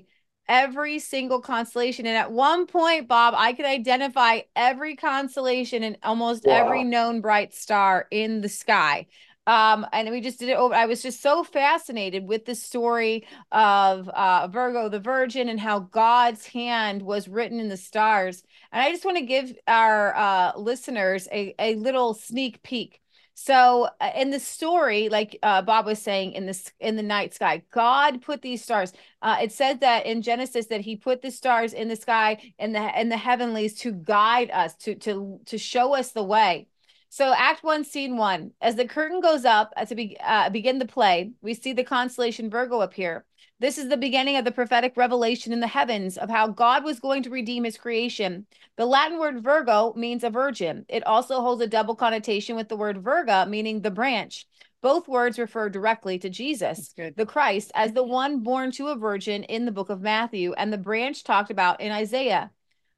every 0.49 0.99
single 0.99 1.41
constellation. 1.41 2.05
And 2.05 2.15
at 2.15 2.32
one 2.32 2.67
point, 2.67 3.07
Bob, 3.07 3.34
I 3.38 3.53
could 3.53 3.65
identify 3.65 4.41
every 4.55 4.95
constellation 4.95 5.84
and 5.84 5.97
almost 6.03 6.45
wow. 6.45 6.53
every 6.53 6.84
known 6.84 7.21
bright 7.21 7.53
star 7.53 8.07
in 8.11 8.41
the 8.41 8.49
sky. 8.49 9.07
Um, 9.48 9.88
and 9.93 10.12
we 10.12 10.22
just 10.22 10.39
did 10.39 10.50
it 10.50 10.58
over. 10.58 10.76
I 10.76 10.86
was 10.86 11.02
just 11.02 11.22
so 11.22 11.43
fascinated 11.43 12.28
with 12.28 12.45
the 12.45 12.54
story 12.54 13.26
of 13.52 14.10
uh, 14.10 14.48
Virgo, 14.50 14.89
the 14.89 15.00
Virgin, 15.00 15.48
and 15.50 15.60
how 15.60 15.80
God's 15.80 16.45
hand 16.45 17.02
was 17.02 17.28
written 17.28 17.60
in 17.60 17.70
the 17.70 17.78
stars. 17.78 18.43
And 18.72 18.84
I 18.84 18.91
just 18.91 19.06
want 19.06 19.18
to 19.18 19.26
give 19.26 19.56
our 19.66 20.16
uh, 20.16 20.52
listeners 20.58 21.28
a, 21.32 21.56
a 21.58 21.76
little 21.76 22.14
sneak 22.14 22.62
peek. 22.62 23.02
So 23.39 23.88
uh, 24.02 24.12
in 24.16 24.32
the 24.32 24.39
story, 24.39 25.10
like 25.10 25.38
uh, 25.43 25.62
Bob 25.62 25.86
was 25.86 26.02
saying, 26.02 26.34
in 26.34 26.48
this 26.48 26.72
in 26.80 26.95
the 26.95 27.04
night 27.04 27.34
sky, 27.36 27.62
God 27.72 28.22
put 28.22 28.41
these 28.41 28.64
stars. 28.64 28.93
Uh, 29.22 29.38
it 29.43 29.52
says 29.52 29.78
that 29.80 30.06
in 30.08 30.24
Genesis 30.24 30.66
that 30.68 30.82
He 30.82 30.95
put 30.95 31.22
the 31.22 31.32
stars 31.32 31.72
in 31.74 31.88
the 31.88 31.95
sky 31.95 32.52
and 32.60 32.76
the 32.76 33.00
in 33.00 33.10
the 33.10 33.18
heavenlies 33.18 33.76
to 33.82 33.91
guide 33.93 34.50
us, 34.52 34.76
to 34.78 34.95
to 34.95 35.39
to 35.45 35.58
show 35.58 35.93
us 35.93 36.12
the 36.12 36.24
way. 36.24 36.68
So, 37.10 37.34
Act 37.34 37.64
One, 37.64 37.84
Scene 37.84 38.18
One. 38.18 38.51
As 38.62 38.76
the 38.76 38.86
curtain 38.86 39.22
goes 39.22 39.45
up 39.45 39.74
to 39.88 39.95
be, 39.95 40.18
uh, 40.24 40.49
begin 40.49 40.78
the 40.78 40.86
play, 40.86 41.32
we 41.41 41.53
see 41.53 41.74
the 41.74 41.84
constellation 41.84 42.49
Virgo 42.49 42.82
appear. 42.82 43.26
This 43.60 43.80
is 43.80 43.89
the 43.89 43.97
beginning 43.97 44.38
of 44.38 44.45
the 44.45 44.51
prophetic 44.51 44.93
revelation 44.95 45.51
in 45.51 45.62
the 45.62 45.68
heavens 45.68 46.18
of 46.18 46.30
how 46.30 46.47
God 46.47 46.84
was 46.84 46.99
going 46.99 47.24
to 47.24 47.32
redeem 47.32 47.64
his 47.64 47.78
creation. 47.78 48.45
The 48.76 48.86
Latin 48.86 49.18
word 49.18 49.43
Virgo 49.43 49.93
means 49.95 50.24
a 50.24 50.30
virgin. 50.30 50.86
It 50.89 51.03
also 51.08 51.41
holds 51.41 51.62
a 51.62 51.68
double 51.68 51.95
connotation 51.95 52.55
with 52.55 52.70
the 52.70 52.78
word 52.78 53.03
Virga, 53.03 53.47
meaning 53.47 53.82
the 53.82 53.89
branch. 53.89 54.45
Both 54.84 55.08
words 55.08 55.39
refer 55.39 55.70
directly 55.70 56.20
to 56.20 56.30
Jesus, 56.30 56.93
the 56.95 57.26
Christ, 57.26 57.72
as 57.74 57.93
the 57.93 58.03
one 58.03 58.41
born 58.41 58.72
to 58.74 58.89
a 58.89 58.95
virgin 58.95 59.43
in 59.45 59.66
the 59.66 59.72
book 59.72 59.89
of 59.89 60.01
Matthew, 60.01 60.53
and 60.53 60.72
the 60.72 60.78
branch 60.78 61.24
talked 61.24 61.49
about 61.49 61.82
in 61.82 61.91
Isaiah. 61.91 62.51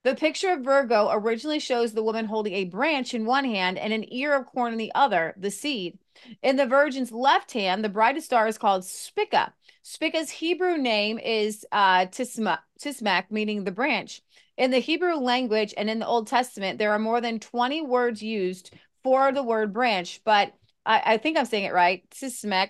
The 0.03 0.15
picture 0.15 0.53
of 0.53 0.61
Virgo 0.61 1.09
originally 1.11 1.59
shows 1.59 1.91
the 1.91 2.03
woman 2.03 2.25
holding 2.25 2.53
a 2.53 2.63
branch 2.63 3.13
in 3.13 3.25
one 3.25 3.43
hand 3.43 3.77
and 3.77 3.91
an 3.91 4.11
ear 4.13 4.33
of 4.33 4.45
corn 4.45 4.71
in 4.71 4.77
the 4.77 4.93
other, 4.95 5.33
the 5.35 5.51
seed. 5.51 5.99
In 6.41 6.55
the 6.55 6.65
Virgin's 6.65 7.11
left 7.11 7.51
hand, 7.51 7.83
the 7.83 7.89
brightest 7.89 8.27
star 8.27 8.47
is 8.47 8.57
called 8.57 8.85
Spica. 8.85 9.53
Spica's 9.83 10.29
Hebrew 10.29 10.77
name 10.77 11.19
is 11.19 11.65
uh, 11.73 12.05
Tisma, 12.05 12.59
Tismak, 12.81 13.25
meaning 13.29 13.65
the 13.65 13.71
branch. 13.71 14.21
In 14.55 14.71
the 14.71 14.79
Hebrew 14.79 15.15
language 15.15 15.73
and 15.75 15.89
in 15.89 15.99
the 15.99 16.07
Old 16.07 16.27
Testament, 16.27 16.79
there 16.79 16.91
are 16.91 16.99
more 16.99 17.19
than 17.19 17.39
20 17.39 17.81
words 17.81 18.21
used 18.21 18.73
for 19.03 19.33
the 19.33 19.43
word 19.43 19.73
branch, 19.73 20.21
but 20.23 20.53
I, 20.85 21.01
I 21.05 21.17
think 21.17 21.37
I'm 21.37 21.45
saying 21.45 21.65
it 21.65 21.73
right. 21.73 22.09
Tismek 22.09 22.69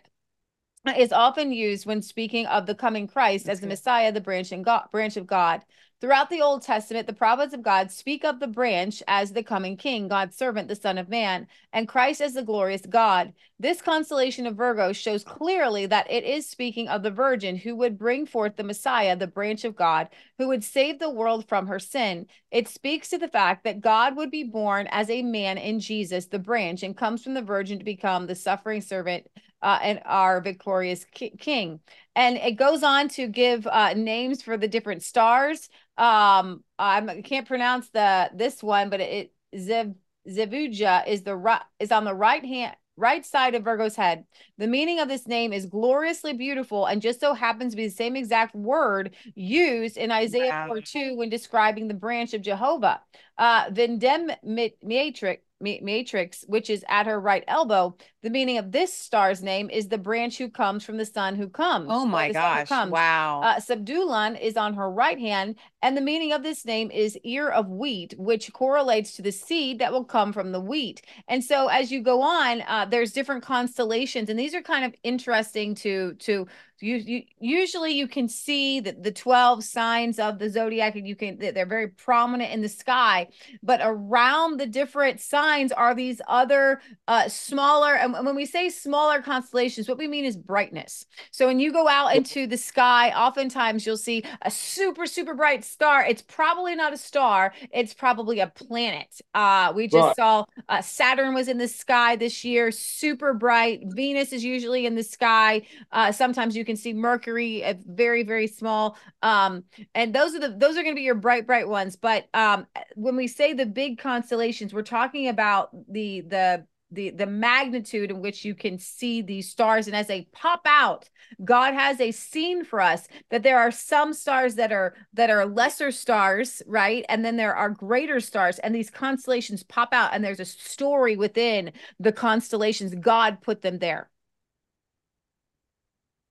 is 0.88 1.12
often 1.12 1.52
used 1.52 1.86
when 1.86 2.02
speaking 2.02 2.46
of 2.48 2.66
the 2.66 2.76
coming 2.76 3.08
Christ 3.08 3.50
as 3.50 3.60
the 3.60 3.68
Messiah, 3.68 4.12
the 4.12 4.22
branch 4.22 4.52
and 4.52 4.64
God, 4.64 4.86
branch 4.92 5.18
of 5.18 5.28
God. 5.28 5.62
Throughout 6.02 6.30
the 6.30 6.42
Old 6.42 6.62
Testament, 6.62 7.08
the 7.08 7.14
prophets 7.14 7.54
of 7.54 7.62
God 7.62 7.92
speak 7.92 8.24
of 8.24 8.40
the 8.40 8.48
branch 8.48 9.04
as 9.06 9.34
the 9.34 9.44
coming 9.44 9.76
king, 9.76 10.08
God's 10.08 10.38
servant, 10.38 10.70
the 10.70 10.76
Son 10.76 10.98
of 10.98 11.10
Man, 11.10 11.46
and 11.74 11.90
Christ 11.90 12.22
as 12.22 12.36
the 12.36 12.42
glorious 12.42 12.86
God. 12.86 13.34
This 13.60 13.82
constellation 13.82 14.48
of 14.48 14.56
Virgo 14.56 14.94
shows 14.94 15.26
clearly 15.26 15.86
that 15.88 16.10
it 16.10 16.24
is 16.24 16.48
speaking 16.48 16.88
of 16.88 17.04
the 17.04 17.12
virgin 17.12 17.58
who 17.58 17.76
would 17.76 17.98
bring 17.98 18.26
forth 18.26 18.56
the 18.56 18.64
Messiah, 18.64 19.18
the 19.18 19.28
branch 19.28 19.66
of 19.66 19.76
God, 19.76 20.08
who 20.38 20.48
would 20.48 20.64
save 20.64 21.00
the 21.00 21.10
world 21.10 21.50
from 21.50 21.68
her 21.68 21.80
sin. 21.80 22.28
It 22.50 22.70
speaks 22.70 23.10
to 23.10 23.18
the 23.18 23.28
fact 23.28 23.66
that 23.66 23.82
God 23.82 24.16
would 24.16 24.32
be 24.32 24.46
born 24.46 24.88
as 24.92 25.10
a 25.10 25.22
man 25.22 25.58
in 25.58 25.82
Jesus, 25.82 26.28
the 26.28 26.40
branch, 26.40 26.82
and 26.82 26.96
comes 26.96 27.22
from 27.22 27.34
the 27.34 27.42
virgin 27.42 27.78
to 27.78 27.84
become 27.84 28.26
the 28.26 28.36
suffering 28.36 28.80
servant 28.80 29.28
uh, 29.62 29.80
and 29.82 30.02
our 30.06 30.42
victorious 30.42 31.06
ki- 31.14 31.36
king. 31.38 31.80
And 32.16 32.38
it 32.38 32.54
goes 32.54 32.84
on 32.84 33.10
to 33.10 33.28
give 33.28 33.68
uh, 33.68 33.94
names 33.94 34.42
for 34.42 34.58
the 34.58 34.68
different 34.68 35.04
stars. 35.04 35.70
Um, 35.98 36.64
I 36.78 37.22
can't 37.24 37.48
pronounce 37.48 37.90
the 37.90 38.30
this 38.34 38.64
one, 38.64 38.90
but 38.90 39.02
it 39.02 39.34
Zev 39.56 39.96
Zevuja 40.28 41.08
is 41.08 41.24
the 41.24 41.36
right 41.36 41.62
is 41.80 41.92
on 41.92 42.04
the 42.04 42.14
right 42.14 42.44
hand 42.44 42.76
right 43.00 43.26
side 43.26 43.56
of 43.56 43.64
Virgo's 43.64 43.96
head. 43.96 44.26
The 44.58 44.68
meaning 44.68 45.00
of 45.00 45.08
this 45.08 45.26
name 45.26 45.54
is 45.54 45.66
gloriously 45.66 46.34
beautiful 46.34 46.86
and 46.86 47.02
just 47.02 47.20
so 47.20 47.34
happens 47.34 47.72
to 47.74 47.78
be 47.78 47.88
the 47.88 47.94
same 47.94 48.16
exact 48.16 48.54
word 48.54 49.16
used 49.36 49.98
in 49.98 50.12
Isaiah 50.12 50.50
wow. 50.50 50.68
4 50.68 50.82
2 50.82 51.16
when 51.16 51.30
describing 51.30 51.88
the 51.88 51.94
branch 51.94 52.34
of 52.34 52.42
Jehovah. 52.42 53.02
Uh, 53.38 53.70
Vindem 53.70 54.36
matrix, 54.84 55.42
matrix, 55.62 56.44
which 56.48 56.70
is 56.70 56.84
at 56.90 57.08
her 57.08 57.20
right 57.20 57.44
elbow, 57.48 57.96
the 58.22 58.30
meaning 58.30 58.58
of 58.58 58.72
this 58.72 58.94
star's 58.94 59.42
name 59.42 59.70
is 59.70 59.88
the 59.88 59.98
branch 59.98 60.38
who 60.38 60.50
comes 60.50 60.84
from 60.84 60.98
the 60.98 61.06
sun 61.06 61.36
who 61.36 61.48
comes. 61.48 61.88
Oh 61.90 62.06
my 62.06 62.32
gosh. 62.32 62.70
Wow. 62.70 63.42
Uh, 63.42 63.60
Sebulun 63.60 64.40
is 64.40 64.58
on 64.58 64.74
her 64.74 64.92
right 64.92 65.18
hand. 65.18 65.56
And 65.82 65.96
the 65.96 66.02
meaning 66.02 66.34
of 66.34 66.44
this 66.44 66.66
name 66.66 66.92
is 66.92 67.18
ear 67.24 67.48
of 67.48 67.70
wheat, 67.70 68.14
which 68.18 68.52
correlates 68.52 69.16
to 69.16 69.22
the 69.22 69.32
seed 69.32 69.80
that 69.80 69.94
will 69.94 70.04
come 70.04 70.34
from 70.34 70.52
the 70.52 70.60
wheat. 70.60 71.02
And 71.30 71.42
so 71.42 71.68
as 71.68 71.92
you 71.92 72.02
go 72.02 72.22
on, 72.22 72.62
uh, 72.68 72.86
there's 72.86 73.14
different 73.14 73.44
constellations. 73.44 74.30
And 74.30 74.38
these 74.38 74.54
are 74.54 74.62
kind 74.62 74.84
of 74.84 74.94
interesting 75.04 75.76
to, 75.76 76.16
to, 76.16 76.48
you, 76.82 76.96
you 76.96 77.24
usually 77.40 77.92
you 77.94 78.08
can 78.08 78.28
see 78.28 78.80
that 78.80 79.04
the 79.04 79.12
12 79.12 79.64
signs 79.64 80.20
of 80.20 80.40
the 80.40 80.50
zodiac 80.50 80.96
and 80.96 81.08
you 81.08 81.16
can 81.16 81.38
they're 81.38 81.66
very 81.66 81.90
prominent 81.90 82.52
in 82.52 82.62
the 82.62 82.70
sky 82.70 83.28
but 83.62 83.82
around 83.84 84.60
the 84.60 84.66
different 84.66 85.20
signs 85.20 85.72
are 85.72 85.94
these 85.94 86.22
other 86.28 86.82
uh 87.08 87.28
smaller 87.28 87.96
and 87.96 88.09
when 88.14 88.36
we 88.36 88.46
say 88.46 88.70
smaller 88.70 89.22
constellations 89.22 89.88
what 89.88 89.98
we 89.98 90.08
mean 90.08 90.26
is 90.26 90.38
brightness. 90.38 91.06
So 91.32 91.48
when 91.48 91.60
you 91.60 91.72
go 91.72 91.88
out 91.88 92.16
into 92.16 92.48
the 92.48 92.58
sky 92.58 93.12
oftentimes 93.12 93.86
you'll 93.86 93.98
see 93.98 94.24
a 94.42 94.52
super 94.52 95.06
super 95.06 95.34
bright 95.34 95.64
star. 95.64 96.06
It's 96.06 96.22
probably 96.22 96.76
not 96.76 96.94
a 96.94 96.98
star. 96.98 97.54
It's 97.72 97.94
probably 97.94 98.40
a 98.40 98.48
planet. 98.48 99.20
Uh 99.34 99.74
we 99.76 99.88
just 99.88 100.08
right. 100.08 100.16
saw 100.16 100.46
uh, 100.70 100.82
saturn 100.82 101.34
was 101.34 101.48
in 101.48 101.58
the 101.58 101.68
sky 101.68 102.16
this 102.16 102.44
year 102.44 102.72
super 102.72 103.34
bright. 103.34 103.82
Venus 103.88 104.34
is 104.34 104.44
usually 104.44 104.86
in 104.86 104.96
the 104.96 105.04
sky. 105.04 105.62
Uh 105.92 106.12
sometimes 106.12 106.56
you 106.56 106.66
can 106.66 106.76
see 106.76 106.94
Mercury, 106.94 107.62
a 107.62 107.78
very 107.86 108.24
very 108.24 108.48
small. 108.48 108.98
Um, 109.22 109.64
and 109.96 110.14
those 110.14 110.36
are 110.36 110.40
the 110.40 110.50
those 110.50 110.78
are 110.78 110.84
going 110.84 110.96
to 110.96 111.00
be 111.00 111.04
your 111.04 111.16
bright 111.16 111.46
bright 111.46 111.68
ones. 111.68 111.96
But 111.96 112.28
um, 112.34 112.68
when 112.96 113.16
we 113.16 113.28
say 113.28 113.54
the 113.54 113.66
big 113.66 113.98
constellations, 113.98 114.74
we're 114.74 114.82
talking 114.84 115.28
about 115.28 115.70
the 115.92 116.22
the 116.22 116.66
the 116.92 117.10
the 117.12 117.26
magnitude 117.26 118.12
in 118.12 118.22
which 118.22 118.44
you 118.44 118.56
can 118.56 118.78
see 118.80 119.22
these 119.22 119.50
stars 119.50 119.88
and 119.88 119.96
as 119.96 120.08
they 120.08 120.28
pop 120.32 120.62
out 120.66 121.10
god 121.44 121.74
has 121.74 122.00
a 122.00 122.12
scene 122.12 122.64
for 122.64 122.82
us 122.82 123.08
that 123.30 123.44
there 123.44 123.60
are 123.60 123.72
some 123.72 124.14
stars 124.14 124.56
that 124.56 124.72
are 124.72 124.96
that 125.14 125.30
are 125.30 125.46
lesser 125.46 125.92
stars 125.92 126.62
right 126.68 127.06
and 127.10 127.24
then 127.24 127.38
there 127.38 127.56
are 127.56 127.70
greater 127.70 128.20
stars 128.20 128.60
and 128.60 128.74
these 128.74 128.90
constellations 128.90 129.64
pop 129.64 129.94
out 129.94 130.14
and 130.14 130.24
there's 130.24 130.40
a 130.40 130.46
story 130.46 131.16
within 131.16 131.72
the 132.00 132.12
constellations 132.12 132.96
god 132.96 133.42
put 133.42 133.62
them 133.62 133.80
there 133.80 134.10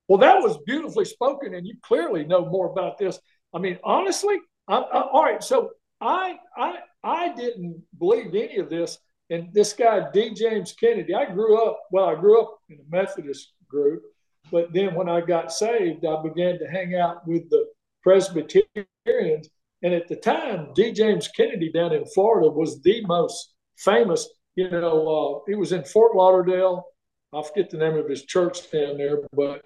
well, 0.09 0.19
that 0.19 0.43
was 0.43 0.59
beautifully 0.65 1.05
spoken, 1.05 1.55
and 1.55 1.67
you 1.67 1.77
clearly 1.83 2.25
know 2.25 2.47
more 2.47 2.71
about 2.71 2.97
this. 2.97 3.21
I 3.55 3.59
mean, 3.59 3.79
honestly, 3.85 4.39
I, 4.67 4.77
I, 4.79 5.01
all 5.03 5.23
right. 5.23 5.43
So 5.43 5.71
I, 6.01 6.39
I, 6.57 6.79
I 7.05 7.35
didn't 7.35 7.83
believe 7.99 8.35
any 8.35 8.57
of 8.57 8.71
this. 8.71 8.99
And 9.31 9.53
this 9.53 9.73
guy, 9.73 10.07
D. 10.13 10.33
James 10.35 10.73
Kennedy, 10.73 11.15
I 11.15 11.27
grew 11.27 11.63
up. 11.63 11.81
Well, 11.91 12.07
I 12.07 12.15
grew 12.15 12.41
up 12.41 12.59
in 12.71 12.79
a 12.79 12.97
Methodist 12.97 13.53
group, 13.69 14.03
but 14.51 14.73
then 14.73 14.95
when 14.95 15.09
I 15.09 15.21
got 15.21 15.53
saved, 15.53 16.07
I 16.07 16.23
began 16.23 16.59
to 16.59 16.67
hang 16.67 16.95
out 16.95 17.27
with 17.27 17.49
the 17.51 17.67
Presbyterians. 18.03 19.49
And 19.83 19.95
at 19.95 20.09
the 20.09 20.17
time, 20.17 20.73
D. 20.75 20.93
James 20.93 21.29
Kennedy 21.29 21.71
down 21.71 21.93
in 21.93 22.07
Florida 22.07 22.49
was 22.49 22.81
the 22.83 23.05
most 23.07 23.55
famous. 23.77 24.29
You 24.57 24.71
know, 24.71 25.09
uh, 25.09 25.41
he 25.47 25.55
was 25.55 25.73
in 25.73 25.85
Fort 25.85 26.17
Lauderdale. 26.17 26.85
I 27.33 27.43
forget 27.43 27.71
the 27.71 27.77
name 27.77 27.97
of 27.97 28.09
his 28.09 28.25
church 28.25 28.71
down 28.71 28.97
there, 28.97 29.19
but 29.35 29.63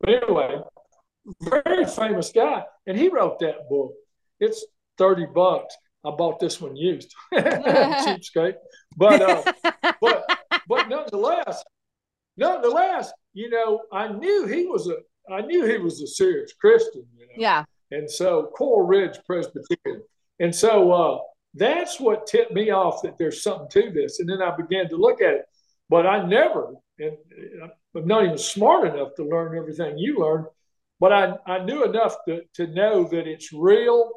but 0.00 0.10
anyway, 0.10 0.60
very 1.42 1.86
famous 1.86 2.30
guy, 2.32 2.64
and 2.86 2.98
he 2.98 3.08
wrote 3.08 3.38
that 3.40 3.68
book. 3.68 3.92
It's 4.40 4.64
thirty 4.96 5.26
bucks. 5.26 5.76
I 6.04 6.10
bought 6.10 6.40
this 6.40 6.60
one 6.60 6.76
used, 6.76 7.14
cheapskate. 7.34 8.54
But 8.96 9.22
uh, 9.22 9.52
but 10.00 10.26
but 10.68 10.88
nonetheless, 10.88 11.62
nonetheless, 12.36 13.12
you 13.32 13.50
know, 13.50 13.82
I 13.92 14.08
knew 14.08 14.46
he 14.46 14.66
was 14.66 14.88
a 14.88 14.96
I 15.32 15.42
knew 15.42 15.64
he 15.66 15.78
was 15.78 16.00
a 16.00 16.06
serious 16.06 16.52
Christian. 16.52 17.06
You 17.16 17.26
know? 17.26 17.34
Yeah. 17.36 17.64
And 17.90 18.10
so 18.10 18.50
Coral 18.56 18.86
Ridge 18.86 19.18
Presbyterian, 19.26 20.02
and 20.40 20.54
so 20.54 20.92
uh, 20.92 21.18
that's 21.54 21.98
what 21.98 22.26
tipped 22.26 22.52
me 22.52 22.70
off 22.70 23.02
that 23.02 23.18
there's 23.18 23.42
something 23.42 23.68
to 23.70 23.90
this. 23.90 24.20
And 24.20 24.28
then 24.28 24.42
I 24.42 24.54
began 24.54 24.88
to 24.90 24.96
look 24.96 25.20
at 25.20 25.34
it, 25.34 25.44
but 25.88 26.06
I 26.06 26.24
never, 26.26 26.74
and 26.98 27.16
I'm 27.96 28.06
not 28.06 28.24
even 28.24 28.38
smart 28.38 28.86
enough 28.86 29.14
to 29.16 29.24
learn 29.24 29.56
everything 29.56 29.98
you 29.98 30.18
learned, 30.18 30.46
but 31.00 31.12
I, 31.12 31.34
I 31.46 31.64
knew 31.64 31.84
enough 31.84 32.16
to, 32.26 32.42
to 32.54 32.66
know 32.68 33.08
that 33.08 33.26
it's 33.26 33.52
real 33.52 34.10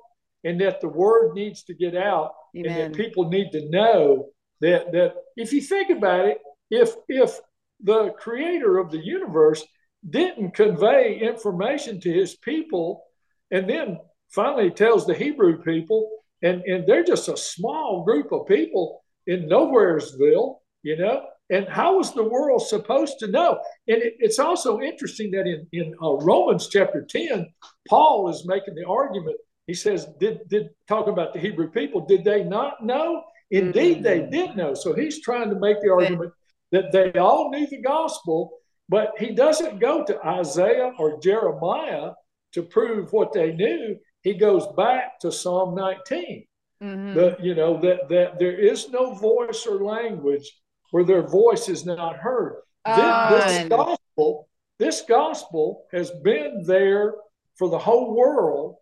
and 0.44 0.60
that 0.62 0.82
the 0.82 0.90
word 0.90 1.34
needs 1.34 1.64
to 1.64 1.74
get 1.74 1.96
out 1.96 2.34
Amen. 2.56 2.72
and 2.72 2.94
that 2.94 2.98
people 2.98 3.30
need 3.30 3.52
to 3.52 3.70
know 3.70 4.28
that 4.62 4.92
that 4.92 5.16
if 5.36 5.54
you 5.54 5.62
think 5.62 5.90
about 5.90 6.28
it, 6.28 6.38
if 6.70 6.96
if 7.08 7.40
the 7.84 8.12
creator 8.20 8.78
of 8.78 8.92
the 8.92 9.04
universe 9.04 9.64
didn't 10.10 10.56
convey 10.56 11.20
information 11.20 12.00
to 12.02 12.12
his 12.12 12.36
people 12.36 13.04
and 13.52 13.70
then 13.70 14.00
finally 14.30 14.72
tells 14.72 15.06
the 15.06 15.14
Hebrew 15.14 15.62
people, 15.62 16.10
and, 16.42 16.62
and 16.64 16.88
they're 16.88 17.04
just 17.04 17.28
a 17.28 17.38
small 17.38 18.04
group 18.04 18.32
of 18.32 18.48
people 18.48 19.04
in 19.28 19.48
Nowheresville, 19.48 20.58
you 20.84 20.98
know, 20.98 21.24
and 21.50 21.68
how 21.68 21.98
was 21.98 22.14
the 22.14 22.24
world 22.24 22.66
supposed 22.66 23.20
to 23.20 23.28
know? 23.28 23.60
And 23.88 24.02
it, 24.02 24.14
it's 24.20 24.40
also 24.40 24.80
interesting 24.80 25.32
that 25.32 25.46
in, 25.48 25.68
in 25.74 25.94
uh, 26.02 26.14
Romans 26.14 26.70
chapter 26.70 27.06
10, 27.08 27.52
Paul 27.88 28.30
is 28.30 28.48
making 28.48 28.76
the 28.76 28.88
argument. 28.88 29.36
He 29.68 29.74
says, 29.74 30.08
did, 30.20 30.48
did 30.48 30.70
talk 30.88 31.08
about 31.08 31.34
the 31.34 31.40
Hebrew 31.40 31.70
people, 31.70 32.06
did 32.06 32.24
they 32.24 32.44
not 32.44 32.84
know? 32.84 33.24
Indeed, 33.52 33.98
mm-hmm. 33.98 34.04
they 34.04 34.20
did 34.30 34.56
know. 34.56 34.74
So 34.74 34.94
he's 34.94 35.22
trying 35.22 35.50
to 35.50 35.60
make 35.60 35.82
the 35.82 35.92
argument 35.92 36.32
that 36.72 36.92
they 36.92 37.12
all 37.20 37.50
knew 37.52 37.68
the 37.68 37.82
gospel, 37.82 38.52
but 38.88 39.12
he 39.20 39.32
doesn't 39.32 39.80
go 39.80 40.04
to 40.06 40.26
Isaiah 40.26 40.94
or 40.98 41.20
Jeremiah 41.20 42.12
to 42.54 42.64
prove 42.64 43.12
what 43.12 43.34
they 43.34 43.52
knew. 43.54 43.98
He 44.22 44.34
goes 44.34 44.66
back 44.78 45.20
to 45.20 45.32
Psalm 45.32 45.76
19. 45.76 46.46
Mm-hmm. 46.82 47.44
You 47.44 47.54
know 47.54 47.80
that 47.82 48.10
that 48.10 48.40
there 48.40 48.58
is 48.58 48.90
no 48.90 49.14
voice 49.14 49.68
or 49.68 49.84
language 49.84 50.50
where 50.90 51.04
their 51.04 51.22
voice 51.22 51.70
is 51.70 51.86
not 51.86 52.18
heard. 52.18 52.62
This, 52.86 52.96
this, 52.96 53.70
gospel, 53.70 54.50
this 54.80 55.02
gospel 55.08 55.86
has 55.92 56.10
been 56.24 56.64
there 56.66 57.14
for 57.56 57.70
the 57.70 57.78
whole 57.78 58.16
world 58.16 58.78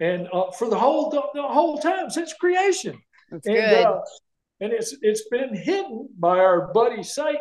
and 0.00 0.28
uh, 0.32 0.50
for 0.50 0.68
the 0.68 0.78
whole 0.78 1.10
the, 1.10 1.22
the, 1.34 1.46
whole 1.46 1.78
time 1.78 2.10
since 2.10 2.32
creation. 2.32 3.00
That's 3.30 3.46
and, 3.46 3.56
good. 3.56 3.86
Uh, 3.86 4.00
and 4.60 4.72
it's 4.72 4.96
it's 5.02 5.28
been 5.28 5.54
hidden 5.54 6.08
by 6.18 6.38
our 6.38 6.72
buddy 6.72 7.02
Satan. 7.02 7.40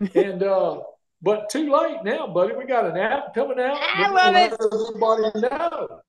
and 0.14 0.42
uh, 0.42 0.80
but 1.22 1.50
too 1.50 1.70
late 1.70 2.02
now, 2.04 2.26
buddy. 2.26 2.54
We 2.54 2.64
got 2.64 2.86
an 2.86 2.96
app 2.96 3.34
coming 3.34 3.60
out. 3.60 3.78
I 3.78 4.08
love 4.08 4.34
it. 4.36 4.52
Everybody 4.52 5.40
know. 5.40 6.00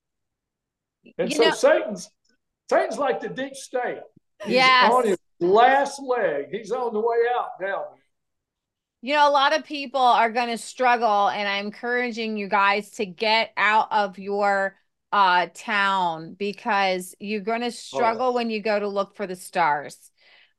And 1.18 1.30
you 1.30 1.36
so 1.36 1.44
know, 1.44 1.50
Satan's 1.50 2.10
Satan's 2.70 2.98
like 2.98 3.20
the 3.20 3.28
deep 3.28 3.54
state. 3.54 3.98
Yes. 4.46 4.92
on 4.92 5.06
his 5.06 5.18
last 5.40 6.00
leg. 6.02 6.46
He's 6.50 6.72
on 6.72 6.92
the 6.92 7.00
way 7.00 7.18
out 7.34 7.50
now. 7.60 7.84
You 9.02 9.14
know, 9.14 9.28
a 9.28 9.30
lot 9.30 9.56
of 9.56 9.64
people 9.64 10.00
are 10.00 10.30
going 10.30 10.48
to 10.48 10.58
struggle, 10.58 11.28
and 11.28 11.48
I'm 11.48 11.66
encouraging 11.66 12.36
you 12.36 12.48
guys 12.48 12.90
to 12.92 13.06
get 13.06 13.52
out 13.56 13.88
of 13.90 14.18
your 14.18 14.76
uh, 15.12 15.46
town 15.54 16.34
because 16.34 17.14
you're 17.20 17.40
going 17.40 17.60
to 17.60 17.70
struggle 17.70 18.28
oh. 18.28 18.32
when 18.32 18.50
you 18.50 18.60
go 18.60 18.78
to 18.78 18.88
look 18.88 19.14
for 19.14 19.26
the 19.26 19.36
stars. 19.36 20.10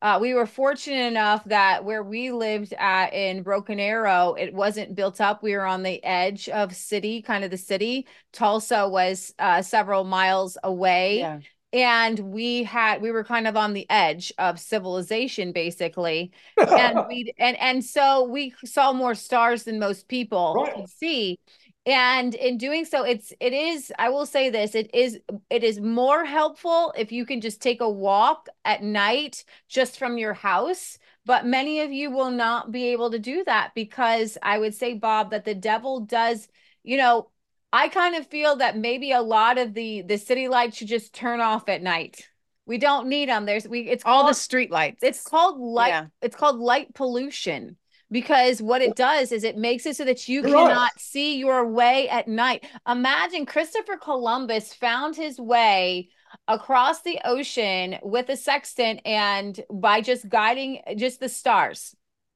Uh, 0.01 0.19
we 0.19 0.33
were 0.33 0.45
fortunate 0.45 1.07
enough 1.07 1.45
that 1.45 1.85
where 1.85 2.03
we 2.03 2.29
lived 2.31 2.73
at 2.77 3.13
in 3.13 3.41
Broken 3.41 3.79
Arrow, 3.79 4.35
it 4.37 4.53
wasn't 4.53 4.95
built 4.95 5.21
up. 5.21 5.41
We 5.41 5.55
were 5.55 5.65
on 5.65 5.81
the 5.81 6.03
edge 6.03 6.49
of 6.49 6.75
city, 6.75 7.21
kind 7.21 7.45
of 7.45 7.51
the 7.51 7.57
city. 7.57 8.05
Tulsa 8.33 8.87
was 8.89 9.33
uh, 9.39 9.61
several 9.61 10.03
miles 10.03 10.57
away. 10.63 11.19
Yeah 11.19 11.39
and 11.73 12.19
we 12.19 12.63
had 12.63 13.01
we 13.01 13.11
were 13.11 13.23
kind 13.23 13.47
of 13.47 13.57
on 13.57 13.73
the 13.73 13.89
edge 13.89 14.31
of 14.37 14.59
civilization 14.59 15.51
basically 15.51 16.31
and 16.57 16.99
we 17.09 17.33
and 17.39 17.59
and 17.59 17.83
so 17.83 18.23
we 18.23 18.53
saw 18.63 18.93
more 18.93 19.15
stars 19.15 19.63
than 19.63 19.79
most 19.79 20.07
people 20.07 20.53
right. 20.55 20.75
could 20.75 20.89
see 20.89 21.39
and 21.85 22.33
in 22.35 22.57
doing 22.57 22.85
so 22.85 23.03
it's 23.03 23.33
it 23.39 23.51
is 23.51 23.91
i 23.99 24.09
will 24.09 24.25
say 24.25 24.49
this 24.49 24.73
it 24.73 24.93
is 24.93 25.19
it 25.49 25.63
is 25.63 25.79
more 25.79 26.23
helpful 26.23 26.93
if 26.97 27.11
you 27.11 27.25
can 27.25 27.41
just 27.41 27.61
take 27.61 27.81
a 27.81 27.89
walk 27.89 28.47
at 28.63 28.81
night 28.81 29.43
just 29.67 29.99
from 29.99 30.17
your 30.17 30.33
house 30.33 30.97
but 31.25 31.45
many 31.45 31.81
of 31.81 31.91
you 31.91 32.09
will 32.09 32.31
not 32.31 32.71
be 32.71 32.89
able 32.89 33.11
to 33.11 33.19
do 33.19 33.43
that 33.43 33.71
because 33.75 34.37
i 34.41 34.57
would 34.57 34.73
say 34.73 34.93
bob 34.93 35.31
that 35.31 35.43
the 35.43 35.55
devil 35.55 35.99
does 35.99 36.47
you 36.83 36.97
know 36.97 37.29
I 37.75 37.87
kind 37.87 38.13
of 38.13 38.27
feel 38.27 38.57
that 38.57 38.77
maybe 38.77 39.13
a 39.13 39.21
lot 39.21 39.57
of 39.57 39.73
the 39.73 40.03
the 40.03 40.17
city 40.17 40.47
lights 40.47 40.77
should 40.77 40.87
just 40.87 41.11
turn 41.11 41.41
off 41.41 41.67
at 41.67 41.81
night. 41.81 42.29
We 42.67 42.77
don't 42.77 43.07
need 43.07 43.29
them. 43.29 43.45
There's 43.45 43.67
we 43.67 43.89
it's 43.89 44.03
all 44.05 44.21
called, 44.21 44.29
the 44.29 44.35
street 44.35 44.69
lights. 44.69 45.01
It's 45.01 45.23
called 45.23 45.59
light. 45.59 45.87
Yeah. 45.87 46.05
It's 46.21 46.35
called 46.35 46.59
light 46.59 46.93
pollution 46.93 47.77
because 48.13 48.61
what 48.61 48.83
it 48.83 48.95
does 48.95 49.31
is 49.31 49.43
it 49.43 49.57
makes 49.57 49.87
it 49.87 49.95
so 49.95 50.05
that 50.05 50.29
you 50.29 50.43
cannot 50.43 50.91
see 50.99 51.35
your 51.35 51.67
way 51.67 52.07
at 52.07 52.27
night. 52.27 52.63
Imagine 52.87 53.45
Christopher 53.45 53.97
Columbus 53.97 54.71
found 54.71 55.15
his 55.15 55.39
way 55.39 56.09
across 56.47 57.01
the 57.01 57.19
ocean 57.25 57.97
with 58.03 58.29
a 58.29 58.37
sextant 58.37 59.01
and 59.03 59.59
by 59.71 59.99
just 59.99 60.29
guiding 60.29 60.79
just 60.95 61.19
the 61.19 61.27
stars 61.27 61.95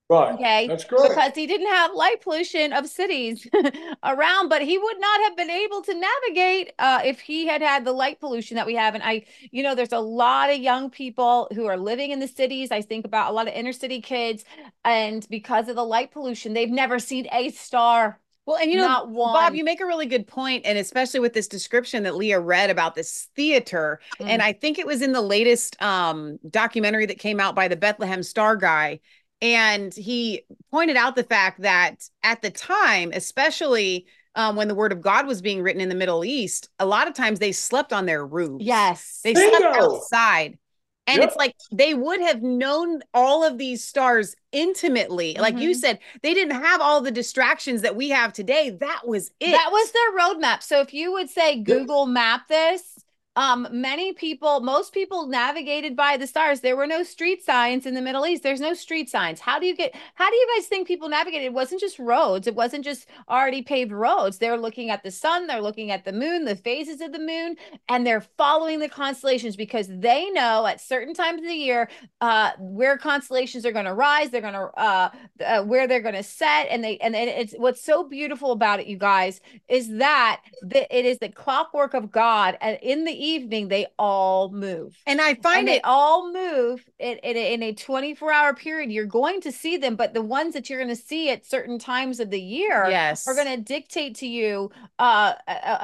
Right. 0.09 0.35
Okay. 0.35 0.67
That's 0.67 0.85
correct. 0.85 1.09
Because 1.09 1.31
he 1.35 1.47
didn't 1.47 1.67
have 1.67 1.93
light 1.93 2.21
pollution 2.21 2.71
of 2.71 2.87
cities 2.87 3.45
around, 4.03 4.47
but 4.47 4.61
he 4.61 4.77
would 4.77 4.99
not 4.99 5.21
have 5.23 5.35
been 5.35 5.49
able 5.49 5.81
to 5.81 5.93
navigate 5.93 6.71
uh, 6.79 7.01
if 7.03 7.19
he 7.19 7.45
had 7.45 7.61
had 7.61 7.83
the 7.83 7.91
light 7.91 8.21
pollution 8.21 8.55
that 8.55 8.65
we 8.65 8.75
have. 8.75 8.95
And 8.95 9.03
I, 9.03 9.25
you 9.51 9.63
know, 9.63 9.75
there's 9.75 9.91
a 9.91 9.99
lot 9.99 10.49
of 10.49 10.59
young 10.59 10.89
people 10.89 11.49
who 11.53 11.65
are 11.65 11.75
living 11.75 12.11
in 12.11 12.19
the 12.19 12.27
cities. 12.27 12.71
I 12.71 12.81
think 12.81 13.05
about 13.05 13.31
a 13.31 13.33
lot 13.33 13.49
of 13.49 13.53
inner 13.53 13.73
city 13.73 13.99
kids, 13.99 14.45
and 14.85 15.27
because 15.29 15.67
of 15.67 15.75
the 15.75 15.83
light 15.83 16.11
pollution, 16.11 16.53
they've 16.53 16.69
never 16.69 16.99
seen 16.99 17.27
a 17.33 17.49
star. 17.49 18.19
Well, 18.45 18.55
and 18.55 18.71
you 18.71 18.77
know, 18.77 19.07
Bob, 19.13 19.55
you 19.55 19.65
make 19.65 19.81
a 19.81 19.85
really 19.85 20.05
good 20.05 20.25
point, 20.25 20.65
and 20.65 20.77
especially 20.77 21.19
with 21.19 21.33
this 21.33 21.49
description 21.49 22.03
that 22.03 22.15
Leah 22.15 22.39
read 22.39 22.69
about 22.69 22.95
this 22.95 23.27
theater, 23.35 23.99
mm. 24.21 24.29
and 24.29 24.41
I 24.41 24.53
think 24.53 24.79
it 24.79 24.87
was 24.87 25.01
in 25.01 25.11
the 25.11 25.21
latest 25.21 25.81
um, 25.81 26.39
documentary 26.49 27.05
that 27.07 27.19
came 27.19 27.41
out 27.41 27.55
by 27.55 27.67
the 27.67 27.75
Bethlehem 27.75 28.23
Star 28.23 28.55
guy, 28.55 29.01
and 29.41 29.93
he 29.93 30.43
pointed 30.71 30.97
out 30.97 31.15
the 31.15 31.23
fact 31.23 31.61
that 31.61 32.07
at 32.23 32.41
the 32.41 32.49
time, 32.49 33.11
especially 33.13 34.05
um, 34.35 34.55
when 34.55 34.67
the 34.67 34.75
word 34.75 34.91
of 34.91 35.01
God 35.01 35.27
was 35.27 35.41
being 35.41 35.61
written 35.61 35.81
in 35.81 35.89
the 35.89 35.95
Middle 35.95 36.23
East, 36.23 36.69
a 36.79 36.85
lot 36.85 37.07
of 37.07 37.13
times 37.13 37.39
they 37.39 37.51
slept 37.51 37.93
on 37.93 38.05
their 38.05 38.25
roofs. 38.25 38.63
Yes, 38.63 39.21
they 39.23 39.33
Bingo. 39.33 39.57
slept 39.57 39.77
outside. 39.77 40.57
And 41.07 41.19
yep. 41.19 41.29
it's 41.29 41.37
like 41.37 41.55
they 41.71 41.93
would 41.93 42.19
have 42.19 42.41
known 42.41 42.99
all 43.13 43.45
of 43.45 43.57
these 43.57 43.81
stars 43.83 44.35
intimately. 44.51 45.33
Mm-hmm. 45.33 45.41
Like 45.41 45.57
you 45.57 45.69
mm-hmm. 45.69 45.79
said, 45.79 45.99
they 46.21 46.33
didn't 46.33 46.61
have 46.61 46.81
all 46.81 46.99
the 46.99 47.11
distractions 47.11 47.81
that 47.83 47.95
we 47.95 48.09
have 48.09 48.33
today. 48.33 48.71
That 48.71 49.03
was 49.05 49.31
it. 49.39 49.51
That 49.51 49.69
was 49.71 49.91
their 49.91 50.19
roadmap. 50.19 50.61
So 50.61 50.81
if 50.81 50.93
you 50.93 51.13
would 51.13 51.29
say 51.29 51.61
Google 51.61 52.07
map 52.07 52.49
this, 52.49 52.99
um, 53.37 53.67
many 53.71 54.13
people, 54.13 54.61
most 54.61 54.93
people 54.93 55.27
navigated 55.27 55.95
by 55.95 56.17
the 56.17 56.25
stars. 56.25 56.61
There 56.61 56.75
were 56.75 56.87
no 56.87 57.03
street 57.03 57.45
signs 57.45 57.85
in 57.85 57.93
the 57.93 58.01
Middle 58.01 58.25
East. 58.25 58.41
There's 58.41 58.59
no 58.59 58.73
street 58.73 59.11
signs. 59.11 59.39
How 59.39 59.59
do 59.59 59.67
you 59.67 59.75
get, 59.75 59.95
how 60.15 60.27
do 60.27 60.35
you 60.35 60.47
guys 60.55 60.65
think 60.65 60.87
people 60.87 61.07
navigated? 61.07 61.45
It 61.45 61.53
wasn't 61.53 61.79
just 61.79 61.99
roads. 61.99 62.47
It 62.47 62.55
wasn't 62.55 62.83
just 62.83 63.05
already 63.29 63.61
paved 63.61 63.91
roads. 63.91 64.39
They're 64.39 64.57
looking 64.57 64.89
at 64.89 65.03
the 65.03 65.11
sun, 65.11 65.45
they're 65.45 65.61
looking 65.61 65.91
at 65.91 66.03
the 66.03 66.13
moon, 66.13 66.45
the 66.45 66.55
phases 66.55 66.99
of 66.99 67.11
the 67.11 67.19
moon, 67.19 67.57
and 67.87 68.07
they're 68.07 68.21
following 68.21 68.79
the 68.79 68.89
constellations 68.89 69.55
because 69.55 69.87
they 69.87 70.31
know 70.31 70.65
at 70.65 70.81
certain 70.81 71.13
times 71.13 71.43
of 71.43 71.47
the 71.47 71.53
year 71.53 71.89
uh, 72.21 72.53
where 72.57 72.97
constellations 72.97 73.67
are 73.67 73.71
going 73.71 73.85
to 73.85 73.93
rise, 73.93 74.31
they're 74.31 74.41
going 74.41 74.53
to, 74.53 74.71
uh, 74.79 75.09
uh, 75.45 75.63
where 75.63 75.87
they're 75.87 76.01
going 76.01 76.15
to 76.15 76.23
set. 76.23 76.65
And 76.71 76.83
they, 76.83 76.97
and 76.97 77.15
it's 77.15 77.53
what's 77.53 77.83
so 77.83 78.03
beautiful 78.03 78.51
about 78.51 78.79
it, 78.79 78.87
you 78.87 78.97
guys, 78.97 79.41
is 79.67 79.97
that 79.97 80.41
it 80.71 81.05
is 81.05 81.19
the 81.19 81.29
clockwork 81.29 81.93
of 81.93 82.11
God. 82.11 82.57
And 82.61 82.79
in 82.81 83.05
the 83.05 83.26
evening, 83.27 83.67
they 83.67 83.87
all 83.97 84.49
move. 84.49 84.97
And 85.05 85.21
I 85.21 85.35
find 85.35 85.67
and 85.67 85.77
it 85.77 85.81
all 85.83 86.31
move 86.31 86.83
in, 86.99 87.17
in, 87.19 87.37
a, 87.37 87.53
in 87.53 87.63
a 87.63 87.73
24 87.73 88.31
hour 88.31 88.53
period. 88.53 88.91
You're 88.91 89.05
going 89.05 89.41
to 89.41 89.51
see 89.51 89.77
them, 89.77 89.95
but 89.95 90.13
the 90.13 90.21
ones 90.21 90.53
that 90.53 90.69
you're 90.69 90.79
going 90.79 90.95
to 90.95 91.01
see 91.01 91.29
at 91.29 91.45
certain 91.45 91.79
times 91.79 92.19
of 92.19 92.29
the 92.29 92.41
year 92.41 92.87
yes. 92.89 93.27
are 93.27 93.35
going 93.35 93.47
to 93.47 93.61
dictate 93.61 94.15
to 94.15 94.27
you 94.27 94.71
uh, 94.99 95.33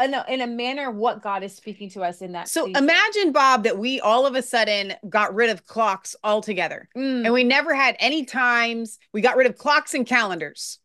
in, 0.01 0.13
a, 0.13 0.25
in 0.27 0.41
a 0.41 0.47
manner 0.47 0.91
what 0.91 1.21
God 1.21 1.43
is 1.43 1.55
speaking 1.55 1.89
to 1.91 2.03
us 2.03 2.21
in 2.21 2.31
that. 2.33 2.47
So 2.47 2.65
season. 2.65 2.83
imagine, 2.83 3.31
Bob, 3.31 3.63
that 3.63 3.77
we 3.77 3.99
all 3.99 4.25
of 4.25 4.35
a 4.35 4.41
sudden 4.41 4.93
got 5.09 5.33
rid 5.33 5.49
of 5.49 5.65
clocks 5.65 6.15
altogether 6.23 6.89
mm. 6.95 7.23
and 7.23 7.33
we 7.33 7.43
never 7.43 7.73
had 7.73 7.95
any 7.99 8.25
times. 8.25 8.99
We 9.11 9.21
got 9.21 9.35
rid 9.35 9.47
of 9.47 9.57
clocks 9.57 9.93
and 9.93 10.05
calendars. 10.05 10.79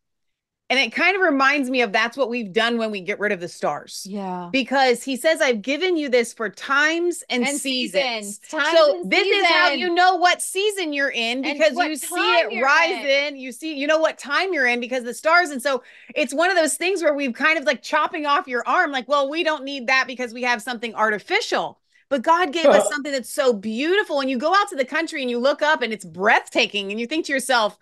And 0.69 0.77
it 0.77 0.91
kind 0.91 1.15
of 1.15 1.23
reminds 1.23 1.67
me 1.71 1.81
of 1.81 1.91
that's 1.91 2.15
what 2.15 2.29
we've 2.29 2.53
done 2.53 2.77
when 2.77 2.91
we 2.91 3.01
get 3.01 3.19
rid 3.19 3.31
of 3.31 3.39
the 3.39 3.47
stars. 3.47 4.05
Yeah. 4.07 4.49
Because 4.51 5.01
he 5.01 5.15
says, 5.15 5.41
I've 5.41 5.63
given 5.63 5.97
you 5.97 6.09
this 6.09 6.31
for 6.31 6.47
times 6.47 7.23
and, 7.27 7.47
and 7.47 7.57
seasons. 7.57 8.37
seasons. 8.37 8.39
Times 8.49 8.77
so 8.77 8.99
and 8.99 9.11
this 9.11 9.23
season. 9.23 9.39
is 9.39 9.47
how 9.47 9.69
you 9.69 9.91
know 9.91 10.15
what 10.15 10.43
season 10.43 10.93
you're 10.93 11.09
in 11.09 11.41
because 11.41 11.75
you 11.75 11.95
see 11.95 12.15
it 12.15 12.63
rise 12.63 13.03
in. 13.03 13.35
You 13.35 13.51
see, 13.51 13.75
you 13.75 13.87
know 13.87 13.97
what 13.97 14.19
time 14.19 14.53
you're 14.53 14.67
in 14.67 14.79
because 14.79 15.03
the 15.03 15.13
stars. 15.13 15.49
And 15.49 15.59
so 15.59 15.81
it's 16.13 16.35
one 16.35 16.51
of 16.51 16.55
those 16.55 16.75
things 16.75 17.01
where 17.01 17.15
we've 17.15 17.33
kind 17.33 17.57
of 17.57 17.65
like 17.65 17.81
chopping 17.81 18.27
off 18.27 18.47
your 18.47 18.63
arm, 18.67 18.91
like, 18.91 19.07
well, 19.07 19.27
we 19.27 19.43
don't 19.43 19.63
need 19.63 19.87
that 19.87 20.05
because 20.05 20.35
we 20.35 20.43
have 20.43 20.61
something 20.61 20.93
artificial. 20.93 21.79
But 22.09 22.21
God 22.23 22.51
gave 22.53 22.65
us 22.65 22.89
something 22.89 23.11
that's 23.11 23.29
so 23.29 23.53
beautiful. 23.53 24.19
And 24.19 24.29
you 24.29 24.37
go 24.37 24.53
out 24.53 24.67
to 24.69 24.75
the 24.75 24.85
country 24.85 25.21
and 25.21 25.29
you 25.29 25.39
look 25.39 25.61
up 25.61 25.81
and 25.81 25.93
it's 25.93 26.05
breathtaking 26.05 26.91
and 26.91 26.99
you 26.99 27.07
think 27.07 27.25
to 27.25 27.33
yourself, 27.33 27.77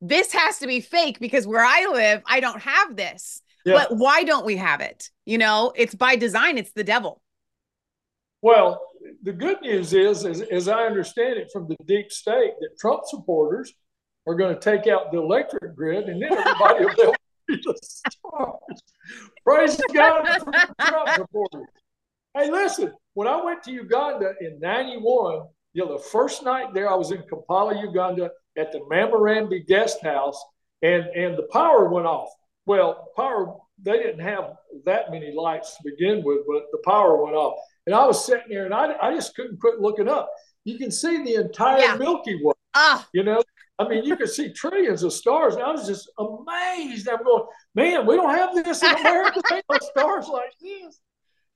this 0.00 0.32
has 0.32 0.58
to 0.58 0.66
be 0.66 0.80
fake 0.80 1.18
because 1.20 1.46
where 1.46 1.64
I 1.64 1.88
live, 1.92 2.22
I 2.26 2.40
don't 2.40 2.60
have 2.60 2.96
this. 2.96 3.42
Yeah. 3.64 3.74
But 3.74 3.96
why 3.96 4.24
don't 4.24 4.46
we 4.46 4.56
have 4.56 4.80
it? 4.80 5.10
You 5.26 5.38
know, 5.38 5.72
it's 5.76 5.94
by 5.94 6.16
design, 6.16 6.56
it's 6.56 6.72
the 6.72 6.84
devil. 6.84 7.20
Well, 8.42 8.80
the 9.22 9.32
good 9.32 9.60
news 9.60 9.92
is, 9.92 10.24
as, 10.24 10.40
as 10.40 10.68
I 10.68 10.84
understand 10.84 11.38
it 11.38 11.50
from 11.52 11.68
the 11.68 11.76
deep 11.84 12.10
state, 12.10 12.54
that 12.60 12.70
Trump 12.78 13.02
supporters 13.04 13.72
are 14.26 14.34
going 14.34 14.54
to 14.54 14.60
take 14.60 14.86
out 14.86 15.12
the 15.12 15.18
electric 15.18 15.74
grid 15.76 16.08
and 16.08 16.22
then 16.22 16.32
everybody 16.32 16.84
will 16.84 16.94
be 16.94 17.02
able 17.02 17.12
to 17.12 17.18
see 17.50 17.60
the 17.64 17.78
stars. 17.82 18.82
Praise 19.44 19.80
God 19.92 20.26
for 20.38 20.52
Trump 20.86 21.08
supporters. 21.16 21.66
Hey, 22.34 22.50
listen, 22.50 22.92
when 23.14 23.28
I 23.28 23.42
went 23.42 23.62
to 23.64 23.72
Uganda 23.72 24.32
in 24.40 24.58
91, 24.60 25.42
you 25.72 25.84
know, 25.84 25.96
the 25.96 26.02
first 26.02 26.42
night 26.44 26.72
there, 26.72 26.90
I 26.90 26.94
was 26.94 27.10
in 27.10 27.22
Kampala, 27.28 27.80
Uganda 27.80 28.30
at 28.56 28.72
the 28.72 28.80
Mamarambi 28.80 29.66
guest 29.66 30.02
house 30.02 30.42
and, 30.82 31.04
and 31.06 31.36
the 31.36 31.48
power 31.52 31.88
went 31.88 32.06
off. 32.06 32.30
Well, 32.66 33.08
power, 33.16 33.56
they 33.82 33.98
didn't 33.98 34.20
have 34.20 34.52
that 34.84 35.10
many 35.10 35.32
lights 35.32 35.76
to 35.76 35.82
begin 35.84 36.22
with, 36.24 36.40
but 36.46 36.64
the 36.72 36.78
power 36.84 37.22
went 37.22 37.36
off. 37.36 37.58
And 37.86 37.94
I 37.94 38.06
was 38.06 38.24
sitting 38.24 38.48
there 38.48 38.64
and 38.64 38.74
I, 38.74 38.94
I 39.00 39.14
just 39.14 39.34
couldn't 39.34 39.60
quit 39.60 39.80
looking 39.80 40.08
up. 40.08 40.30
You 40.64 40.78
can 40.78 40.90
see 40.90 41.22
the 41.22 41.36
entire 41.36 41.80
yeah. 41.80 41.96
Milky 41.96 42.38
Way. 42.42 42.52
Ah. 42.74 43.08
You 43.12 43.24
know, 43.24 43.42
I 43.78 43.88
mean, 43.88 44.04
you 44.04 44.14
can 44.16 44.28
see 44.28 44.52
trillions 44.52 45.02
of 45.02 45.12
stars. 45.12 45.54
And 45.54 45.64
I 45.64 45.70
was 45.72 45.86
just 45.86 46.10
amazed. 46.18 47.08
I'm 47.08 47.24
going, 47.24 47.44
man, 47.74 48.06
we 48.06 48.16
don't 48.16 48.34
have 48.34 48.54
this 48.54 48.82
in 48.82 48.94
America. 48.94 49.40
Stars 49.80 50.28
like 50.28 50.52
this. 50.60 51.00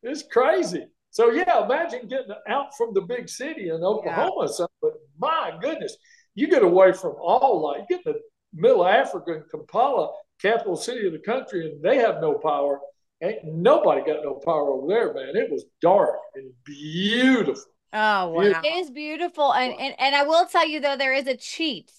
It's 0.03 0.24
crazy. 0.30 0.86
So 1.11 1.30
yeah, 1.30 1.64
imagine 1.64 2.09
getting 2.09 2.34
out 2.49 2.76
from 2.76 2.92
the 2.92 3.03
big 3.03 3.28
city 3.28 3.68
in 3.68 3.84
Oklahoma. 3.84 4.51
Yeah. 4.59 4.66
But 4.82 4.92
my 5.18 5.53
goodness, 5.61 5.97
you 6.35 6.49
get 6.49 6.62
away 6.62 6.93
from 6.93 7.14
all 7.20 7.62
light. 7.62 7.85
You 7.89 7.97
get 7.97 8.05
to 8.05 8.18
middle 8.53 8.87
Africa 8.87 9.35
and 9.35 9.51
Kampala, 9.51 10.12
capital 10.41 10.76
city 10.76 11.07
of 11.07 11.12
the 11.12 11.18
country, 11.18 11.70
and 11.70 11.82
they 11.82 11.97
have 11.99 12.20
no 12.20 12.35
power. 12.35 12.80
Ain't 13.22 13.45
nobody 13.45 14.01
got 14.01 14.22
no 14.22 14.35
power 14.35 14.70
over 14.72 14.89
there, 14.89 15.14
man. 15.14 15.37
It 15.37 15.51
was 15.51 15.64
dark 15.80 16.18
and 16.35 16.51
beautiful. 16.64 17.62
Oh 17.93 18.28
wow. 18.28 18.43
It 18.43 18.66
is 18.66 18.91
beautiful. 18.91 19.53
And, 19.53 19.72
and 19.78 19.95
and 19.99 20.14
I 20.14 20.24
will 20.24 20.47
tell 20.47 20.66
you 20.66 20.80
though, 20.80 20.97
there 20.97 21.14
is 21.14 21.26
a 21.26 21.37
cheat. 21.37 21.93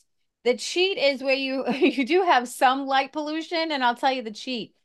The 0.44 0.56
cheat 0.56 0.98
is 0.98 1.24
where 1.24 1.36
you 1.36 1.68
you 1.74 2.06
do 2.06 2.24
have 2.24 2.48
some 2.48 2.86
light 2.86 3.12
pollution, 3.14 3.72
and 3.72 3.84
I'll 3.84 3.96
tell 3.96 4.12
you 4.12 4.22
the 4.22 4.32
cheat 4.32 4.76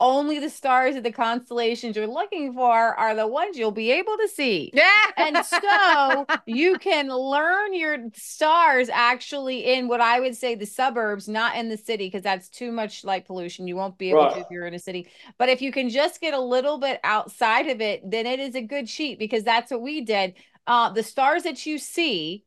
only 0.00 0.38
the 0.38 0.48
stars 0.48 0.96
of 0.96 1.02
the 1.02 1.12
constellations 1.12 1.94
you're 1.94 2.06
looking 2.06 2.54
for 2.54 2.98
are 2.98 3.14
the 3.14 3.26
ones 3.26 3.56
you'll 3.56 3.70
be 3.70 3.92
able 3.92 4.16
to 4.16 4.28
see. 4.28 4.70
Yeah. 4.72 4.88
and 5.16 5.44
so 5.44 6.26
you 6.46 6.78
can 6.78 7.08
learn 7.08 7.74
your 7.74 7.98
stars 8.14 8.88
actually 8.88 9.74
in 9.74 9.88
what 9.88 10.00
I 10.00 10.18
would 10.20 10.34
say 10.34 10.54
the 10.54 10.66
suburbs, 10.66 11.28
not 11.28 11.56
in 11.56 11.68
the 11.68 11.76
city, 11.76 12.06
because 12.06 12.22
that's 12.22 12.48
too 12.48 12.72
much 12.72 13.04
light 13.04 13.26
pollution. 13.26 13.68
You 13.68 13.76
won't 13.76 13.98
be 13.98 14.10
able 14.10 14.24
right. 14.24 14.34
to 14.34 14.40
if 14.40 14.46
you're 14.50 14.66
in 14.66 14.74
a 14.74 14.78
city. 14.78 15.08
But 15.38 15.50
if 15.50 15.60
you 15.60 15.70
can 15.70 15.90
just 15.90 16.20
get 16.20 16.34
a 16.34 16.40
little 16.40 16.78
bit 16.78 17.00
outside 17.04 17.68
of 17.68 17.80
it, 17.80 18.02
then 18.08 18.26
it 18.26 18.40
is 18.40 18.54
a 18.54 18.62
good 18.62 18.88
sheet 18.88 19.18
because 19.18 19.44
that's 19.44 19.70
what 19.70 19.82
we 19.82 20.00
did. 20.00 20.34
Uh, 20.66 20.90
the 20.90 21.02
stars 21.02 21.42
that 21.42 21.66
you 21.66 21.78
see 21.78 22.44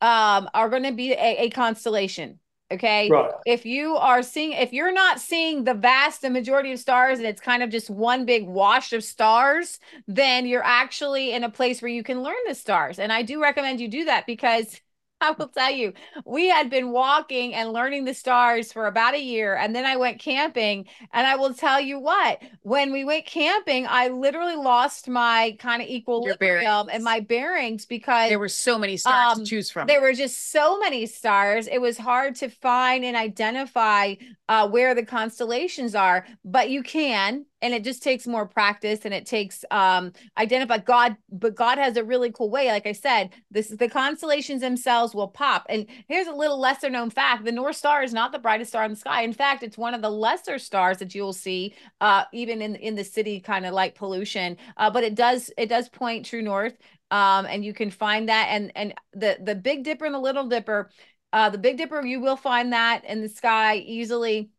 um, 0.00 0.48
are 0.54 0.68
going 0.68 0.84
to 0.84 0.92
be 0.92 1.12
a, 1.12 1.36
a 1.44 1.50
constellation. 1.50 2.38
Okay. 2.70 3.08
Right. 3.10 3.32
If 3.46 3.64
you 3.64 3.96
are 3.96 4.22
seeing, 4.22 4.52
if 4.52 4.74
you're 4.74 4.92
not 4.92 5.20
seeing 5.20 5.64
the 5.64 5.72
vast 5.72 6.20
the 6.20 6.28
majority 6.28 6.70
of 6.72 6.78
stars 6.78 7.18
and 7.18 7.26
it's 7.26 7.40
kind 7.40 7.62
of 7.62 7.70
just 7.70 7.88
one 7.88 8.26
big 8.26 8.46
wash 8.46 8.92
of 8.92 9.02
stars, 9.02 9.78
then 10.06 10.46
you're 10.46 10.64
actually 10.64 11.32
in 11.32 11.44
a 11.44 11.50
place 11.50 11.80
where 11.80 11.90
you 11.90 12.02
can 12.02 12.22
learn 12.22 12.36
the 12.46 12.54
stars. 12.54 12.98
And 12.98 13.10
I 13.10 13.22
do 13.22 13.40
recommend 13.40 13.80
you 13.80 13.88
do 13.88 14.04
that 14.04 14.26
because 14.26 14.80
I 15.20 15.32
will 15.32 15.48
tell 15.48 15.72
you, 15.72 15.92
we 16.24 16.48
had 16.48 16.70
been 16.70 16.90
walking 16.90 17.54
and 17.54 17.72
learning 17.72 18.04
the 18.04 18.14
stars 18.14 18.72
for 18.72 18.86
about 18.86 19.14
a 19.14 19.20
year. 19.20 19.56
And 19.56 19.74
then 19.74 19.84
I 19.84 19.96
went 19.96 20.20
camping. 20.20 20.86
And 21.12 21.26
I 21.26 21.36
will 21.36 21.54
tell 21.54 21.80
you 21.80 21.98
what, 21.98 22.40
when 22.62 22.92
we 22.92 23.04
went 23.04 23.26
camping, 23.26 23.86
I 23.88 24.08
literally 24.08 24.54
lost 24.54 25.08
my 25.08 25.56
kind 25.58 25.82
of 25.82 25.88
equilibrium 25.88 26.88
and 26.92 27.02
my 27.02 27.20
bearings 27.20 27.84
because 27.84 28.28
there 28.28 28.38
were 28.38 28.48
so 28.48 28.78
many 28.78 28.96
stars 28.96 29.38
um, 29.38 29.44
to 29.44 29.50
choose 29.50 29.70
from. 29.70 29.88
There 29.88 30.00
were 30.00 30.12
just 30.12 30.52
so 30.52 30.78
many 30.78 31.06
stars. 31.06 31.66
It 31.66 31.80
was 31.80 31.98
hard 31.98 32.36
to 32.36 32.48
find 32.48 33.04
and 33.04 33.16
identify 33.16 34.14
uh, 34.48 34.68
where 34.68 34.94
the 34.94 35.04
constellations 35.04 35.94
are, 35.94 36.26
but 36.44 36.70
you 36.70 36.82
can 36.82 37.44
and 37.60 37.74
it 37.74 37.84
just 37.84 38.02
takes 38.02 38.26
more 38.26 38.46
practice 38.46 39.00
and 39.04 39.12
it 39.14 39.26
takes 39.26 39.64
um 39.70 40.12
identify 40.36 40.78
god 40.78 41.16
but 41.30 41.54
god 41.54 41.78
has 41.78 41.96
a 41.96 42.04
really 42.04 42.30
cool 42.32 42.50
way 42.50 42.68
like 42.68 42.86
i 42.86 42.92
said 42.92 43.30
this 43.50 43.70
is 43.70 43.76
the 43.78 43.88
constellations 43.88 44.60
themselves 44.60 45.14
will 45.14 45.28
pop. 45.28 45.66
And 45.68 45.86
here's 46.08 46.26
a 46.26 46.32
little 46.32 46.58
lesser 46.58 46.90
known 46.90 47.10
fact 47.10 47.44
the 47.44 47.52
north 47.52 47.76
star 47.76 48.02
is 48.02 48.12
not 48.12 48.32
the 48.32 48.38
brightest 48.38 48.70
star 48.70 48.84
in 48.84 48.90
the 48.92 48.96
sky. 48.96 49.22
In 49.22 49.32
fact 49.32 49.62
it's 49.62 49.78
one 49.78 49.94
of 49.94 50.02
the 50.02 50.10
lesser 50.10 50.58
stars 50.58 50.98
that 50.98 51.14
you'll 51.14 51.32
see 51.32 51.74
uh 52.00 52.24
even 52.32 52.62
in 52.62 52.76
in 52.76 52.94
the 52.94 53.04
city 53.04 53.40
kind 53.40 53.66
of 53.66 53.74
light 53.74 53.94
pollution 53.94 54.56
uh 54.76 54.90
but 54.90 55.04
it 55.04 55.14
does 55.14 55.50
it 55.58 55.68
does 55.68 55.88
point 55.88 56.26
true 56.26 56.42
north 56.42 56.76
um 57.10 57.46
and 57.46 57.64
you 57.64 57.72
can 57.72 57.90
find 57.90 58.28
that. 58.28 58.48
And 58.50 58.72
and 58.76 58.94
the 59.12 59.38
the 59.42 59.54
big 59.54 59.84
dipper 59.84 60.04
and 60.04 60.14
the 60.14 60.18
little 60.20 60.46
dipper 60.48 60.90
Uh, 61.32 61.50
the 61.50 61.58
Big 61.58 61.76
Dipper, 61.76 62.04
you 62.06 62.20
will 62.20 62.36
find 62.36 62.72
that 62.72 63.04
in 63.04 63.20
the 63.20 63.28
sky 63.28 63.76
easily. 63.76 64.50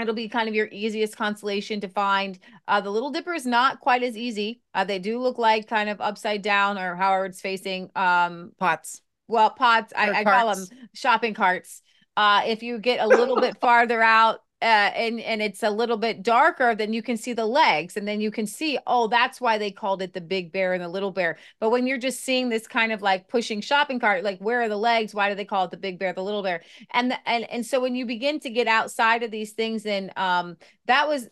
It'll 0.00 0.14
be 0.14 0.28
kind 0.28 0.48
of 0.48 0.54
your 0.54 0.68
easiest 0.72 1.16
constellation 1.16 1.80
to 1.80 1.88
find. 1.88 2.38
Uh, 2.66 2.80
the 2.80 2.90
Little 2.90 3.10
Dipper 3.10 3.34
is 3.34 3.46
not 3.46 3.80
quite 3.80 4.02
as 4.02 4.16
easy. 4.16 4.60
Uh, 4.74 4.84
they 4.84 4.98
do 4.98 5.20
look 5.20 5.38
like 5.38 5.68
kind 5.68 5.90
of 5.90 6.00
upside 6.00 6.42
down 6.42 6.78
or 6.78 6.96
however 6.96 7.26
it's 7.26 7.40
facing. 7.40 7.90
Um, 7.94 8.52
pots. 8.58 9.02
Well, 9.28 9.50
pots. 9.50 9.92
I, 9.94 10.10
I 10.10 10.24
call 10.24 10.54
them 10.54 10.66
shopping 10.94 11.34
carts. 11.34 11.82
Uh, 12.16 12.42
if 12.46 12.62
you 12.62 12.78
get 12.78 13.00
a 13.00 13.06
little 13.06 13.40
bit 13.40 13.60
farther 13.60 14.02
out, 14.02 14.40
uh, 14.62 14.92
and 14.94 15.18
and 15.20 15.42
it's 15.42 15.64
a 15.64 15.70
little 15.70 15.96
bit 15.96 16.22
darker, 16.22 16.74
then 16.74 16.92
you 16.92 17.02
can 17.02 17.16
see 17.16 17.32
the 17.32 17.44
legs, 17.44 17.96
and 17.96 18.06
then 18.06 18.20
you 18.20 18.30
can 18.30 18.46
see, 18.46 18.78
oh, 18.86 19.08
that's 19.08 19.40
why 19.40 19.58
they 19.58 19.72
called 19.72 20.00
it 20.02 20.12
the 20.12 20.20
big 20.20 20.52
bear 20.52 20.72
and 20.72 20.82
the 20.82 20.88
little 20.88 21.10
bear. 21.10 21.36
But 21.58 21.70
when 21.70 21.86
you're 21.86 21.98
just 21.98 22.20
seeing 22.20 22.48
this 22.48 22.68
kind 22.68 22.92
of 22.92 23.02
like 23.02 23.26
pushing 23.28 23.60
shopping 23.60 23.98
cart, 23.98 24.22
like 24.22 24.38
where 24.38 24.62
are 24.62 24.68
the 24.68 24.76
legs? 24.76 25.14
Why 25.14 25.28
do 25.28 25.34
they 25.34 25.44
call 25.44 25.64
it 25.64 25.72
the 25.72 25.76
big 25.76 25.98
bear, 25.98 26.12
the 26.12 26.22
little 26.22 26.44
bear? 26.44 26.62
And 26.92 27.10
the, 27.10 27.28
and 27.28 27.44
and 27.50 27.66
so 27.66 27.80
when 27.80 27.96
you 27.96 28.06
begin 28.06 28.38
to 28.40 28.50
get 28.50 28.68
outside 28.68 29.24
of 29.24 29.32
these 29.32 29.50
things, 29.52 29.84
and 29.84 30.16
um, 30.16 30.56
that 30.86 31.08
was 31.08 31.28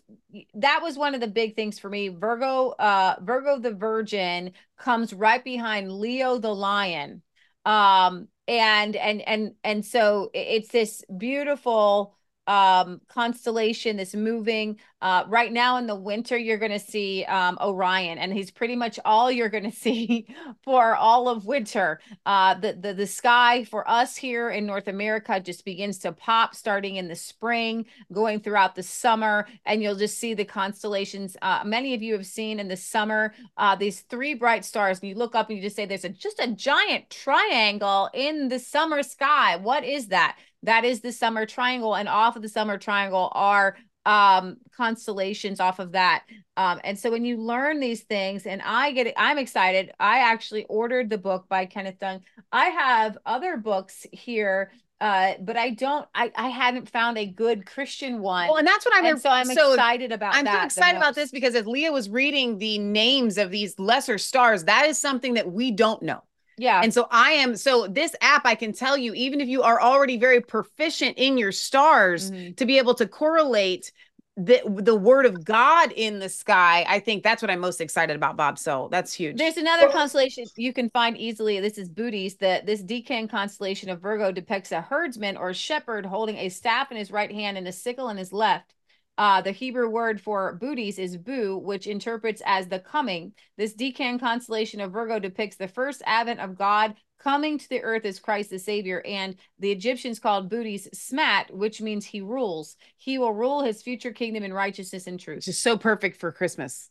that 0.54 0.80
was 0.82 0.98
one 0.98 1.14
of 1.14 1.20
the 1.20 1.28
big 1.28 1.54
things 1.54 1.78
for 1.78 1.88
me. 1.88 2.08
Virgo, 2.08 2.70
uh, 2.70 3.14
Virgo 3.22 3.60
the 3.60 3.72
Virgin 3.72 4.52
comes 4.76 5.12
right 5.12 5.44
behind 5.44 5.92
Leo 5.92 6.38
the 6.38 6.54
Lion, 6.54 7.22
um, 7.64 8.26
and 8.48 8.96
and 8.96 9.22
and 9.22 9.54
and 9.62 9.86
so 9.86 10.30
it's 10.34 10.68
this 10.68 11.04
beautiful 11.16 12.16
um, 12.46 13.00
constellation 13.08 13.96
that's 13.96 14.14
moving. 14.14 14.78
Uh, 15.02 15.24
right 15.28 15.52
now 15.52 15.78
in 15.78 15.86
the 15.86 15.94
winter, 15.94 16.36
you're 16.36 16.58
going 16.58 16.70
to 16.72 16.78
see 16.78 17.24
um, 17.24 17.56
Orion, 17.60 18.18
and 18.18 18.32
he's 18.32 18.50
pretty 18.50 18.76
much 18.76 18.98
all 19.04 19.30
you're 19.30 19.48
going 19.48 19.64
to 19.70 19.76
see 19.76 20.26
for 20.62 20.94
all 20.94 21.28
of 21.28 21.46
winter. 21.46 22.00
Uh, 22.26 22.54
the, 22.54 22.74
the 22.74 22.92
the 22.92 23.06
sky 23.06 23.64
for 23.64 23.88
us 23.88 24.16
here 24.16 24.50
in 24.50 24.66
North 24.66 24.88
America 24.88 25.40
just 25.40 25.64
begins 25.64 25.98
to 25.98 26.12
pop 26.12 26.54
starting 26.54 26.96
in 26.96 27.08
the 27.08 27.16
spring, 27.16 27.86
going 28.12 28.40
throughout 28.40 28.74
the 28.74 28.82
summer, 28.82 29.46
and 29.64 29.82
you'll 29.82 29.94
just 29.94 30.18
see 30.18 30.34
the 30.34 30.44
constellations. 30.44 31.36
Uh, 31.40 31.62
many 31.64 31.94
of 31.94 32.02
you 32.02 32.12
have 32.12 32.26
seen 32.26 32.60
in 32.60 32.68
the 32.68 32.76
summer 32.76 33.32
uh, 33.56 33.74
these 33.74 34.00
three 34.02 34.34
bright 34.34 34.64
stars, 34.64 35.00
and 35.00 35.08
you 35.08 35.14
look 35.14 35.34
up 35.34 35.48
and 35.48 35.56
you 35.56 35.62
just 35.62 35.76
say, 35.76 35.86
"There's 35.86 36.04
a, 36.04 36.10
just 36.10 36.40
a 36.40 36.48
giant 36.48 37.08
triangle 37.10 38.10
in 38.12 38.48
the 38.48 38.58
summer 38.58 39.02
sky." 39.02 39.56
What 39.56 39.84
is 39.84 40.08
that? 40.08 40.36
That 40.62 40.84
is 40.84 41.00
the 41.00 41.12
summer 41.12 41.46
triangle. 41.46 41.94
And 41.94 42.08
off 42.08 42.36
of 42.36 42.42
the 42.42 42.48
summer 42.48 42.78
triangle 42.78 43.30
are 43.32 43.76
um 44.06 44.56
constellations 44.74 45.60
off 45.60 45.78
of 45.78 45.92
that 45.92 46.24
um 46.56 46.80
and 46.84 46.98
so 46.98 47.10
when 47.10 47.22
you 47.22 47.36
learn 47.36 47.80
these 47.80 48.02
things 48.04 48.46
and 48.46 48.62
i 48.64 48.92
get 48.92 49.06
it 49.06 49.12
i'm 49.18 49.36
excited 49.36 49.92
i 50.00 50.20
actually 50.20 50.64
ordered 50.70 51.10
the 51.10 51.18
book 51.18 51.44
by 51.50 51.66
kenneth 51.66 51.98
Dunn 51.98 52.22
i 52.50 52.68
have 52.68 53.18
other 53.26 53.58
books 53.58 54.06
here 54.10 54.70
uh, 55.02 55.32
but 55.40 55.56
I 55.56 55.70
don't. 55.70 56.06
I 56.14 56.30
I 56.36 56.50
hadn't 56.50 56.90
found 56.90 57.16
a 57.16 57.24
good 57.24 57.64
Christian 57.64 58.20
one. 58.20 58.48
Well, 58.48 58.58
and 58.58 58.66
that's 58.66 58.84
what 58.84 58.94
I'm. 58.94 59.06
And 59.06 59.20
so 59.20 59.30
I'm 59.30 59.46
so 59.46 59.72
excited 59.72 60.12
about. 60.12 60.34
I'm 60.34 60.44
so 60.44 60.62
excited 60.62 60.98
about 60.98 61.14
this 61.14 61.30
because 61.30 61.54
as 61.54 61.66
Leah 61.66 61.90
was 61.90 62.10
reading 62.10 62.58
the 62.58 62.78
names 62.78 63.38
of 63.38 63.50
these 63.50 63.78
lesser 63.78 64.18
stars, 64.18 64.64
that 64.64 64.86
is 64.86 64.98
something 64.98 65.34
that 65.34 65.50
we 65.50 65.70
don't 65.70 66.02
know. 66.02 66.22
Yeah. 66.60 66.82
And 66.82 66.92
so 66.92 67.08
I 67.10 67.30
am 67.32 67.56
so 67.56 67.86
this 67.86 68.14
app 68.20 68.44
I 68.44 68.54
can 68.54 68.74
tell 68.74 68.98
you 68.98 69.14
even 69.14 69.40
if 69.40 69.48
you 69.48 69.62
are 69.62 69.80
already 69.80 70.18
very 70.18 70.42
proficient 70.42 71.16
in 71.16 71.38
your 71.38 71.52
stars 71.52 72.30
mm-hmm. 72.30 72.52
to 72.52 72.66
be 72.66 72.76
able 72.76 72.92
to 72.96 73.06
correlate 73.06 73.90
the 74.36 74.60
the 74.66 74.94
word 74.94 75.24
of 75.24 75.42
God 75.42 75.90
in 75.92 76.18
the 76.18 76.28
sky. 76.28 76.84
I 76.86 77.00
think 77.00 77.22
that's 77.22 77.40
what 77.40 77.50
I'm 77.50 77.60
most 77.60 77.80
excited 77.80 78.14
about, 78.14 78.36
Bob. 78.36 78.58
So 78.58 78.88
that's 78.90 79.14
huge. 79.14 79.38
There's 79.38 79.56
another 79.56 79.88
constellation 79.88 80.44
you 80.56 80.74
can 80.74 80.90
find 80.90 81.16
easily. 81.16 81.60
This 81.60 81.78
is 81.78 81.88
Bootes. 81.88 82.36
That 82.36 82.66
this 82.66 82.82
decan 82.82 83.30
constellation 83.30 83.88
of 83.88 84.02
Virgo 84.02 84.30
depicts 84.30 84.70
a 84.70 84.82
herdsman 84.82 85.38
or 85.38 85.54
shepherd 85.54 86.04
holding 86.04 86.36
a 86.36 86.50
staff 86.50 86.90
in 86.90 86.98
his 86.98 87.10
right 87.10 87.32
hand 87.32 87.56
and 87.56 87.66
a 87.68 87.72
sickle 87.72 88.10
in 88.10 88.18
his 88.18 88.34
left. 88.34 88.74
Uh, 89.20 89.42
the 89.42 89.52
Hebrew 89.52 89.90
word 89.90 90.18
for 90.18 90.54
Bootes 90.54 90.98
is 90.98 91.18
bu, 91.18 91.58
which 91.58 91.86
interprets 91.86 92.40
as 92.46 92.68
the 92.68 92.78
coming. 92.78 93.34
This 93.58 93.74
decan 93.74 94.18
constellation 94.18 94.80
of 94.80 94.92
Virgo 94.92 95.18
depicts 95.18 95.56
the 95.56 95.68
first 95.68 96.00
advent 96.06 96.40
of 96.40 96.56
God 96.56 96.94
coming 97.22 97.58
to 97.58 97.68
the 97.68 97.82
earth 97.82 98.06
as 98.06 98.18
Christ 98.18 98.48
the 98.48 98.58
Savior. 98.58 99.02
And 99.04 99.36
the 99.58 99.72
Egyptians 99.72 100.20
called 100.20 100.48
Bootes 100.48 100.88
smat, 100.98 101.54
which 101.54 101.82
means 101.82 102.06
he 102.06 102.22
rules. 102.22 102.78
He 102.96 103.18
will 103.18 103.34
rule 103.34 103.62
his 103.62 103.82
future 103.82 104.10
kingdom 104.10 104.42
in 104.42 104.54
righteousness 104.54 105.06
and 105.06 105.20
truth. 105.20 105.36
Which 105.36 105.48
is 105.48 105.58
so 105.58 105.76
perfect 105.76 106.18
for 106.18 106.32
Christmas. 106.32 106.88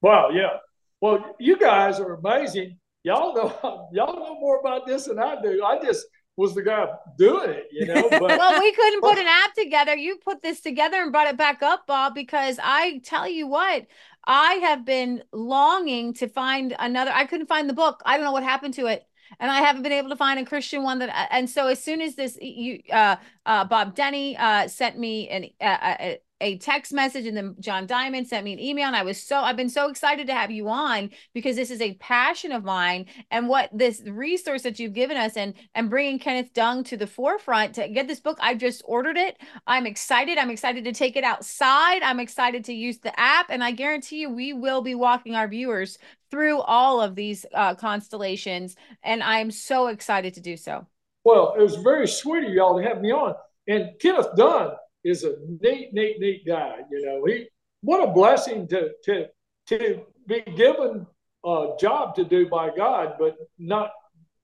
Wow, 0.00 0.30
yeah. 0.30 0.56
Well, 1.02 1.36
you 1.38 1.58
guys 1.58 2.00
are 2.00 2.14
amazing. 2.14 2.78
Y'all 3.02 3.34
know 3.34 3.88
y'all 3.92 4.16
know 4.16 4.40
more 4.40 4.60
about 4.60 4.86
this 4.86 5.04
than 5.04 5.18
I 5.18 5.38
do. 5.42 5.62
I 5.62 5.78
just 5.84 6.06
was 6.38 6.54
the 6.54 6.62
guy 6.62 6.86
doing 7.18 7.50
it, 7.50 7.68
you 7.72 7.84
know. 7.84 8.08
But, 8.08 8.22
well, 8.22 8.60
we 8.60 8.72
couldn't 8.72 9.00
put 9.00 9.18
an 9.18 9.26
app 9.26 9.54
together. 9.54 9.96
You 9.96 10.18
put 10.24 10.40
this 10.40 10.60
together 10.60 11.02
and 11.02 11.10
brought 11.10 11.26
it 11.26 11.36
back 11.36 11.62
up, 11.64 11.86
Bob, 11.88 12.14
because 12.14 12.60
I 12.62 13.00
tell 13.04 13.28
you 13.28 13.48
what, 13.48 13.86
I 14.24 14.54
have 14.54 14.84
been 14.84 15.24
longing 15.32 16.14
to 16.14 16.28
find 16.28 16.76
another. 16.78 17.10
I 17.12 17.26
couldn't 17.26 17.48
find 17.48 17.68
the 17.68 17.74
book. 17.74 18.00
I 18.06 18.16
don't 18.16 18.24
know 18.24 18.32
what 18.32 18.44
happened 18.44 18.74
to 18.74 18.86
it. 18.86 19.04
And 19.40 19.50
I 19.50 19.60
haven't 19.60 19.82
been 19.82 19.92
able 19.92 20.10
to 20.10 20.16
find 20.16 20.38
a 20.38 20.44
Christian 20.44 20.84
one 20.84 21.00
that. 21.00 21.28
And 21.32 21.50
so 21.50 21.66
as 21.66 21.82
soon 21.82 22.00
as 22.00 22.14
this, 22.14 22.38
you, 22.40 22.82
uh, 22.92 23.16
uh, 23.44 23.64
Bob 23.64 23.96
Denny, 23.96 24.36
uh, 24.36 24.68
sent 24.68 24.96
me 24.96 25.28
an, 25.28 25.46
uh, 25.60 25.64
uh 25.64 26.14
a 26.40 26.58
text 26.58 26.92
message 26.92 27.26
and 27.26 27.36
then 27.36 27.56
John 27.58 27.86
Diamond 27.86 28.28
sent 28.28 28.44
me 28.44 28.52
an 28.52 28.60
email 28.60 28.86
and 28.86 28.96
I 28.96 29.02
was 29.02 29.20
so 29.20 29.38
I've 29.38 29.56
been 29.56 29.70
so 29.70 29.88
excited 29.88 30.26
to 30.28 30.34
have 30.34 30.50
you 30.50 30.68
on 30.68 31.10
because 31.34 31.56
this 31.56 31.70
is 31.70 31.80
a 31.80 31.94
passion 31.94 32.52
of 32.52 32.64
mine 32.64 33.06
and 33.30 33.48
what 33.48 33.70
this 33.72 34.02
resource 34.06 34.62
that 34.62 34.78
you've 34.78 34.92
given 34.92 35.16
us 35.16 35.36
and 35.36 35.54
and 35.74 35.90
bringing 35.90 36.18
Kenneth 36.18 36.52
Dunn 36.52 36.84
to 36.84 36.96
the 36.96 37.06
forefront 37.06 37.74
to 37.74 37.88
get 37.88 38.06
this 38.06 38.20
book. 38.20 38.38
I've 38.40 38.58
just 38.58 38.82
ordered 38.84 39.16
it. 39.16 39.36
I'm 39.66 39.86
excited. 39.86 40.38
I'm 40.38 40.50
excited 40.50 40.84
to 40.84 40.92
take 40.92 41.16
it 41.16 41.24
outside. 41.24 42.02
I'm 42.02 42.20
excited 42.20 42.64
to 42.66 42.72
use 42.72 42.98
the 42.98 43.18
app 43.18 43.46
and 43.50 43.64
I 43.64 43.72
guarantee 43.72 44.20
you 44.20 44.30
we 44.30 44.52
will 44.52 44.82
be 44.82 44.94
walking 44.94 45.34
our 45.34 45.48
viewers 45.48 45.98
through 46.30 46.60
all 46.60 47.00
of 47.00 47.14
these 47.14 47.46
uh, 47.54 47.74
constellations 47.74 48.76
and 49.02 49.22
I'm 49.22 49.50
so 49.50 49.88
excited 49.88 50.34
to 50.34 50.40
do 50.40 50.56
so. 50.56 50.86
Well 51.24 51.54
it 51.58 51.62
was 51.62 51.76
very 51.76 52.06
sweet 52.06 52.44
of 52.44 52.52
y'all 52.52 52.80
to 52.80 52.86
have 52.86 53.00
me 53.00 53.10
on. 53.10 53.34
And 53.66 53.90
Kenneth 54.00 54.34
Dunn 54.36 54.70
is 55.04 55.24
a 55.24 55.34
neat, 55.60 55.92
neat, 55.92 56.20
neat 56.20 56.46
guy. 56.46 56.76
You 56.90 57.04
know, 57.04 57.24
he 57.24 57.48
what 57.80 58.06
a 58.06 58.12
blessing 58.12 58.66
to 58.68 58.90
to 59.04 59.26
to 59.68 60.02
be 60.26 60.42
given 60.56 61.06
a 61.44 61.68
job 61.80 62.14
to 62.16 62.24
do 62.24 62.48
by 62.48 62.70
God, 62.76 63.14
but 63.18 63.36
not 63.58 63.92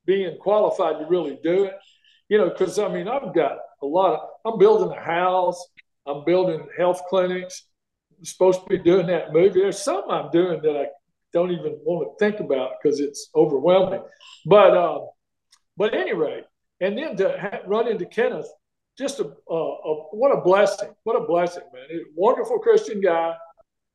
being 0.06 0.36
qualified 0.38 0.98
to 0.98 1.06
really 1.06 1.38
do 1.42 1.64
it. 1.64 1.74
You 2.28 2.38
know, 2.38 2.48
because 2.48 2.78
I 2.78 2.88
mean, 2.88 3.08
I've 3.08 3.34
got 3.34 3.58
a 3.82 3.86
lot 3.86 4.14
of. 4.14 4.52
I'm 4.52 4.58
building 4.58 4.96
a 4.96 5.00
house. 5.00 5.62
I'm 6.06 6.24
building 6.24 6.66
health 6.76 7.02
clinics. 7.08 7.64
I'm 8.18 8.24
supposed 8.24 8.60
to 8.62 8.66
be 8.68 8.78
doing 8.78 9.06
that 9.08 9.32
movie. 9.32 9.60
There's 9.60 9.82
something 9.82 10.10
I'm 10.10 10.30
doing 10.30 10.60
that 10.62 10.76
I 10.76 10.86
don't 11.32 11.50
even 11.50 11.78
want 11.84 12.16
to 12.18 12.24
think 12.24 12.40
about 12.40 12.72
because 12.82 13.00
it's 13.00 13.28
overwhelming. 13.34 14.02
But 14.46 14.76
uh, 14.76 15.00
but 15.76 15.94
anyway, 15.94 16.42
and 16.80 16.96
then 16.96 17.16
to 17.16 17.38
ha- 17.38 17.60
run 17.66 17.88
into 17.88 18.06
Kenneth 18.06 18.48
just 18.96 19.20
a, 19.20 19.24
a, 19.24 19.54
a, 19.54 19.94
what 20.12 20.30
a 20.30 20.40
blessing. 20.40 20.90
What 21.04 21.16
a 21.16 21.26
blessing, 21.26 21.62
man. 21.72 21.84
He's 21.90 22.00
a 22.00 22.04
wonderful 22.14 22.58
Christian 22.58 23.00
guy. 23.00 23.34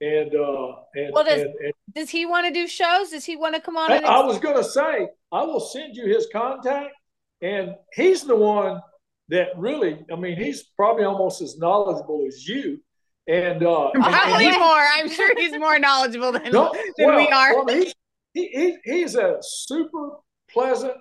And, 0.01 0.33
uh, 0.33 0.75
and, 0.95 1.13
well, 1.13 1.25
does, 1.25 1.41
and, 1.41 1.53
and, 1.61 1.73
does 1.93 2.09
he 2.09 2.25
want 2.25 2.47
to 2.47 2.53
do 2.53 2.67
shows? 2.67 3.09
Does 3.09 3.25
he 3.25 3.35
want 3.35 3.55
to 3.55 3.61
come 3.61 3.75
on? 3.75 3.91
I, 3.91 3.97
I 3.97 4.25
was 4.25 4.39
going 4.39 4.55
to 4.55 4.63
say, 4.63 5.09
I 5.31 5.43
will 5.43 5.59
send 5.59 5.95
you 5.95 6.05
his 6.05 6.27
contact. 6.31 6.93
And 7.41 7.75
he's 7.93 8.23
the 8.23 8.35
one 8.35 8.81
that 9.29 9.49
really, 9.57 9.99
I 10.11 10.15
mean, 10.15 10.37
he's 10.37 10.63
probably 10.75 11.03
almost 11.03 11.41
as 11.41 11.57
knowledgeable 11.57 12.25
as 12.27 12.47
you. 12.47 12.81
And 13.27 13.63
uh, 13.63 13.91
probably 13.91 14.47
and, 14.47 14.57
more. 14.57 14.85
I'm 14.95 15.09
sure 15.09 15.31
he's 15.37 15.57
more 15.57 15.77
knowledgeable 15.77 16.31
than, 16.31 16.51
no, 16.51 16.73
than 16.97 17.07
well, 17.07 17.17
we 17.17 17.27
are. 17.27 17.63
Well, 17.63 17.75
he's, 17.75 17.93
he, 18.33 18.47
he, 18.47 18.77
he's 18.83 19.15
a 19.15 19.37
super 19.41 20.11
pleasant, 20.49 20.95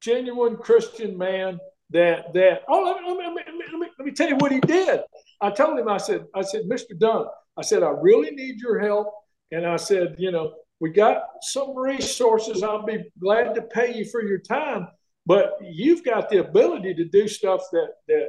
genuine 0.00 0.56
Christian 0.56 1.16
man 1.16 1.60
that 1.92 2.32
that 2.34 2.62
oh 2.68 2.82
let 2.82 3.02
me, 3.02 3.08
let 3.08 3.34
me, 3.34 3.42
let 3.46 3.78
me, 3.78 3.88
let 3.98 4.06
me 4.06 4.12
tell 4.12 4.28
you 4.28 4.36
what 4.36 4.52
he 4.52 4.60
did. 4.60 5.00
I 5.40 5.50
told 5.50 5.78
him 5.78 5.88
I 5.88 5.98
said 5.98 6.24
I 6.34 6.42
said 6.42 6.62
Mr. 6.68 6.98
Dunn 6.98 7.26
I 7.56 7.62
said 7.62 7.82
I 7.82 7.90
really 7.90 8.30
need 8.30 8.60
your 8.60 8.80
help 8.80 9.12
and 9.50 9.66
I 9.66 9.76
said 9.76 10.16
you 10.18 10.30
know 10.30 10.54
we 10.80 10.90
got 10.90 11.22
some 11.42 11.76
resources 11.76 12.62
I'll 12.62 12.84
be 12.84 13.04
glad 13.20 13.54
to 13.54 13.62
pay 13.62 13.94
you 13.94 14.04
for 14.04 14.22
your 14.22 14.38
time 14.38 14.88
but 15.26 15.58
you've 15.62 16.04
got 16.04 16.28
the 16.28 16.38
ability 16.38 16.94
to 16.94 17.04
do 17.04 17.28
stuff 17.28 17.62
that 17.72 17.88
that 18.08 18.28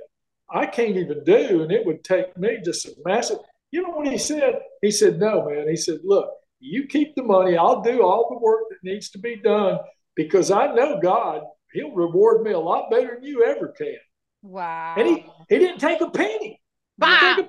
I 0.49 0.65
can't 0.65 0.97
even 0.97 1.23
do 1.23 1.63
and 1.63 1.71
it 1.71 1.85
would 1.85 2.03
take 2.03 2.37
me 2.37 2.59
just 2.63 2.85
a 2.87 2.95
massive 3.05 3.39
you 3.71 3.81
know 3.81 3.89
what 3.89 4.07
he 4.07 4.17
said 4.17 4.59
he 4.81 4.91
said 4.91 5.19
no 5.19 5.49
man 5.49 5.67
he 5.69 5.75
said 5.75 5.99
look 6.03 6.29
you 6.59 6.87
keep 6.87 7.15
the 7.15 7.23
money 7.23 7.57
I'll 7.57 7.81
do 7.81 8.03
all 8.03 8.29
the 8.29 8.39
work 8.39 8.63
that 8.69 8.83
needs 8.83 9.09
to 9.11 9.19
be 9.19 9.35
done 9.35 9.79
because 10.15 10.51
I 10.51 10.67
know 10.73 10.99
God 11.01 11.41
he'll 11.73 11.91
reward 11.91 12.43
me 12.43 12.51
a 12.51 12.59
lot 12.59 12.89
better 12.89 13.15
than 13.15 13.23
you 13.23 13.43
ever 13.43 13.69
can. 13.69 13.97
Wow. 14.41 14.95
And 14.97 15.07
he, 15.07 15.25
he 15.49 15.59
didn't 15.59 15.79
take 15.79 16.01
a 16.01 16.09
penny. 16.09 16.61
Wow. 16.97 17.47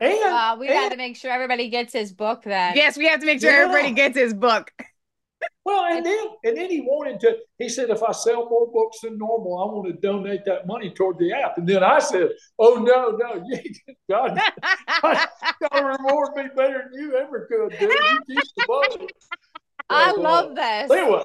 And 0.00 0.24
uh, 0.24 0.56
we 0.58 0.68
and, 0.68 0.74
got 0.74 0.90
to 0.90 0.96
make 0.96 1.16
sure 1.16 1.30
everybody 1.30 1.68
gets 1.68 1.92
his 1.92 2.12
book 2.12 2.42
then. 2.44 2.74
Yes, 2.76 2.96
we 2.96 3.06
have 3.06 3.20
to 3.20 3.26
make 3.26 3.40
sure 3.40 3.50
yeah. 3.50 3.64
everybody 3.64 3.92
gets 3.92 4.16
his 4.16 4.34
book. 4.34 4.70
Well, 5.64 5.84
and 5.84 6.04
then 6.04 6.26
and 6.44 6.56
then 6.56 6.70
he 6.70 6.80
wanted 6.80 7.20
to. 7.20 7.36
He 7.58 7.68
said, 7.68 7.90
if 7.90 8.02
I 8.02 8.12
sell 8.12 8.48
more 8.48 8.70
books 8.70 9.00
than 9.02 9.18
normal, 9.18 9.58
I 9.58 9.72
want 9.72 9.86
to 9.88 10.00
donate 10.00 10.44
that 10.46 10.66
money 10.66 10.90
toward 10.90 11.18
the 11.18 11.32
app. 11.32 11.58
And 11.58 11.66
then 11.66 11.82
I 11.82 11.98
said, 11.98 12.30
Oh 12.58 12.74
no, 12.74 13.16
no, 13.16 13.44
you, 13.46 13.62
God, 14.08 14.38
God, 15.02 15.28
God 15.60 15.98
reward 15.98 16.36
me 16.36 16.44
better 16.54 16.90
than 16.90 17.00
you 17.00 17.16
ever 17.16 17.46
could, 17.46 17.78
dude. 17.78 17.90
You 18.26 18.40
keep 18.40 18.44
the 18.56 18.64
money. 18.68 19.08
I 19.90 20.10
uh, 20.10 20.18
love 20.18 20.54
this. 20.54 20.90
Anyway, 20.90 21.22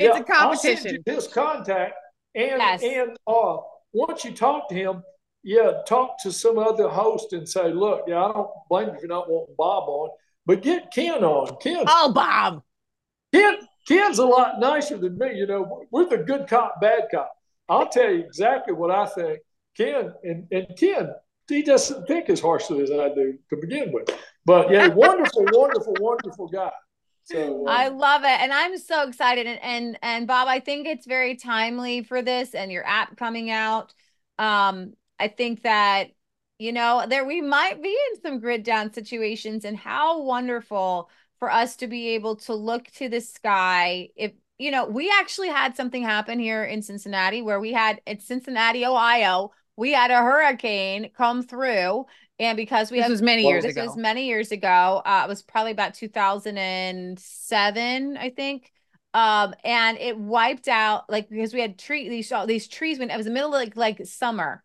it's 0.00 0.16
yeah, 0.16 0.20
a 0.20 0.24
competition. 0.24 1.02
his 1.04 1.28
contact, 1.28 1.94
and 2.34 2.58
yes. 2.58 2.82
and 2.82 3.16
uh, 3.26 3.58
once 3.92 4.24
you 4.24 4.32
talk 4.32 4.68
to 4.70 4.74
him, 4.74 5.02
yeah, 5.42 5.82
talk 5.86 6.20
to 6.22 6.32
some 6.32 6.58
other 6.58 6.88
host 6.88 7.32
and 7.32 7.48
say, 7.48 7.72
look, 7.72 8.04
yeah, 8.06 8.24
I 8.24 8.32
don't 8.32 8.50
blame 8.68 8.88
you 8.94 9.00
for 9.00 9.06
not 9.06 9.28
wanting 9.28 9.54
Bob 9.58 9.88
on, 9.88 10.10
but 10.46 10.62
get 10.62 10.90
Ken 10.92 11.22
on. 11.22 11.56
Ken. 11.60 11.84
Oh, 11.86 12.12
Bob. 12.12 12.62
Ken, 13.34 13.58
Ken's 13.86 14.18
a 14.18 14.24
lot 14.24 14.58
nicer 14.58 14.96
than 14.96 15.18
me. 15.18 15.34
You 15.34 15.46
know, 15.46 15.84
we're 15.90 16.08
the 16.08 16.18
good 16.18 16.46
cop, 16.48 16.80
bad 16.80 17.08
cop. 17.10 17.30
I'll 17.68 17.88
tell 17.88 18.10
you 18.10 18.20
exactly 18.20 18.72
what 18.72 18.90
I 18.90 19.06
think. 19.06 19.40
Ken 19.76 20.12
and, 20.24 20.46
and 20.50 20.66
Ken, 20.78 21.10
he 21.48 21.62
doesn't 21.62 22.06
think 22.06 22.28
as 22.28 22.40
harshly 22.40 22.82
as 22.82 22.90
I 22.90 23.08
do 23.14 23.38
to 23.50 23.56
begin 23.56 23.92
with. 23.92 24.08
But 24.44 24.70
yeah, 24.70 24.88
wonderful, 24.94 25.46
wonderful, 25.52 25.94
wonderful 26.00 26.48
guy. 26.48 26.70
So 27.24 27.66
uh, 27.66 27.70
I 27.70 27.88
love 27.88 28.22
it, 28.22 28.40
and 28.40 28.52
I'm 28.52 28.76
so 28.78 29.06
excited. 29.06 29.46
And, 29.46 29.62
and 29.62 29.98
and 30.02 30.26
Bob, 30.26 30.48
I 30.48 30.60
think 30.60 30.86
it's 30.86 31.06
very 31.06 31.36
timely 31.36 32.02
for 32.02 32.22
this 32.22 32.54
and 32.54 32.72
your 32.72 32.86
app 32.86 33.16
coming 33.16 33.50
out. 33.50 33.94
Um, 34.38 34.94
I 35.18 35.28
think 35.28 35.62
that 35.62 36.08
you 36.58 36.72
know 36.72 37.04
there 37.08 37.24
we 37.24 37.40
might 37.40 37.82
be 37.82 37.96
in 38.12 38.22
some 38.22 38.40
grid 38.40 38.62
down 38.62 38.92
situations, 38.92 39.64
and 39.64 39.76
how 39.76 40.22
wonderful 40.22 41.10
for 41.38 41.50
us 41.50 41.76
to 41.76 41.86
be 41.86 42.08
able 42.10 42.36
to 42.36 42.54
look 42.54 42.86
to 42.92 43.08
the 43.08 43.20
sky. 43.20 44.08
If 44.16 44.32
you 44.58 44.70
know, 44.70 44.84
we 44.84 45.10
actually 45.18 45.48
had 45.48 45.74
something 45.74 46.02
happen 46.02 46.38
here 46.38 46.64
in 46.64 46.82
Cincinnati 46.82 47.40
where 47.40 47.60
we 47.60 47.72
had 47.72 48.00
at 48.06 48.20
Cincinnati, 48.20 48.84
Ohio, 48.84 49.52
we 49.76 49.92
had 49.92 50.10
a 50.10 50.18
hurricane 50.22 51.10
come 51.16 51.42
through 51.42 52.04
and 52.40 52.56
because 52.56 52.90
we 52.90 52.96
this 52.96 53.04
have, 53.04 53.12
was 53.12 53.22
many 53.22 53.46
years 53.46 53.62
this 53.64 53.76
ago. 53.76 53.84
was 53.84 53.98
many 53.98 54.26
years 54.26 54.50
ago. 54.50 55.02
Uh, 55.04 55.24
it 55.26 55.28
was 55.28 55.42
probably 55.42 55.72
about 55.72 55.92
2007, 55.92 58.16
I 58.16 58.30
think. 58.30 58.72
Um, 59.12 59.52
and 59.62 59.98
it 59.98 60.16
wiped 60.16 60.66
out 60.66 61.10
like 61.10 61.28
because 61.28 61.52
we 61.52 61.60
had 61.60 61.78
tree 61.78 62.08
these 62.08 62.32
all 62.32 62.46
these 62.46 62.66
trees 62.66 62.98
went. 62.98 63.10
It 63.10 63.18
was 63.18 63.26
the 63.26 63.32
middle 63.32 63.54
of 63.54 63.60
like 63.60 63.76
like 63.76 64.06
summer, 64.06 64.64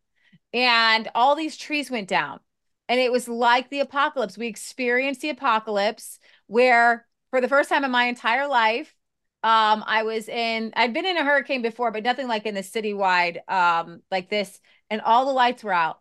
and 0.54 1.10
all 1.14 1.36
these 1.36 1.58
trees 1.58 1.92
went 1.92 2.08
down, 2.08 2.40
and 2.88 2.98
it 3.00 3.12
was 3.12 3.28
like 3.28 3.70
the 3.70 3.82
apocalypse. 3.82 4.38
We 4.38 4.48
experienced 4.48 5.20
the 5.22 5.32
apocalypse 5.32 6.20
where 6.48 7.06
for 7.32 7.42
the 7.42 7.50
first 7.50 7.68
time 7.70 7.84
in 7.84 7.92
my 7.92 8.06
entire 8.06 8.48
life, 8.48 8.96
um, 9.44 9.84
I 9.86 10.04
was 10.04 10.30
in. 10.30 10.72
I'd 10.76 10.94
been 10.94 11.08
in 11.08 11.18
a 11.18 11.26
hurricane 11.26 11.64
before, 11.64 11.92
but 11.92 12.04
nothing 12.04 12.30
like 12.30 12.46
in 12.46 12.56
the 12.56 12.62
citywide 12.62 13.40
um 13.50 14.02
like 14.12 14.30
this, 14.30 14.62
and 14.90 15.02
all 15.02 15.26
the 15.26 15.34
lights 15.34 15.62
were 15.64 15.74
out 15.74 16.00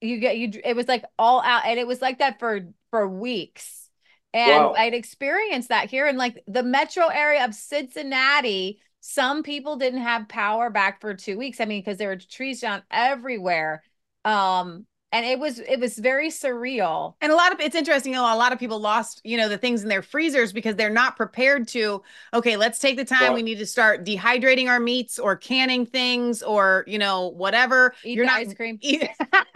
you 0.00 0.18
get 0.18 0.38
you 0.38 0.50
it 0.64 0.76
was 0.76 0.88
like 0.88 1.04
all 1.18 1.40
out 1.42 1.64
and 1.64 1.78
it 1.78 1.86
was 1.86 2.00
like 2.00 2.18
that 2.18 2.38
for 2.38 2.60
for 2.90 3.08
weeks. 3.08 3.90
And 4.34 4.64
wow. 4.64 4.74
i'd 4.74 4.94
experienced 4.94 5.70
that 5.70 5.90
here 5.90 6.06
in 6.06 6.16
like 6.16 6.42
the 6.46 6.62
metro 6.62 7.06
area 7.06 7.44
of 7.44 7.54
cincinnati 7.54 8.80
some 9.00 9.42
people 9.42 9.76
didn't 9.76 10.02
have 10.02 10.28
power 10.28 10.70
back 10.70 11.00
for 11.00 11.14
two 11.14 11.38
weeks. 11.38 11.60
I 11.60 11.64
mean 11.64 11.80
because 11.80 11.98
there 11.98 12.08
were 12.08 12.16
trees 12.16 12.60
down 12.60 12.82
everywhere. 12.90 13.82
Um 14.24 14.86
and 15.12 15.24
it 15.24 15.38
was 15.38 15.58
it 15.60 15.80
was 15.80 15.98
very 15.98 16.28
surreal. 16.28 17.14
And 17.20 17.32
a 17.32 17.34
lot 17.34 17.52
of 17.52 17.60
it's 17.60 17.74
interesting 17.74 18.12
you 18.12 18.18
know 18.18 18.34
a 18.34 18.36
lot 18.36 18.52
of 18.52 18.58
people 18.58 18.78
lost 18.78 19.20
you 19.24 19.36
know 19.36 19.48
the 19.48 19.58
things 19.58 19.82
in 19.82 19.88
their 19.88 20.02
freezers 20.02 20.52
because 20.52 20.76
they're 20.76 20.90
not 20.90 21.16
prepared 21.16 21.68
to 21.68 22.02
okay 22.34 22.56
let's 22.56 22.78
take 22.78 22.96
the 22.96 23.04
time. 23.04 23.32
We 23.32 23.42
need 23.42 23.58
to 23.58 23.66
start 23.66 24.04
dehydrating 24.04 24.68
our 24.68 24.80
meats 24.80 25.18
or 25.18 25.36
canning 25.36 25.86
things 25.86 26.42
or 26.42 26.84
you 26.86 26.98
know 26.98 27.28
whatever. 27.28 27.94
Eat 28.04 28.16
you're 28.16 28.26
not 28.26 28.40
ice 28.40 28.54
cream. 28.54 28.78
eat, 28.82 29.08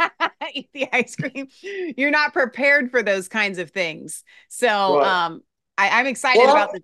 eat, 0.54 0.68
the 0.72 0.88
ice 0.92 1.16
cream. 1.16 1.48
You're 1.96 2.10
not 2.10 2.32
prepared 2.32 2.90
for 2.90 3.02
those 3.02 3.28
kinds 3.28 3.58
of 3.58 3.70
things. 3.70 4.24
So 4.48 4.98
right. 4.98 5.24
um 5.26 5.42
I, 5.76 6.00
am 6.00 6.06
excited 6.06 6.38
well, 6.38 6.52
about 6.52 6.72
the 6.72 6.82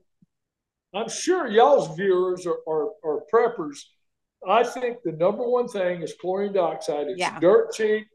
i'm 0.94 1.08
sure 1.10 1.46
y'all's 1.46 1.94
viewers 1.94 2.46
are, 2.46 2.58
are, 2.66 2.88
are 3.04 3.22
preppers. 3.32 3.78
I 4.46 4.62
think 4.64 4.98
the 5.04 5.12
number 5.12 5.48
one 5.48 5.68
thing 5.68 6.02
is 6.02 6.14
chlorine 6.20 6.52
dioxide. 6.52 7.08
It's 7.08 7.18
yeah. 7.18 7.38
dirt 7.40 7.72
cheap 7.72 8.06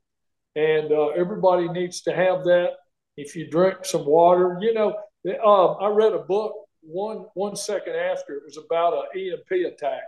and 0.56 0.92
uh, 0.92 1.08
everybody 1.10 1.68
needs 1.68 2.02
to 2.02 2.16
have 2.16 2.44
that. 2.46 2.72
If 3.18 3.36
you 3.36 3.50
drink 3.50 3.86
some 3.86 4.06
water, 4.06 4.58
you 4.62 4.74
know, 4.74 4.96
uh, 5.28 5.74
I 5.74 5.90
read 5.90 6.14
a 6.14 6.20
book 6.20 6.54
one 6.82 7.26
one 7.34 7.56
second 7.56 7.96
after 7.96 8.34
it 8.34 8.44
was 8.46 8.58
about 8.58 8.94
an 8.94 9.20
EMP 9.20 9.74
attack, 9.74 10.04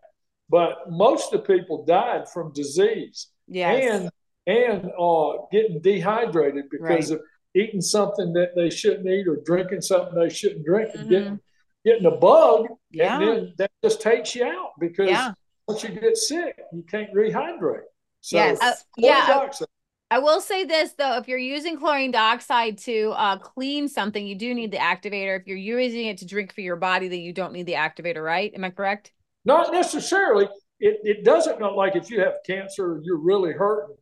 but 0.49 0.89
most 0.89 1.33
of 1.33 1.41
the 1.41 1.55
people 1.55 1.85
died 1.85 2.29
from 2.29 2.51
disease 2.53 3.27
yes. 3.47 3.83
and 3.91 4.09
and 4.47 4.91
uh, 4.99 5.33
getting 5.51 5.81
dehydrated 5.81 6.65
because 6.69 7.11
right. 7.11 7.19
of 7.19 7.21
eating 7.55 7.81
something 7.81 8.33
that 8.33 8.51
they 8.55 8.69
shouldn't 8.69 9.07
eat 9.07 9.27
or 9.27 9.37
drinking 9.45 9.81
something 9.81 10.15
they 10.15 10.29
shouldn't 10.29 10.65
drink 10.65 10.89
and 10.93 11.01
mm-hmm. 11.01 11.09
getting 11.09 11.39
getting 11.85 12.05
a 12.05 12.11
bug, 12.11 12.65
yeah. 12.91 13.19
and 13.19 13.27
then 13.27 13.53
that 13.57 13.71
just 13.83 14.01
takes 14.01 14.35
you 14.35 14.43
out 14.43 14.71
because 14.79 15.09
yeah. 15.09 15.31
once 15.67 15.83
you 15.83 15.89
get 15.89 16.17
sick, 16.17 16.59
you 16.73 16.83
can't 16.89 17.13
rehydrate. 17.13 17.83
So, 18.21 18.37
yes. 18.37 18.59
Uh, 18.59 18.73
yeah. 18.97 19.47
I 20.11 20.19
will 20.19 20.39
say 20.39 20.65
this 20.65 20.93
though, 20.93 21.17
if 21.17 21.27
you're 21.27 21.37
using 21.37 21.77
chlorine 21.77 22.11
dioxide 22.11 22.77
to 22.79 23.09
uh, 23.15 23.37
clean 23.37 23.89
something, 23.89 24.25
you 24.25 24.35
do 24.35 24.53
need 24.53 24.71
the 24.71 24.77
activator. 24.77 25.39
If 25.39 25.47
you're 25.47 25.57
using 25.57 26.05
it 26.05 26.19
to 26.19 26.25
drink 26.25 26.53
for 26.53 26.61
your 26.61 26.75
body, 26.75 27.07
then 27.07 27.19
you 27.19 27.33
don't 27.33 27.53
need 27.53 27.65
the 27.65 27.73
activator, 27.73 28.23
right? 28.23 28.51
Am 28.53 28.63
I 28.63 28.69
correct? 28.69 29.11
Not 29.45 29.73
necessarily. 29.73 30.47
It, 30.79 30.99
it 31.03 31.23
doesn't 31.25 31.59
not 31.59 31.75
like 31.75 31.95
if 31.95 32.09
you 32.09 32.19
have 32.19 32.35
cancer 32.45 33.01
you're 33.03 33.19
really 33.19 33.53
hurting, 33.53 33.95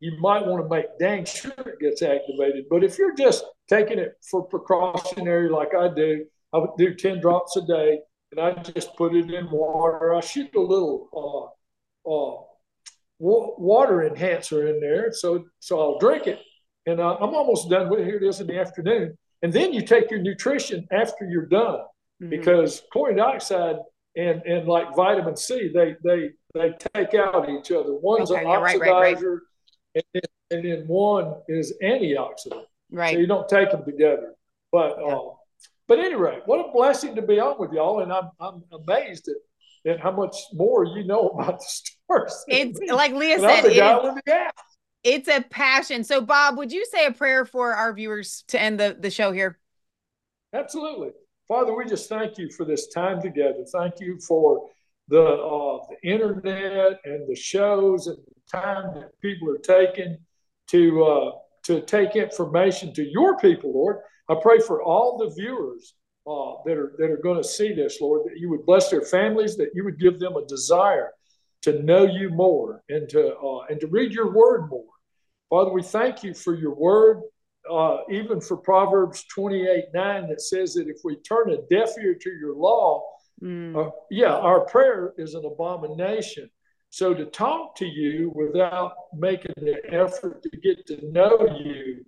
you 0.00 0.18
might 0.20 0.44
want 0.44 0.62
to 0.62 0.68
make 0.68 0.86
dang 0.98 1.24
sure 1.24 1.52
it 1.58 1.80
gets 1.80 2.02
activated. 2.02 2.66
But 2.68 2.84
if 2.84 2.98
you're 2.98 3.14
just 3.14 3.44
taking 3.68 3.98
it 3.98 4.12
for 4.30 4.42
precautionary, 4.44 5.48
like 5.48 5.74
I 5.74 5.88
do, 5.88 6.26
I 6.52 6.58
would 6.58 6.76
do 6.76 6.94
10 6.94 7.20
drops 7.20 7.56
a 7.56 7.66
day 7.66 8.00
and 8.32 8.40
I 8.40 8.62
just 8.62 8.94
put 8.96 9.14
it 9.14 9.30
in 9.30 9.50
water. 9.50 10.14
I 10.14 10.20
shoot 10.20 10.54
a 10.54 10.60
little 10.60 11.54
uh, 12.06 12.10
uh, 12.10 12.42
water 13.18 14.04
enhancer 14.04 14.68
in 14.68 14.80
there. 14.80 15.12
So, 15.12 15.44
so 15.60 15.80
I'll 15.80 15.98
drink 15.98 16.26
it. 16.26 16.40
And 16.86 17.00
uh, 17.00 17.16
I'm 17.20 17.34
almost 17.34 17.68
done 17.68 17.88
with 17.88 18.00
it. 18.00 18.04
Here 18.04 18.16
it 18.16 18.22
is 18.22 18.40
in 18.40 18.46
the 18.46 18.58
afternoon. 18.58 19.16
And 19.42 19.52
then 19.52 19.72
you 19.72 19.82
take 19.82 20.10
your 20.10 20.20
nutrition 20.20 20.86
after 20.92 21.26
you're 21.28 21.46
done 21.46 21.80
mm-hmm. 22.22 22.30
because 22.30 22.82
chlorine 22.92 23.16
dioxide 23.16 23.76
and, 24.16 24.42
and 24.42 24.68
like 24.68 24.94
vitamin 24.94 25.36
C, 25.36 25.70
they, 25.74 25.96
they, 26.04 26.30
they 26.54 26.74
take 26.94 27.14
out 27.14 27.48
each 27.48 27.72
other. 27.72 27.94
One's 27.94 28.30
okay, 28.30 28.42
an 28.42 28.46
oxidizer 28.46 28.60
right, 28.60 28.80
right, 28.80 29.22
right. 29.22 29.40
And, 29.94 30.04
then, 30.14 30.22
and 30.50 30.64
then 30.64 30.84
one 30.86 31.34
is 31.48 31.74
antioxidant. 31.82 32.64
Right. 32.90 33.14
So 33.14 33.20
you 33.20 33.26
don't 33.26 33.48
take 33.48 33.70
them 33.70 33.84
together. 33.84 34.34
But, 34.70 34.96
yeah. 34.98 35.14
uh, 35.14 35.30
but 35.88 35.98
anyway, 35.98 36.40
what 36.46 36.68
a 36.68 36.72
blessing 36.72 37.14
to 37.16 37.22
be 37.22 37.40
on 37.40 37.56
with 37.58 37.72
y'all. 37.72 38.00
And 38.00 38.12
I'm, 38.12 38.30
I'm 38.40 38.62
amazed 38.72 39.28
at 39.28 39.36
and 39.86 40.00
how 40.00 40.10
much 40.10 40.36
more 40.52 40.84
you 40.84 41.04
know 41.04 41.28
about 41.34 41.60
the 41.60 41.66
stars. 42.06 42.44
It's 42.48 42.80
like 42.90 43.12
Leah 43.12 43.40
said, 43.40 43.64
it, 43.66 44.52
it's 45.04 45.28
a 45.28 45.40
passion. 45.42 46.04
So, 46.04 46.20
Bob, 46.20 46.58
would 46.58 46.72
you 46.72 46.84
say 46.86 47.06
a 47.06 47.12
prayer 47.12 47.44
for 47.44 47.74
our 47.74 47.92
viewers 47.92 48.44
to 48.48 48.60
end 48.60 48.80
the, 48.80 48.96
the 48.98 49.10
show 49.10 49.32
here? 49.32 49.58
Absolutely. 50.52 51.10
Father, 51.46 51.74
we 51.76 51.84
just 51.84 52.08
thank 52.08 52.38
you 52.38 52.50
for 52.50 52.64
this 52.64 52.88
time 52.88 53.22
together. 53.22 53.64
Thank 53.72 54.00
you 54.00 54.18
for 54.18 54.68
the, 55.08 55.22
uh, 55.22 55.78
the 55.88 56.10
internet 56.10 56.98
and 57.04 57.28
the 57.28 57.36
shows 57.36 58.08
and 58.08 58.16
the 58.16 58.58
time 58.58 58.94
that 58.94 59.10
people 59.20 59.48
are 59.50 59.58
taking 59.58 60.18
to 60.68 61.04
uh, 61.04 61.30
to 61.62 61.80
take 61.82 62.16
information 62.16 62.92
to 62.94 63.04
your 63.04 63.38
people, 63.38 63.72
Lord. 63.72 63.98
I 64.28 64.34
pray 64.40 64.58
for 64.58 64.82
all 64.82 65.18
the 65.18 65.32
viewers 65.34 65.94
uh, 66.26 66.54
that 66.64 66.76
are 66.76 66.94
that 66.98 67.10
are 67.10 67.20
going 67.22 67.40
to 67.40 67.48
see 67.48 67.72
this, 67.72 68.00
Lord, 68.00 68.22
that 68.24 68.38
you 68.38 68.50
would 68.50 68.66
bless 68.66 68.90
their 68.90 69.02
families, 69.02 69.56
that 69.56 69.70
you 69.74 69.84
would 69.84 70.00
give 70.00 70.18
them 70.18 70.34
a 70.34 70.44
desire 70.46 71.12
to 71.66 71.82
know 71.82 72.04
you 72.04 72.30
more 72.30 72.84
and 72.88 73.08
to 73.08 73.36
uh, 73.36 73.64
and 73.68 73.80
to 73.80 73.88
read 73.88 74.12
your 74.12 74.32
word 74.32 74.68
more. 74.70 74.84
Father, 75.50 75.72
we 75.72 75.82
thank 75.82 76.22
you 76.22 76.32
for 76.32 76.54
your 76.54 76.74
word, 76.74 77.20
uh, 77.70 77.98
even 78.08 78.40
for 78.40 78.56
Proverbs 78.56 79.24
28 79.34 79.86
9 79.92 80.28
that 80.28 80.40
says 80.40 80.74
that 80.74 80.88
if 80.88 80.98
we 81.02 81.16
turn 81.16 81.50
a 81.50 81.58
deaf 81.68 81.90
ear 82.00 82.14
to 82.14 82.30
your 82.30 82.54
law, 82.54 83.02
mm. 83.42 83.90
yeah, 84.12 84.34
our 84.34 84.60
prayer 84.60 85.12
is 85.18 85.34
an 85.34 85.44
abomination. 85.44 86.48
So 86.90 87.12
to 87.14 87.26
talk 87.26 87.74
to 87.76 87.84
you 87.84 88.32
without 88.34 88.92
making 89.12 89.54
the 89.56 89.80
effort 89.92 90.44
to 90.44 90.50
get 90.62 90.86
to 90.86 91.10
know 91.10 91.48
you, 91.58 92.04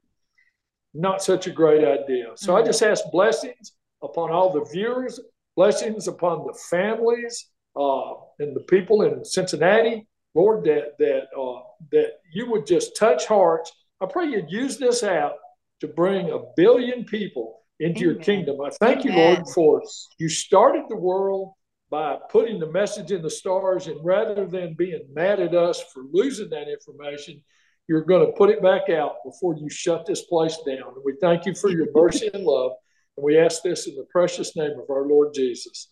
not 0.94 1.20
such 1.20 1.48
a 1.48 1.50
great 1.50 1.84
idea. 1.84 2.28
So 2.36 2.52
mm. 2.52 2.62
I 2.62 2.64
just 2.64 2.82
ask 2.82 3.02
blessings 3.10 3.72
upon 4.04 4.30
all 4.30 4.52
the 4.52 4.64
viewers, 4.72 5.18
blessings 5.56 6.06
upon 6.06 6.46
the 6.46 6.56
families 6.70 7.50
uh, 7.76 8.14
and 8.38 8.54
the 8.54 8.64
people 8.68 9.02
in 9.02 9.24
Cincinnati. 9.24 10.06
Lord, 10.34 10.64
that 10.64 10.98
that 10.98 11.28
uh, 11.38 11.62
that 11.90 12.20
you 12.32 12.50
would 12.50 12.66
just 12.66 12.96
touch 12.96 13.26
hearts. 13.26 13.72
I 14.00 14.06
pray 14.06 14.26
you'd 14.26 14.50
use 14.50 14.78
this 14.78 15.02
app 15.02 15.32
to 15.80 15.88
bring 15.88 16.30
a 16.30 16.38
billion 16.56 17.04
people 17.04 17.60
into 17.80 18.00
Amen. 18.00 18.14
your 18.14 18.22
kingdom. 18.22 18.60
I 18.60 18.70
thank 18.70 19.04
Amen. 19.04 19.16
you, 19.16 19.22
Lord, 19.22 19.48
for 19.54 19.82
you 20.18 20.28
started 20.28 20.84
the 20.88 20.96
world 20.96 21.54
by 21.90 22.18
putting 22.30 22.60
the 22.60 22.70
message 22.70 23.10
in 23.12 23.22
the 23.22 23.30
stars, 23.30 23.86
and 23.86 24.04
rather 24.04 24.46
than 24.46 24.74
being 24.74 25.08
mad 25.12 25.40
at 25.40 25.54
us 25.54 25.82
for 25.92 26.02
losing 26.12 26.50
that 26.50 26.68
information, 26.68 27.42
you're 27.88 28.04
going 28.04 28.26
to 28.26 28.32
put 28.32 28.50
it 28.50 28.62
back 28.62 28.90
out 28.90 29.16
before 29.24 29.56
you 29.56 29.70
shut 29.70 30.04
this 30.04 30.22
place 30.22 30.58
down. 30.66 30.92
And 30.94 31.04
we 31.04 31.14
thank 31.20 31.46
you 31.46 31.54
for 31.54 31.70
your 31.70 31.86
mercy 31.94 32.30
and 32.34 32.44
love. 32.44 32.72
And 33.16 33.24
we 33.24 33.38
ask 33.38 33.62
this 33.62 33.86
in 33.86 33.96
the 33.96 34.06
precious 34.12 34.54
name 34.54 34.78
of 34.78 34.90
our 34.90 35.06
Lord 35.06 35.32
Jesus. 35.32 35.88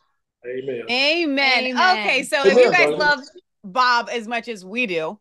Amen. 0.47 0.83
Amen. 0.91 1.65
Amen. 1.65 1.99
Okay, 1.99 2.23
so 2.23 2.41
Amen, 2.41 2.59
if 2.59 2.65
you 2.65 2.73
guys 2.73 2.99
love 2.99 3.21
Bob 3.65 4.09
as 4.11 4.29
much 4.29 4.49
as 4.49 4.65
we 4.65 4.87
do, 4.87 5.19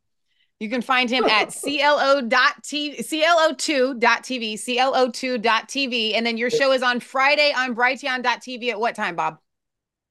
you 0.60 0.70
can 0.70 0.82
find 0.82 1.10
him 1.10 1.26
at 1.26 1.50
clo.tv, 1.62 3.00
clo2.tv, 3.00 4.54
clo2.tv. 4.54 6.16
And 6.16 6.26
then 6.26 6.38
your 6.38 6.50
show 6.50 6.72
is 6.72 6.82
on 6.82 7.00
Friday 7.00 7.54
on 7.56 7.76
Brighteon.tv 7.76 8.70
at 8.70 8.80
what 8.80 8.96
time, 8.96 9.16
Bob? 9.16 9.38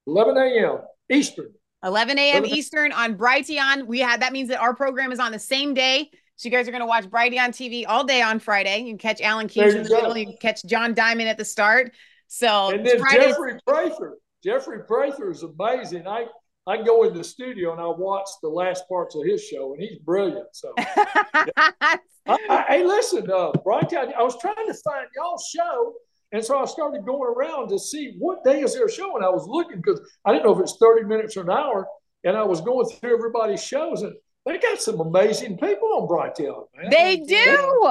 11 0.07 0.37
a.m. 0.37 0.79
Eastern. 1.11 1.51
11 1.83 2.19
a.m. 2.19 2.45
Eastern 2.45 2.93
on 2.93 3.17
Brighteon. 3.17 3.87
We 3.87 4.01
had 4.01 4.23
that 4.23 4.33
means 4.33 4.49
that 4.49 4.61
our 4.61 4.75
program 4.75 5.13
is 5.13 5.19
on 5.19 5.33
the 5.33 5.39
same 5.39 5.75
day. 5.75 6.11
So 6.37 6.49
you 6.49 6.51
guys 6.51 6.67
are 6.67 6.73
going 6.73 6.81
to 6.81 6.87
watch 6.87 7.05
Brighteon 7.05 7.51
TV 7.51 7.85
all 7.87 8.05
day 8.05 8.21
on 8.21 8.39
Friday. 8.39 8.81
You 8.81 8.87
can 8.87 8.99
catch 8.99 9.21
Alan 9.21 9.49
Keyes 9.49 9.75
in 9.75 9.85
the 9.85 9.91
middle. 9.91 10.17
You 10.17 10.27
can 10.27 10.37
catch 10.39 10.65
John 10.65 10.95
Diamond 10.95 11.29
at 11.29 11.39
the 11.39 11.45
start. 11.45 11.93
So 12.27 12.71
and 12.71 12.85
then 12.85 12.99
Friday. 12.99 13.29
Jeffrey 13.29 13.59
Prather. 13.67 14.19
Jeffrey 14.45 14.81
Prather 14.87 15.31
is 15.31 15.43
amazing. 15.43 16.07
I 16.07 16.27
I 16.67 16.83
go 16.83 17.05
in 17.05 17.15
the 17.15 17.25
studio 17.25 17.73
and 17.73 17.81
I 17.81 17.87
watch 17.87 18.29
the 18.43 18.49
last 18.49 18.89
parts 18.89 19.15
of 19.15 19.25
his 19.25 19.43
show, 19.43 19.75
and 19.75 19.83
he's 19.83 19.99
brilliant. 19.99 20.47
So, 20.53 20.73
I, 20.79 21.99
I, 22.27 22.65
hey, 22.69 22.85
listen, 22.85 23.31
uh, 23.31 23.53
Brighteon. 23.67 24.15
I 24.15 24.23
was 24.23 24.39
trying 24.41 24.67
to 24.67 24.75
find 24.75 25.07
y'all's 25.15 25.47
show, 25.55 25.95
and 26.33 26.45
so 26.45 26.59
I 26.59 26.65
started 26.65 27.05
going 27.05 27.35
around 27.35 27.69
to 27.69 27.79
see 27.79 28.15
what 28.19 28.45
day 28.45 28.63
is 28.63 28.75
their 28.75 28.89
show, 28.89 29.17
and 29.17 29.25
I 29.25 29.29
was 29.29 29.47
looking 29.47 29.77
because 29.77 30.01
I 30.25 30.33
didn't 30.33 30.45
know 30.45 30.55
if 30.55 30.61
it's 30.61 30.77
thirty 30.79 31.05
minutes 31.05 31.37
or 31.37 31.43
an 31.43 31.51
hour, 31.51 31.87
and 32.25 32.37
I 32.37 32.43
was 32.43 32.61
going 32.61 32.87
through 32.87 33.15
everybody's 33.15 33.63
shows, 33.63 34.03
and 34.03 34.13
they 34.47 34.59
got 34.59 34.81
some 34.81 35.01
amazing 35.01 35.59
people 35.59 35.89
on 35.95 36.09
Brighteon. 36.09 36.65
Man. 36.77 36.91
They 36.91 37.17
do. 37.17 37.89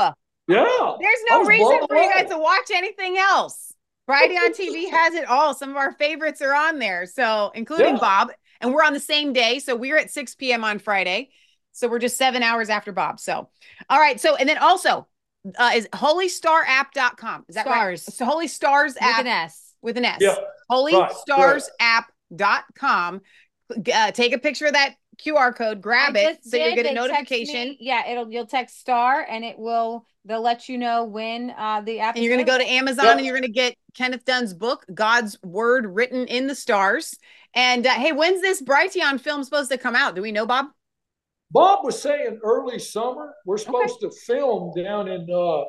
Yeah. 0.47 0.95
There's 0.99 1.23
no 1.29 1.45
reason 1.45 1.87
for 1.87 1.95
you 1.95 2.09
guys 2.09 2.29
to 2.29 2.37
watch 2.37 2.69
anything 2.73 3.17
else. 3.17 3.72
Brighteon 4.09 4.57
TV 4.57 4.89
has 4.91 5.13
it 5.13 5.25
all. 5.25 5.53
Some 5.53 5.69
of 5.69 5.77
our 5.77 5.91
favorites 5.93 6.41
are 6.41 6.55
on 6.55 6.79
there. 6.79 7.05
So, 7.05 7.51
including 7.55 7.95
yeah. 7.95 8.01
Bob. 8.01 8.31
And 8.61 8.73
we're 8.73 8.83
on 8.83 8.93
the 8.93 8.99
same 8.99 9.33
day. 9.33 9.59
So, 9.59 9.75
we're 9.75 9.97
at 9.97 10.11
6 10.11 10.35
p.m. 10.35 10.63
on 10.63 10.79
Friday. 10.79 11.29
So, 11.71 11.87
we're 11.87 11.99
just 11.99 12.17
seven 12.17 12.43
hours 12.43 12.69
after 12.69 12.91
Bob. 12.91 13.19
So, 13.19 13.49
all 13.89 13.99
right. 13.99 14.19
So, 14.19 14.35
and 14.35 14.47
then 14.47 14.57
also, 14.57 15.07
uh, 15.57 15.71
is 15.75 15.87
holystarapp.com. 15.93 17.45
Is 17.49 17.55
that 17.55 17.65
Stars. 17.65 18.05
right? 18.07 18.15
So, 18.15 18.25
Holy 18.25 18.47
Stars 18.47 18.95
app. 18.99 19.17
With 19.17 19.25
an 19.25 19.27
S. 19.27 19.73
With 19.81 19.97
an 19.97 20.05
S. 20.05 20.19
Yeah. 20.21 20.35
Holystarsapp.com. 20.71 23.21
Uh, 23.93 24.11
take 24.11 24.33
a 24.33 24.37
picture 24.37 24.67
of 24.67 24.73
that 24.73 24.95
QR 25.17 25.55
code, 25.55 25.81
grab 25.81 26.15
it 26.15 26.43
so 26.43 26.57
you 26.57 26.75
get 26.75 26.85
a 26.85 26.93
notification. 26.93 27.75
Yeah, 27.79 28.07
it'll 28.07 28.31
you'll 28.31 28.45
text 28.45 28.79
star 28.79 29.25
and 29.29 29.43
it 29.43 29.57
will 29.57 30.05
they'll 30.25 30.41
let 30.41 30.69
you 30.69 30.77
know 30.77 31.05
when 31.05 31.53
uh 31.57 31.81
the 31.81 31.99
app. 31.99 32.15
And 32.15 32.23
you're 32.23 32.33
gonna 32.33 32.45
go 32.45 32.57
to 32.57 32.65
Amazon 32.65 33.05
yep. 33.05 33.17
and 33.17 33.25
you're 33.25 33.35
gonna 33.35 33.47
get 33.47 33.75
Kenneth 33.95 34.25
Dunn's 34.25 34.53
book, 34.53 34.85
God's 34.93 35.37
Word 35.43 35.85
Written 35.85 36.27
in 36.27 36.47
the 36.47 36.55
Stars. 36.55 37.17
And 37.53 37.85
uh, 37.85 37.91
hey, 37.91 38.11
when's 38.11 38.41
this 38.41 38.61
Brighteon 38.61 39.19
film 39.19 39.43
supposed 39.43 39.71
to 39.71 39.77
come 39.77 39.95
out? 39.95 40.15
Do 40.15 40.21
we 40.21 40.31
know, 40.31 40.45
Bob? 40.45 40.67
Bob 41.51 41.85
was 41.85 42.01
saying 42.01 42.39
early 42.43 42.79
summer. 42.79 43.33
We're 43.45 43.59
supposed 43.59 44.03
okay. 44.03 44.09
to 44.09 44.21
film 44.25 44.73
down 44.75 45.07
in 45.07 45.27
uh, 45.31 45.65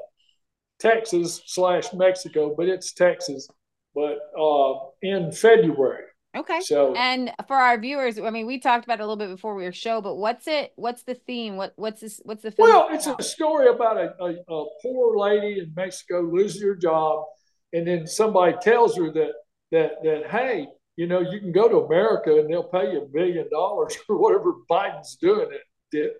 Texas 0.79 1.43
slash 1.47 1.93
Mexico, 1.93 2.55
but 2.57 2.69
it's 2.69 2.95
Texas. 2.95 3.49
But 3.95 4.19
uh, 4.39 4.75
in 5.03 5.31
February. 5.31 6.05
Okay. 6.37 6.61
So 6.61 6.95
and 6.95 7.33
for 7.47 7.57
our 7.57 7.79
viewers, 7.79 8.19
I 8.19 8.31
mean, 8.31 8.47
we 8.47 8.59
talked 8.59 8.85
about 8.85 9.01
it 9.01 9.03
a 9.03 9.07
little 9.07 9.17
bit 9.17 9.29
before 9.29 9.55
we 9.55 9.65
were 9.65 9.73
show, 9.73 10.01
but 10.01 10.17
what's 10.17 10.47
it? 10.49 10.73
What's 10.77 11.05
the 11.05 11.15
theme? 11.15 11.57
What 11.57 11.73
what's 11.77 12.01
this? 12.01 12.21
What's 12.25 12.43
the 12.43 12.51
film? 12.51 12.69
Well, 12.69 12.89
it's 12.91 13.07
about? 13.07 13.21
a 13.21 13.25
story 13.25 13.69
about 13.69 13.97
a, 13.99 14.15
a, 14.21 14.31
a, 14.53 14.67
poor 14.83 15.17
lady 15.17 15.61
in 15.61 15.73
Mexico 15.77 16.23
loses 16.23 16.63
her 16.63 16.75
job, 16.75 17.25
and 17.73 17.87
then 17.87 18.07
somebody 18.07 18.57
tells 18.61 18.97
her 18.97 19.13
that 19.13 19.33
that 19.71 19.91
that 20.03 20.31
hey, 20.31 20.67
you 20.97 21.07
know, 21.07 21.21
you 21.21 21.39
can 21.39 21.53
go 21.53 21.69
to 21.69 21.79
America 21.79 22.39
and 22.39 22.51
they'll 22.51 22.65
pay 22.65 22.93
you 22.93 23.03
a 23.03 23.07
billion 23.07 23.49
dollars 23.51 23.95
for 24.07 24.17
whatever 24.17 24.55
Biden's 24.71 25.17
doing 25.17 25.49
it 25.53 25.63
did. 25.93 26.11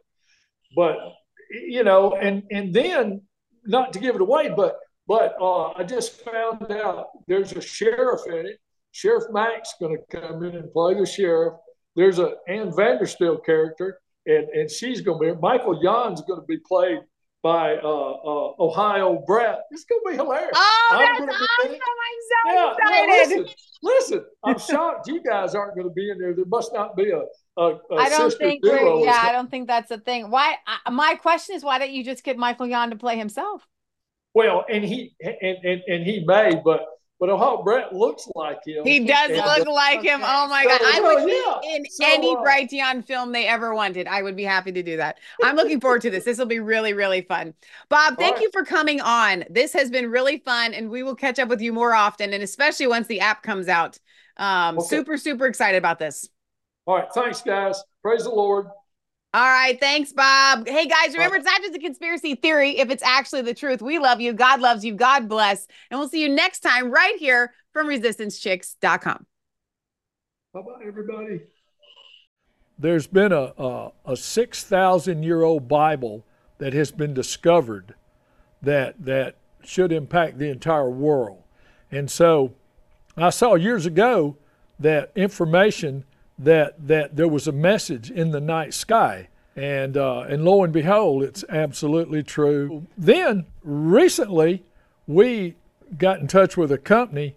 But 0.77 0.97
you 1.51 1.83
know, 1.83 2.15
and 2.15 2.45
and 2.51 2.73
then 2.73 3.23
not 3.65 3.93
to 3.95 3.99
give 3.99 4.15
it 4.15 4.21
away, 4.21 4.53
but 4.55 4.77
but 5.07 5.35
uh, 5.41 5.73
I 5.73 5.85
just 5.85 6.21
found 6.25 6.71
out 6.71 7.09
there's 7.27 7.53
a 7.53 7.61
sheriff 7.61 8.23
in 8.27 8.47
it 8.47 8.59
Sheriff 8.95 9.25
Mack's 9.33 9.75
going 9.81 9.97
to 9.97 10.21
come 10.21 10.45
in 10.45 10.55
and 10.55 10.73
play 10.73 10.95
the 10.95 11.05
sheriff. 11.05 11.55
There's 11.97 12.21
a 12.21 12.35
Ann 12.47 12.71
Vandersteel 12.71 13.45
character, 13.45 13.99
and, 14.25 14.49
and 14.51 14.71
she's 14.71 15.01
going 15.01 15.21
to 15.21 15.35
be 15.35 15.41
Michael 15.41 15.83
Yon's 15.83 16.23
going 16.23 16.41
to 16.41 16.47
be 16.47 16.59
played 16.59 17.01
by 17.43 17.75
uh, 17.75 17.89
uh, 17.89 18.53
Ohio 18.61 19.21
Brett. 19.27 19.63
It's 19.73 19.85
going 19.85 20.01
to 20.05 20.11
be 20.11 20.17
hilarious. 20.17 20.53
Oh, 20.55 20.89
I'm 20.93 21.27
that's 21.27 21.37
awesome! 21.37 21.73
I'm 21.73 22.21
so 22.31 22.53
yeah, 22.53 22.73
excited. 22.73 23.37
Listen, 23.43 23.55
listen, 23.83 24.25
I'm 24.45 24.59
shocked 24.61 25.09
you 25.09 25.21
guys 25.25 25.57
aren't 25.57 25.75
going 25.75 25.89
to 25.89 25.93
be 25.93 26.11
in 26.11 26.19
there. 26.19 26.33
There 26.33 26.45
must 26.47 26.73
not 26.73 26.97
be 26.97 27.11
a. 27.11 27.23
a, 27.57 27.79
a 27.91 27.97
I 27.97 28.09
don't 28.09 28.33
think 28.33 28.63
we're. 28.63 29.05
Yeah, 29.05 29.21
I 29.21 29.33
don't 29.33 29.51
think 29.51 29.67
that's 29.67 29.91
a 29.91 29.99
thing. 29.99 30.31
Why? 30.31 30.55
I, 30.69 30.91
my 30.91 31.17
question 31.17 31.57
is, 31.57 31.65
why 31.65 31.81
don't 31.81 31.91
you 31.91 32.05
just 32.05 32.23
get 32.23 32.39
Michael 32.39 32.69
Yon 32.69 32.91
to 32.91 32.97
play 32.97 33.19
himself? 33.19 33.67
Well, 34.35 34.65
and 34.71 34.85
he 34.85 35.17
and 35.21 35.59
and, 35.65 35.83
and 35.89 36.07
he 36.07 36.25
may, 36.25 36.61
but 36.65 36.87
but 37.21 37.29
Ohio 37.29 37.63
Brett 37.63 37.95
looks 37.95 38.29
like 38.35 38.59
him. 38.67 38.85
He 38.85 39.07
does 39.07 39.31
and 39.31 39.39
look 39.39 39.69
like 39.69 40.03
him. 40.03 40.21
Oh 40.23 40.49
my 40.49 40.65
god! 40.65 40.81
I 40.83 41.01
would 41.01 41.25
be 41.25 41.77
in 41.77 41.85
so, 41.91 42.05
any 42.07 42.35
uh, 42.35 42.41
Brighteon 42.41 43.05
film 43.05 43.33
they 43.33 43.47
ever 43.47 43.75
wanted. 43.75 44.07
I 44.07 44.23
would 44.23 44.37
be 44.37 44.43
happy 44.43 44.73
to 44.73 44.83
do 44.83 44.97
that. 44.97 45.19
I'm 45.43 45.57
looking 45.57 45.81
forward 45.81 46.03
to 46.03 46.11
this. 46.11 46.25
This 46.25 46.39
will 46.39 46.47
be 46.47 46.59
really, 46.59 46.93
really 46.93 47.23
fun. 47.23 47.55
Bob, 47.89 48.17
thank 48.19 48.37
right. 48.37 48.43
you 48.43 48.51
for 48.53 48.65
coming 48.65 49.01
on. 49.01 49.45
This 49.49 49.73
has 49.73 49.91
been 49.91 50.11
really 50.11 50.39
fun, 50.39 50.75
and 50.75 50.91
we 50.91 51.03
will 51.03 51.15
catch 51.15 51.39
up 51.39 51.49
with 51.49 51.61
you 51.61 51.73
more 51.73 51.95
often, 51.95 52.33
and 52.33 52.43
especially 52.43 52.89
once 52.89 53.07
the 53.07 53.21
app 53.21 53.43
comes 53.43 53.69
out. 53.69 53.99
Um, 54.37 54.79
okay. 54.79 54.87
super, 54.89 55.17
super 55.17 55.47
excited 55.47 55.79
about 55.79 55.99
this. 55.99 56.29
All 56.87 56.97
right, 56.97 57.09
thanks, 57.15 57.41
guys. 57.41 57.83
Praise 58.03 58.25
the 58.25 58.31
Lord. 58.31 58.67
All 59.35 59.43
right. 59.43 59.81
Thanks, 59.81 60.13
Bob. 60.13 60.69
Hey, 60.69 60.87
guys, 60.87 61.13
remember, 61.13 61.35
it's 61.35 61.45
not 61.45 61.61
just 61.61 61.75
a 61.75 61.81
conspiracy 61.81 62.37
theory 62.37 62.79
if 62.79 62.89
it's 62.89 63.03
actually 63.03 63.43
the 63.43 63.53
truth. 63.53 63.83
We 63.83 63.99
love 63.99 64.21
you. 64.21 64.33
God 64.33 64.61
loves 64.61 64.85
you. 64.85 64.95
God 64.95 65.29
bless. 65.29 65.67
And 65.91 65.99
we'll 65.99 66.09
see 66.09 66.23
you 66.23 66.29
next 66.29 66.61
time 66.61 66.93
right 66.93 67.17
here 67.19 67.53
from 67.73 67.89
resistancechicks.com. 67.89 69.27
Bye 70.53 70.61
bye, 70.61 70.85
everybody. 70.87 71.41
There's 72.79 73.09
been 73.09 73.33
a, 73.33 73.53
a, 73.59 73.91
a 74.07 74.17
6,000 74.17 75.23
year 75.25 75.43
old 75.43 75.67
Bible 75.67 76.25
that 76.59 76.73
has 76.73 76.93
been 76.93 77.13
discovered 77.13 77.97
that, 78.63 79.05
that 79.05 79.35
should 79.65 79.91
impact 79.91 80.39
the 80.39 80.49
entire 80.49 80.89
world. 80.89 81.43
And 81.91 82.09
so 82.09 82.55
I 83.17 83.31
saw 83.31 83.57
years 83.57 83.85
ago 83.85 84.37
that 84.79 85.11
information 85.17 86.05
that 86.39 86.87
that 86.87 87.17
there 87.17 87.29
was 87.29 87.47
a 87.47 87.53
message 87.53 88.11
in 88.11 88.31
the 88.31 88.41
night 88.41 88.75
sky. 88.75 89.29
And, 89.57 89.97
uh, 89.97 90.23
and 90.23 90.45
lo 90.45 90.65
and 90.65 90.73
behold, 90.73 91.23
it's 91.23 91.45
absolutely 91.49 92.25
true. 92.25 92.87
Then 92.99 93.47
recently, 93.63 94.65
we 95.07 95.55
got 95.97 96.19
in 96.19 96.27
touch 96.27 96.57
with 96.57 96.73
a 96.73 96.79
company 96.79 97.37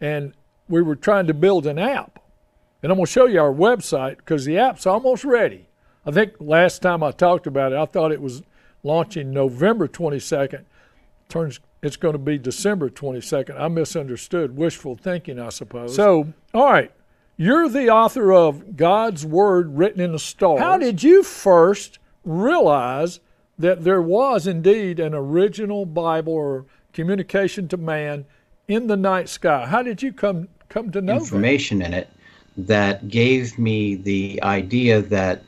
and 0.00 0.32
we 0.68 0.82
were 0.82 0.96
trying 0.96 1.28
to 1.28 1.34
build 1.34 1.66
an 1.66 1.78
app. 1.78 2.18
And 2.82 2.90
I'm 2.90 2.98
going 2.98 3.06
to 3.06 3.12
show 3.12 3.26
you 3.26 3.40
our 3.40 3.52
website 3.52 4.16
because 4.16 4.44
the 4.44 4.58
app's 4.58 4.86
almost 4.86 5.24
ready. 5.24 5.68
I 6.04 6.10
think 6.10 6.32
last 6.40 6.82
time 6.82 7.04
I 7.04 7.12
talked 7.12 7.46
about 7.46 7.72
it, 7.72 7.76
I 7.76 7.86
thought 7.86 8.10
it 8.10 8.20
was 8.20 8.42
launching 8.82 9.30
November 9.30 9.86
22nd. 9.86 10.64
Turns 11.28 11.60
it's 11.82 11.96
going 11.96 12.12
to 12.12 12.18
be 12.18 12.38
December 12.38 12.88
22nd. 12.88 13.60
I 13.60 13.66
misunderstood. 13.68 14.56
Wishful 14.56 14.96
thinking, 14.96 15.40
I 15.40 15.48
suppose. 15.48 15.96
So, 15.96 16.32
all 16.54 16.72
right. 16.72 16.92
You're 17.42 17.68
the 17.68 17.90
author 17.90 18.32
of 18.32 18.76
God's 18.76 19.26
Word 19.26 19.76
Written 19.76 20.00
in 20.00 20.12
the 20.12 20.20
Stars. 20.20 20.60
How 20.60 20.78
did 20.78 21.02
you 21.02 21.24
first 21.24 21.98
realize 22.24 23.18
that 23.58 23.82
there 23.82 24.00
was 24.00 24.46
indeed 24.46 25.00
an 25.00 25.12
original 25.12 25.84
Bible 25.84 26.34
or 26.34 26.66
communication 26.92 27.66
to 27.66 27.76
man 27.76 28.26
in 28.68 28.86
the 28.86 28.96
night 28.96 29.28
sky? 29.28 29.66
How 29.66 29.82
did 29.82 30.04
you 30.04 30.12
come 30.12 30.46
come 30.68 30.92
to 30.92 31.00
know 31.00 31.14
information 31.14 31.80
that? 31.80 31.86
in 31.86 31.94
it 31.94 32.10
that 32.58 33.08
gave 33.08 33.58
me 33.58 33.96
the 33.96 34.40
idea 34.44 35.02
that 35.02 35.42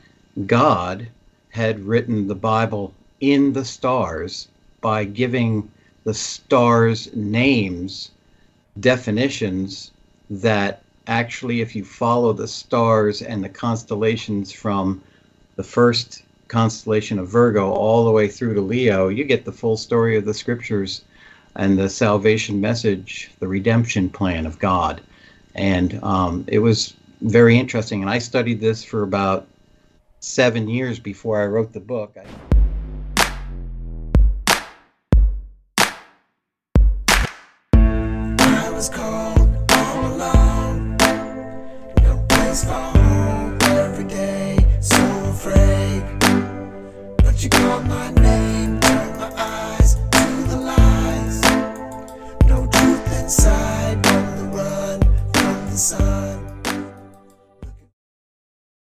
God 0.46 1.06
had 1.50 1.78
written 1.78 2.26
the 2.26 2.34
Bible 2.34 2.92
in 3.20 3.52
the 3.52 3.64
stars 3.64 4.48
by 4.80 5.04
giving 5.04 5.70
the 6.02 6.14
stars 6.14 7.14
names, 7.14 8.10
definitions 8.80 9.92
that 10.28 10.83
actually, 11.06 11.60
if 11.60 11.74
you 11.74 11.84
follow 11.84 12.32
the 12.32 12.48
stars 12.48 13.22
and 13.22 13.42
the 13.42 13.48
constellations 13.48 14.52
from 14.52 15.02
the 15.56 15.62
first 15.62 16.22
constellation 16.48 17.18
of 17.18 17.28
Virgo 17.28 17.70
all 17.70 18.04
the 18.04 18.10
way 18.10 18.28
through 18.28 18.54
to 18.54 18.60
Leo, 18.60 19.08
you 19.08 19.24
get 19.24 19.44
the 19.44 19.52
full 19.52 19.76
story 19.76 20.16
of 20.16 20.24
the 20.24 20.34
scriptures 20.34 21.02
and 21.56 21.78
the 21.78 21.88
salvation 21.88 22.60
message, 22.60 23.30
the 23.40 23.48
redemption 23.48 24.10
plan 24.10 24.46
of 24.46 24.58
God. 24.58 25.00
And 25.54 26.02
um, 26.02 26.44
it 26.48 26.58
was 26.58 26.94
very 27.22 27.58
interesting. 27.58 28.02
And 28.02 28.10
I 28.10 28.18
studied 28.18 28.60
this 28.60 28.82
for 28.84 29.02
about 29.02 29.46
seven 30.20 30.68
years 30.68 30.98
before 30.98 31.40
I 31.40 31.46
wrote 31.46 31.72
the 31.72 31.80
book. 31.80 32.16
I- 32.16 32.53